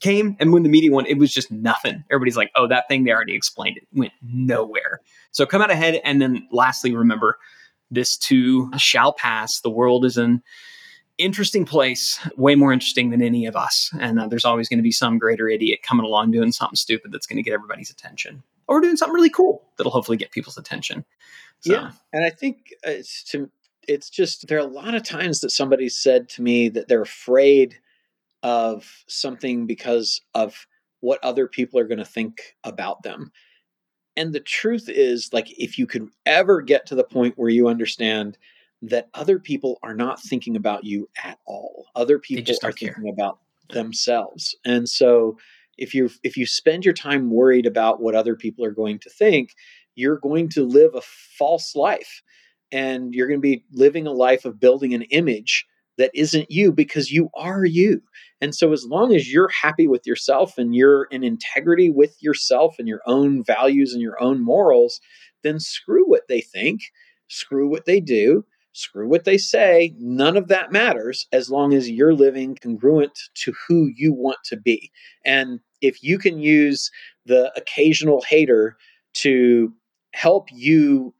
came. 0.00 0.36
And 0.38 0.52
when 0.52 0.62
the 0.62 0.68
media 0.68 0.92
went, 0.92 1.08
it 1.08 1.18
was 1.18 1.32
just 1.32 1.50
nothing. 1.50 2.04
Everybody's 2.10 2.36
like, 2.36 2.50
oh, 2.54 2.68
that 2.68 2.86
thing 2.88 3.04
they 3.04 3.10
already 3.10 3.34
explained 3.34 3.78
it. 3.78 3.88
Went 3.92 4.12
nowhere. 4.22 5.00
So 5.32 5.46
come 5.46 5.62
out 5.62 5.70
ahead. 5.70 6.00
And 6.04 6.20
then 6.20 6.46
lastly, 6.52 6.94
remember 6.94 7.38
this 7.90 8.16
too 8.16 8.70
shall 8.76 9.12
pass. 9.12 9.60
The 9.60 9.70
world 9.70 10.04
is 10.04 10.18
in 10.18 10.42
interesting 11.18 11.64
place, 11.64 12.20
way 12.36 12.54
more 12.54 12.72
interesting 12.72 13.10
than 13.10 13.22
any 13.22 13.46
of 13.46 13.56
us. 13.56 13.90
And 13.98 14.20
uh, 14.20 14.28
there's 14.28 14.44
always 14.44 14.68
going 14.68 14.78
to 14.78 14.82
be 14.82 14.92
some 14.92 15.18
greater 15.18 15.48
idiot 15.48 15.80
coming 15.82 16.04
along 16.04 16.30
doing 16.30 16.52
something 16.52 16.76
stupid 16.76 17.12
that's 17.12 17.26
going 17.26 17.38
to 17.38 17.42
get 17.42 17.54
everybody's 17.54 17.90
attention, 17.90 18.42
or 18.68 18.76
we're 18.76 18.80
doing 18.82 18.96
something 18.96 19.14
really 19.14 19.30
cool 19.30 19.62
that'll 19.76 19.92
hopefully 19.92 20.16
get 20.16 20.30
people's 20.30 20.58
attention. 20.58 21.04
So. 21.60 21.72
Yeah, 21.72 21.92
and 22.12 22.24
I 22.24 22.30
think 22.30 22.74
uh, 22.86 22.90
it's 22.90 23.22
to 23.30 23.50
it's 23.88 24.10
just 24.10 24.48
there 24.48 24.58
are 24.58 24.66
a 24.66 24.70
lot 24.70 24.94
of 24.94 25.02
times 25.02 25.40
that 25.40 25.50
somebody 25.50 25.88
said 25.88 26.28
to 26.30 26.42
me 26.42 26.68
that 26.70 26.88
they're 26.88 27.02
afraid 27.02 27.76
of 28.42 29.04
something 29.08 29.66
because 29.66 30.20
of 30.34 30.66
what 31.00 31.22
other 31.22 31.46
people 31.46 31.78
are 31.78 31.86
going 31.86 31.98
to 31.98 32.04
think 32.04 32.56
about 32.64 33.02
them. 33.02 33.32
And 34.16 34.32
the 34.32 34.40
truth 34.40 34.88
is, 34.88 35.30
like, 35.32 35.50
if 35.58 35.78
you 35.78 35.86
could 35.86 36.08
ever 36.24 36.62
get 36.62 36.86
to 36.86 36.94
the 36.94 37.04
point 37.04 37.36
where 37.36 37.50
you 37.50 37.68
understand 37.68 38.38
that 38.82 39.08
other 39.14 39.38
people 39.38 39.78
are 39.82 39.94
not 39.94 40.20
thinking 40.22 40.56
about 40.56 40.84
you 40.84 41.08
at 41.22 41.38
all, 41.44 41.86
other 41.94 42.18
people 42.18 42.54
are 42.62 42.72
care. 42.72 42.94
thinking 42.94 43.12
about 43.12 43.38
themselves. 43.70 44.54
And 44.64 44.88
so, 44.88 45.36
if 45.78 45.94
you 45.94 46.10
if 46.22 46.36
you 46.36 46.46
spend 46.46 46.84
your 46.84 46.94
time 46.94 47.30
worried 47.30 47.66
about 47.66 48.00
what 48.00 48.14
other 48.14 48.36
people 48.36 48.64
are 48.64 48.70
going 48.70 48.98
to 49.00 49.10
think, 49.10 49.50
you're 49.94 50.18
going 50.18 50.48
to 50.50 50.64
live 50.64 50.94
a 50.94 51.02
false 51.38 51.74
life, 51.74 52.22
and 52.72 53.14
you're 53.14 53.28
going 53.28 53.40
to 53.40 53.42
be 53.42 53.64
living 53.72 54.06
a 54.06 54.12
life 54.12 54.44
of 54.44 54.60
building 54.60 54.94
an 54.94 55.02
image 55.02 55.66
that 55.98 56.10
isn't 56.14 56.50
you 56.50 56.72
because 56.72 57.10
you 57.10 57.30
are 57.34 57.64
you. 57.64 58.02
And 58.40 58.54
so, 58.54 58.72
as 58.72 58.84
long 58.84 59.14
as 59.14 59.32
you're 59.32 59.48
happy 59.48 59.88
with 59.88 60.06
yourself 60.06 60.58
and 60.58 60.74
you're 60.74 61.04
in 61.04 61.24
integrity 61.24 61.90
with 61.90 62.16
yourself 62.22 62.76
and 62.78 62.86
your 62.86 63.00
own 63.06 63.42
values 63.44 63.92
and 63.92 64.02
your 64.02 64.22
own 64.22 64.42
morals, 64.42 65.00
then 65.42 65.58
screw 65.58 66.06
what 66.06 66.28
they 66.28 66.40
think, 66.40 66.82
screw 67.28 67.68
what 67.68 67.86
they 67.86 68.00
do, 68.00 68.44
screw 68.72 69.08
what 69.08 69.24
they 69.24 69.38
say. 69.38 69.94
None 69.98 70.36
of 70.36 70.48
that 70.48 70.70
matters 70.70 71.26
as 71.32 71.50
long 71.50 71.72
as 71.72 71.90
you're 71.90 72.14
living 72.14 72.56
congruent 72.56 73.18
to 73.34 73.54
who 73.66 73.90
you 73.96 74.12
want 74.12 74.38
to 74.44 74.56
be. 74.56 74.90
And 75.24 75.60
if 75.80 76.02
you 76.02 76.18
can 76.18 76.38
use 76.38 76.90
the 77.26 77.52
occasional 77.56 78.22
hater 78.28 78.76
to 79.14 79.72
help 80.12 80.48
you 80.52 81.14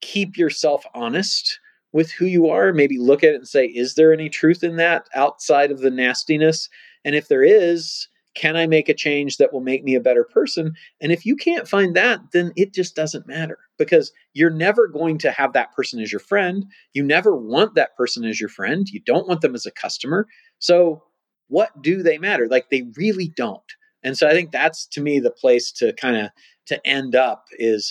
keep 0.00 0.36
yourself 0.36 0.84
honest 0.94 1.58
with 1.92 2.10
who 2.12 2.26
you 2.26 2.48
are, 2.48 2.72
maybe 2.72 2.98
look 2.98 3.22
at 3.24 3.30
it 3.32 3.36
and 3.36 3.48
say, 3.48 3.66
is 3.66 3.94
there 3.94 4.12
any 4.12 4.28
truth 4.28 4.62
in 4.62 4.76
that 4.76 5.08
outside 5.14 5.70
of 5.70 5.80
the 5.80 5.90
nastiness? 5.90 6.68
And 7.04 7.14
if 7.14 7.28
there 7.28 7.42
is, 7.42 8.08
can 8.34 8.56
I 8.56 8.66
make 8.66 8.88
a 8.88 8.94
change 8.94 9.38
that 9.38 9.52
will 9.52 9.60
make 9.60 9.82
me 9.82 9.94
a 9.94 10.00
better 10.00 10.24
person? 10.24 10.74
And 11.00 11.10
if 11.10 11.26
you 11.26 11.34
can't 11.34 11.68
find 11.68 11.96
that, 11.96 12.20
then 12.32 12.52
it 12.56 12.72
just 12.72 12.94
doesn't 12.94 13.26
matter 13.26 13.58
because 13.76 14.12
you're 14.34 14.50
never 14.50 14.86
going 14.86 15.18
to 15.18 15.32
have 15.32 15.52
that 15.52 15.74
person 15.74 16.00
as 16.00 16.12
your 16.12 16.20
friend. 16.20 16.64
You 16.92 17.02
never 17.02 17.36
want 17.36 17.74
that 17.74 17.96
person 17.96 18.24
as 18.24 18.40
your 18.40 18.48
friend. 18.48 18.88
You 18.88 19.00
don't 19.00 19.26
want 19.26 19.40
them 19.40 19.54
as 19.54 19.66
a 19.66 19.72
customer. 19.72 20.26
So, 20.60 21.02
what 21.50 21.82
do 21.82 22.02
they 22.02 22.16
matter? 22.16 22.48
Like 22.48 22.70
they 22.70 22.86
really 22.96 23.28
don't. 23.28 23.60
And 24.02 24.16
so 24.16 24.26
I 24.26 24.32
think 24.32 24.50
that's 24.50 24.86
to 24.86 25.00
me 25.00 25.20
the 25.20 25.30
place 25.30 25.70
to 25.72 25.92
kind 25.92 26.16
of 26.16 26.30
to 26.66 26.86
end 26.86 27.14
up 27.14 27.44
is 27.58 27.90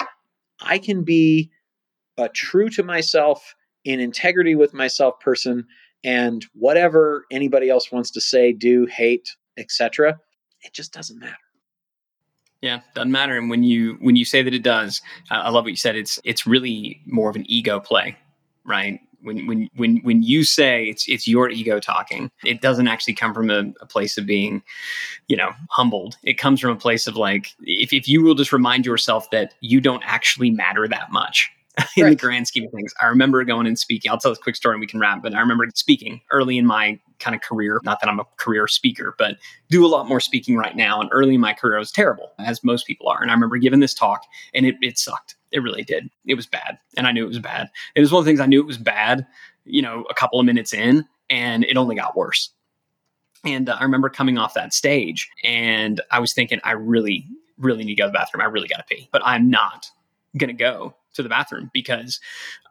I 0.61 0.79
can 0.79 1.03
be 1.03 1.51
uh, 2.17 2.29
true 2.33 2.69
to 2.69 2.83
myself 2.83 3.55
in 3.85 3.99
integrity 3.99 4.55
with 4.55 4.73
myself 4.73 5.19
person 5.19 5.65
and 6.03 6.45
whatever 6.53 7.25
anybody 7.31 7.69
else 7.69 7.91
wants 7.91 8.11
to 8.11 8.21
say 8.21 8.53
do 8.53 8.85
hate 8.85 9.35
etc 9.57 10.17
it 10.61 10.73
just 10.73 10.93
doesn't 10.93 11.19
matter 11.19 11.35
yeah 12.61 12.79
doesn't 12.95 13.11
matter 13.11 13.37
and 13.37 13.49
when 13.49 13.63
you 13.63 13.97
when 14.01 14.15
you 14.15 14.25
say 14.25 14.41
that 14.41 14.53
it 14.53 14.63
does 14.63 15.01
i 15.29 15.49
love 15.49 15.63
what 15.63 15.71
you 15.71 15.75
said 15.75 15.95
it's 15.95 16.19
it's 16.23 16.47
really 16.47 17.01
more 17.05 17.29
of 17.29 17.35
an 17.35 17.49
ego 17.49 17.79
play 17.79 18.15
right 18.65 18.99
when 19.21 19.45
when 19.47 19.69
when 19.75 19.97
when 19.97 20.23
you 20.23 20.43
say 20.43 20.85
it's 20.85 21.07
it's 21.07 21.27
your 21.27 21.49
ego 21.49 21.79
talking 21.79 22.31
it 22.43 22.61
doesn't 22.61 22.87
actually 22.87 23.13
come 23.13 23.33
from 23.33 23.49
a, 23.49 23.71
a, 23.81 23.85
place 23.85 24.17
of 24.17 24.25
being 24.25 24.61
you 25.27 25.35
know 25.35 25.51
humbled. 25.69 26.17
It 26.23 26.35
comes 26.35 26.59
from 26.61 26.71
a 26.71 26.75
place 26.75 27.07
of 27.07 27.15
like 27.15 27.53
if, 27.61 27.91
if 27.93 28.07
you 28.07 28.21
will 28.21 28.35
just 28.35 28.53
remind 28.53 28.85
yourself 28.85 29.29
that 29.31 29.53
you 29.61 29.81
don't 29.81 30.03
actually 30.05 30.51
matter 30.51 30.87
that 30.87 31.11
much 31.11 31.51
in 31.97 32.03
right. 32.03 32.09
the 32.11 32.15
grand 32.15 32.47
scheme 32.47 32.65
of 32.65 32.71
things. 32.71 32.93
I 33.01 33.07
remember 33.07 33.43
going 33.43 33.67
and 33.67 33.77
speaking. 33.77 34.11
I'll 34.11 34.17
tell 34.17 34.31
a 34.31 34.35
quick 34.35 34.55
story 34.55 34.73
and 34.73 34.81
we 34.81 34.87
can 34.87 34.99
wrap, 34.99 35.21
but 35.21 35.33
I 35.33 35.39
remember 35.39 35.65
speaking 35.73 36.21
early 36.31 36.57
in 36.57 36.65
my 36.65 36.99
kind 37.19 37.35
of 37.35 37.41
career. 37.41 37.79
Not 37.83 37.99
that 37.99 38.09
I'm 38.09 38.19
a 38.19 38.25
career 38.37 38.67
speaker, 38.67 39.15
but 39.17 39.37
do 39.69 39.85
a 39.85 39.87
lot 39.87 40.07
more 40.07 40.19
speaking 40.19 40.55
right 40.55 40.75
now. 40.75 41.01
And 41.01 41.09
early 41.11 41.35
in 41.35 41.41
my 41.41 41.53
career, 41.53 41.75
I 41.75 41.79
was 41.79 41.91
terrible, 41.91 42.31
as 42.39 42.63
most 42.63 42.87
people 42.87 43.07
are. 43.07 43.21
And 43.21 43.29
I 43.29 43.33
remember 43.33 43.57
giving 43.57 43.79
this 43.79 43.93
talk 43.93 44.23
and 44.53 44.65
it, 44.65 44.75
it 44.81 44.97
sucked. 44.97 45.35
It 45.51 45.59
really 45.59 45.83
did. 45.83 46.09
It 46.25 46.35
was 46.35 46.45
bad. 46.45 46.77
And 46.97 47.07
I 47.07 47.11
knew 47.11 47.25
it 47.25 47.29
was 47.29 47.39
bad. 47.39 47.69
It 47.95 48.01
was 48.01 48.11
one 48.11 48.19
of 48.19 48.25
the 48.25 48.29
things 48.29 48.39
I 48.39 48.45
knew 48.45 48.61
it 48.61 48.67
was 48.67 48.77
bad, 48.77 49.25
you 49.65 49.81
know, 49.81 50.05
a 50.09 50.13
couple 50.13 50.39
of 50.39 50.45
minutes 50.45 50.73
in, 50.73 51.05
and 51.29 51.63
it 51.65 51.77
only 51.77 51.95
got 51.95 52.15
worse. 52.15 52.51
And 53.45 53.69
uh, 53.69 53.77
I 53.79 53.83
remember 53.83 54.09
coming 54.09 54.37
off 54.37 54.53
that 54.53 54.73
stage 54.73 55.29
and 55.43 56.01
I 56.11 56.19
was 56.19 56.33
thinking, 56.33 56.59
I 56.63 56.71
really, 56.71 57.25
really 57.57 57.83
need 57.83 57.95
to 57.95 58.01
go 58.01 58.05
to 58.05 58.11
the 58.11 58.17
bathroom. 58.17 58.41
I 58.41 58.45
really 58.45 58.67
got 58.67 58.77
to 58.77 58.83
pee, 58.83 59.09
but 59.11 59.21
I'm 59.25 59.49
not 59.49 59.89
going 60.37 60.49
to 60.49 60.53
go 60.53 60.95
to 61.13 61.23
the 61.23 61.29
bathroom 61.29 61.71
because 61.73 62.19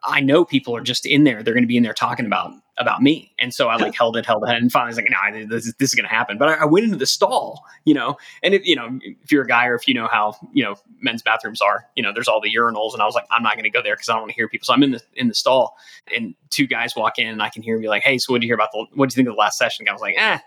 I 0.03 0.21
know 0.21 0.45
people 0.45 0.75
are 0.75 0.81
just 0.81 1.05
in 1.05 1.23
there. 1.23 1.43
They're 1.43 1.53
going 1.53 1.63
to 1.63 1.67
be 1.67 1.77
in 1.77 1.83
there 1.83 1.93
talking 1.93 2.25
about 2.25 2.53
about 2.77 3.01
me, 3.01 3.33
and 3.37 3.53
so 3.53 3.67
I 3.67 3.75
like 3.75 3.93
held 3.93 4.15
it, 4.15 4.25
held 4.25 4.43
it, 4.47 4.55
and 4.55 4.71
finally 4.71 4.87
I 4.87 4.91
was 4.91 4.97
like, 4.97 5.09
"No, 5.09 5.39
nah, 5.39 5.47
this, 5.47 5.67
is, 5.67 5.73
this 5.75 5.89
is 5.89 5.95
going 5.95 6.07
to 6.07 6.15
happen." 6.15 6.37
But 6.37 6.47
I, 6.47 6.53
I, 6.53 6.65
went 6.65 6.85
into 6.85 6.95
the 6.95 7.05
stall, 7.05 7.65
you 7.83 7.93
know, 7.93 8.17
and 8.41 8.53
if 8.53 8.65
you 8.65 8.75
know, 8.75 8.97
if 9.03 9.31
you're 9.31 9.43
a 9.43 9.47
guy 9.47 9.65
or 9.65 9.75
if 9.75 9.87
you 9.87 9.93
know 9.93 10.07
how 10.07 10.35
you 10.53 10.63
know 10.63 10.75
men's 11.01 11.21
bathrooms 11.21 11.61
are, 11.61 11.85
you 11.95 12.03
know, 12.03 12.13
there's 12.13 12.29
all 12.29 12.39
the 12.39 12.49
urinals, 12.55 12.93
and 12.93 13.01
I 13.01 13.05
was 13.05 13.15
like, 13.15 13.25
"I'm 13.31 13.43
not 13.43 13.55
going 13.55 13.65
to 13.65 13.69
go 13.69 13.81
there 13.81 13.95
because 13.95 14.07
I 14.07 14.13
don't 14.13 14.21
want 14.21 14.31
to 14.31 14.35
hear 14.35 14.47
people." 14.47 14.65
So 14.65 14.73
I'm 14.73 14.83
in 14.83 14.91
the 14.91 15.01
in 15.15 15.27
the 15.27 15.35
stall, 15.35 15.75
and 16.15 16.33
two 16.49 16.65
guys 16.65 16.95
walk 16.95 17.19
in, 17.19 17.27
and 17.27 17.41
I 17.41 17.49
can 17.49 17.61
hear 17.61 17.77
be 17.77 17.89
like, 17.89 18.03
"Hey, 18.03 18.17
so 18.17 18.31
what 18.31 18.39
did 18.39 18.45
you 18.45 18.49
hear 18.49 18.55
about 18.55 18.71
the? 18.71 18.85
What 18.93 19.09
do 19.09 19.13
you 19.13 19.15
think 19.15 19.27
of 19.27 19.35
the 19.35 19.39
last 19.39 19.57
session?" 19.57 19.83
And 19.83 19.89
I 19.89 19.93
was 19.93 20.01
like, 20.01 20.15
"Eh." 20.17 20.39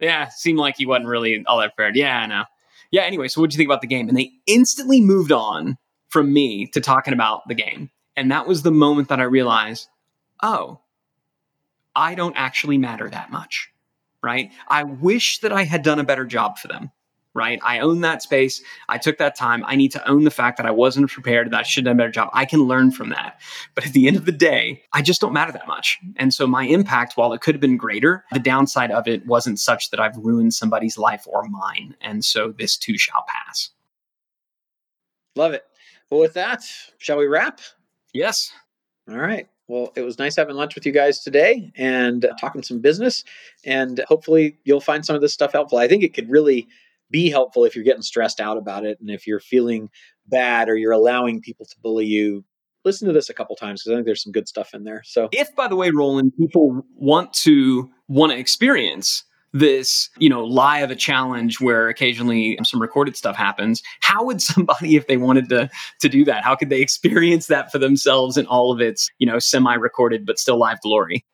Yeah, 0.00 0.28
seemed 0.28 0.58
like 0.58 0.76
he 0.76 0.84
wasn't 0.84 1.06
really 1.06 1.42
all 1.46 1.58
that 1.60 1.74
prepared. 1.74 1.96
Yeah, 1.96 2.18
I 2.18 2.26
know. 2.26 2.44
Yeah, 2.90 3.02
anyway, 3.02 3.28
so 3.28 3.40
what 3.40 3.50
do 3.50 3.54
you 3.54 3.58
think 3.58 3.68
about 3.68 3.80
the 3.80 3.86
game? 3.86 4.08
And 4.08 4.16
they 4.16 4.32
instantly 4.46 5.00
moved 5.00 5.32
on 5.32 5.78
from 6.08 6.32
me 6.32 6.66
to 6.68 6.80
talking 6.80 7.14
about 7.14 7.46
the 7.48 7.54
game. 7.54 7.90
And 8.16 8.30
that 8.30 8.46
was 8.46 8.62
the 8.62 8.70
moment 8.70 9.08
that 9.08 9.20
I 9.20 9.24
realized, 9.24 9.88
oh, 10.42 10.80
I 11.94 12.14
don't 12.14 12.36
actually 12.36 12.78
matter 12.78 13.08
that 13.08 13.30
much, 13.30 13.70
right? 14.22 14.50
I 14.68 14.84
wish 14.84 15.38
that 15.40 15.52
I 15.52 15.64
had 15.64 15.82
done 15.82 15.98
a 15.98 16.04
better 16.04 16.24
job 16.24 16.58
for 16.58 16.68
them, 16.68 16.90
right? 17.34 17.60
I 17.62 17.80
own 17.80 18.00
that 18.02 18.22
space. 18.22 18.62
I 18.88 18.98
took 18.98 19.18
that 19.18 19.36
time. 19.36 19.64
I 19.66 19.76
need 19.76 19.92
to 19.92 20.08
own 20.08 20.24
the 20.24 20.30
fact 20.30 20.56
that 20.56 20.66
I 20.66 20.70
wasn't 20.70 21.10
prepared, 21.10 21.50
that 21.50 21.60
I 21.60 21.62
should 21.62 21.86
have 21.86 21.92
done 21.92 21.96
a 21.96 22.02
better 22.04 22.12
job. 22.12 22.30
I 22.32 22.44
can 22.44 22.60
learn 22.64 22.90
from 22.90 23.10
that. 23.10 23.40
But 23.74 23.86
at 23.86 23.92
the 23.92 24.06
end 24.06 24.16
of 24.16 24.24
the 24.24 24.32
day, 24.32 24.82
I 24.92 25.02
just 25.02 25.20
don't 25.20 25.32
matter 25.32 25.52
that 25.52 25.66
much. 25.66 25.98
And 26.16 26.32
so 26.32 26.46
my 26.46 26.64
impact, 26.64 27.16
while 27.16 27.32
it 27.32 27.40
could 27.40 27.54
have 27.54 27.60
been 27.60 27.76
greater, 27.76 28.24
the 28.32 28.38
downside 28.38 28.90
of 28.90 29.06
it 29.06 29.26
wasn't 29.26 29.60
such 29.60 29.90
that 29.90 30.00
I've 30.00 30.16
ruined 30.16 30.54
somebody's 30.54 30.96
life 30.98 31.26
or 31.26 31.44
mine. 31.44 31.94
And 32.00 32.24
so 32.24 32.52
this 32.52 32.76
too 32.76 32.96
shall 32.96 33.24
pass. 33.28 33.70
Love 35.34 35.52
it. 35.52 35.64
Well, 36.10 36.20
with 36.20 36.34
that, 36.34 36.64
shall 36.98 37.18
we 37.18 37.26
wrap? 37.26 37.60
Yes. 38.12 38.52
All 39.08 39.18
right. 39.18 39.48
Well, 39.68 39.92
it 39.96 40.02
was 40.02 40.18
nice 40.18 40.36
having 40.36 40.54
lunch 40.54 40.76
with 40.76 40.86
you 40.86 40.92
guys 40.92 41.22
today 41.22 41.72
and 41.76 42.24
uh, 42.24 42.34
talking 42.40 42.62
some 42.62 42.80
business. 42.80 43.24
And 43.64 44.04
hopefully, 44.06 44.58
you'll 44.64 44.80
find 44.80 45.04
some 45.04 45.16
of 45.16 45.22
this 45.22 45.32
stuff 45.32 45.52
helpful. 45.52 45.78
I 45.78 45.88
think 45.88 46.04
it 46.04 46.14
could 46.14 46.30
really 46.30 46.68
be 47.10 47.30
helpful 47.30 47.64
if 47.64 47.74
you're 47.74 47.84
getting 47.84 48.02
stressed 48.02 48.40
out 48.40 48.56
about 48.56 48.84
it 48.84 48.98
and 49.00 49.10
if 49.10 49.26
you're 49.26 49.40
feeling 49.40 49.90
bad 50.26 50.68
or 50.68 50.76
you're 50.76 50.92
allowing 50.92 51.40
people 51.40 51.66
to 51.66 51.76
bully 51.82 52.06
you. 52.06 52.44
Listen 52.84 53.08
to 53.08 53.14
this 53.14 53.28
a 53.28 53.34
couple 53.34 53.56
times 53.56 53.82
because 53.82 53.92
I 53.92 53.96
think 53.96 54.06
there's 54.06 54.22
some 54.22 54.32
good 54.32 54.46
stuff 54.46 54.72
in 54.72 54.84
there. 54.84 55.02
So, 55.04 55.28
if 55.32 55.54
by 55.56 55.66
the 55.66 55.74
way, 55.74 55.90
Roland, 55.90 56.32
people 56.38 56.84
want 56.94 57.32
to 57.34 57.90
want 58.06 58.30
to 58.30 58.38
experience 58.38 59.24
this, 59.58 60.10
you 60.18 60.28
know, 60.28 60.44
lie 60.44 60.80
of 60.80 60.90
a 60.90 60.96
challenge 60.96 61.60
where 61.60 61.88
occasionally 61.88 62.58
some 62.64 62.80
recorded 62.80 63.16
stuff 63.16 63.36
happens, 63.36 63.82
how 64.00 64.24
would 64.24 64.42
somebody, 64.42 64.96
if 64.96 65.06
they 65.06 65.16
wanted 65.16 65.48
to 65.48 65.68
to 66.00 66.08
do 66.08 66.24
that, 66.24 66.44
how 66.44 66.54
could 66.54 66.70
they 66.70 66.80
experience 66.80 67.46
that 67.46 67.72
for 67.72 67.78
themselves 67.78 68.36
in 68.36 68.46
all 68.46 68.72
of 68.72 68.80
its, 68.80 69.10
you 69.18 69.26
know, 69.26 69.38
semi-recorded 69.38 70.26
but 70.26 70.38
still 70.38 70.58
live 70.58 70.80
glory? 70.80 71.24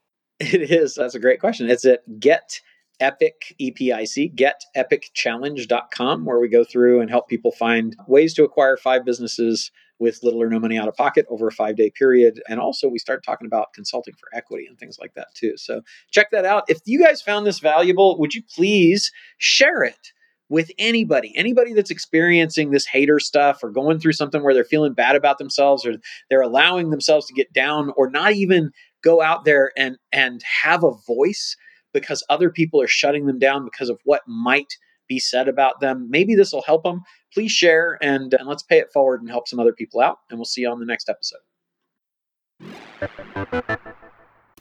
It 0.40 0.70
is. 0.70 0.94
That's 0.94 1.14
a 1.14 1.20
great 1.20 1.40
question. 1.40 1.70
It's 1.70 1.84
at 1.84 2.00
get 2.18 2.60
epic 3.00 3.54
epic 3.58 4.36
getepicchallenge.com 4.36 6.24
where 6.24 6.38
we 6.38 6.48
go 6.48 6.62
through 6.64 7.00
and 7.00 7.10
help 7.10 7.28
people 7.28 7.50
find 7.52 7.96
ways 8.06 8.34
to 8.34 8.44
acquire 8.44 8.76
five 8.76 9.04
businesses 9.04 9.70
with 9.98 10.22
little 10.22 10.42
or 10.42 10.48
no 10.48 10.58
money 10.58 10.78
out 10.78 10.88
of 10.88 10.96
pocket 10.96 11.26
over 11.28 11.48
a 11.48 11.52
five 11.52 11.76
day 11.76 11.90
period. 11.90 12.42
And 12.48 12.58
also, 12.60 12.88
we 12.88 12.98
start 12.98 13.24
talking 13.24 13.46
about 13.46 13.72
consulting 13.74 14.14
for 14.14 14.28
equity 14.36 14.66
and 14.66 14.78
things 14.78 14.98
like 15.00 15.14
that 15.14 15.28
too. 15.34 15.56
So, 15.56 15.82
check 16.10 16.30
that 16.32 16.44
out. 16.44 16.64
If 16.68 16.80
you 16.86 17.02
guys 17.02 17.22
found 17.22 17.46
this 17.46 17.60
valuable, 17.60 18.18
would 18.18 18.34
you 18.34 18.42
please 18.54 19.10
share 19.38 19.82
it? 19.82 20.12
with 20.52 20.70
anybody, 20.78 21.32
anybody 21.34 21.72
that's 21.72 21.90
experiencing 21.90 22.72
this 22.72 22.84
hater 22.84 23.18
stuff 23.18 23.60
or 23.62 23.70
going 23.70 23.98
through 23.98 24.12
something 24.12 24.42
where 24.42 24.52
they're 24.52 24.64
feeling 24.64 24.92
bad 24.92 25.16
about 25.16 25.38
themselves 25.38 25.86
or 25.86 25.94
they're 26.28 26.42
allowing 26.42 26.90
themselves 26.90 27.24
to 27.26 27.32
get 27.32 27.50
down 27.54 27.90
or 27.96 28.10
not 28.10 28.32
even 28.32 28.70
go 29.02 29.22
out 29.22 29.46
there 29.46 29.72
and 29.78 29.96
and 30.12 30.42
have 30.42 30.84
a 30.84 30.92
voice 31.06 31.56
because 31.94 32.22
other 32.28 32.50
people 32.50 32.82
are 32.82 32.86
shutting 32.86 33.24
them 33.24 33.38
down 33.38 33.64
because 33.64 33.88
of 33.88 33.98
what 34.04 34.20
might 34.26 34.74
be 35.12 35.18
said 35.18 35.46
about 35.48 35.80
them. 35.80 36.06
Maybe 36.08 36.34
this 36.34 36.52
will 36.52 36.62
help 36.62 36.84
them 36.84 37.02
please 37.34 37.52
share 37.52 37.98
and, 38.00 38.32
and 38.34 38.48
let's 38.48 38.62
pay 38.62 38.78
it 38.78 38.92
forward 38.92 39.20
and 39.20 39.30
help 39.30 39.46
some 39.46 39.60
other 39.60 39.74
people 39.74 40.00
out. 40.00 40.18
And 40.30 40.38
we'll 40.38 40.46
see 40.46 40.62
you 40.62 40.70
on 40.70 40.80
the 40.80 40.86
next 40.86 41.10
episode. 41.10 41.40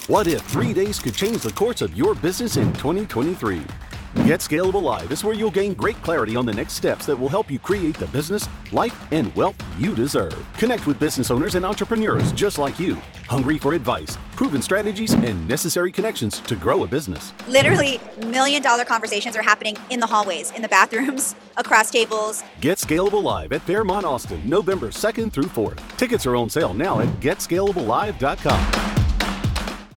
What 0.08 0.26
if 0.28 0.41
three 0.41 0.74
days 0.74 0.99
could 0.99 1.14
change 1.14 1.41
the 1.41 1.54
course 1.54 1.82
of 1.82 1.95
your 1.95 2.16
business 2.16 2.58
in 2.58 2.74
2023? 2.74 3.62
Get 4.26 4.39
Scalable 4.39 4.82
Live 4.82 5.12
is 5.12 5.24
where 5.24 5.36
you'll 5.36 5.52
gain 5.52 5.74
great 5.76 5.95
clarity 6.02 6.36
on 6.36 6.45
the 6.45 6.52
next 6.52 6.74
steps 6.74 7.06
that 7.06 7.16
will 7.18 7.30
help 7.30 7.52
you 7.52 7.60
create 7.60 7.95
the 7.97 8.08
business, 8.08 8.49
life, 8.72 8.99
and 9.14 9.34
wealth 9.36 9.56
you 9.78 9.93
deserve. 9.95 10.36
Connect 10.58 10.88
with 10.88 10.99
business 10.99 11.30
owners 11.30 11.54
and 11.56 11.64
entrepreneurs 11.64 12.32
just 12.34 12.58
like 12.58 12.80
you, 12.80 12.95
hungry 13.30 13.60
for 13.60 13.74
advice, 13.74 14.18
proven 14.36 14.62
strategies, 14.62 15.14
and 15.14 15.47
necessary 15.47 15.91
connections 15.91 16.39
to 16.41 16.56
grow 16.56 16.84
a 16.84 16.88
business. 16.88 17.32
Literally, 17.47 17.99
million 18.26 18.62
dollar 18.64 18.84
conversations 18.84 19.38
are 19.38 19.43
happening 19.43 19.78
in 19.91 19.99
the 19.99 20.08
hallways, 20.08 20.52
in 20.52 20.64
the 20.64 20.68
bathrooms, 20.68 21.36
across 21.58 21.91
tables. 21.91 22.43
Get 22.60 22.80
Scalable 22.80 23.24
Live 23.24 23.54
at 23.54 23.62
Fairmont 23.62 24.06
Austin, 24.06 24.41
November 24.49 24.88
2nd 24.88 25.32
through 25.32 25.45
4th. 25.45 25.80
Tickets 25.97 26.26
are 26.26 26.36
on 26.36 26.49
sale 26.49 26.74
now 26.74 26.99
at 26.99 27.08
getscalablelive.com. 27.22 28.91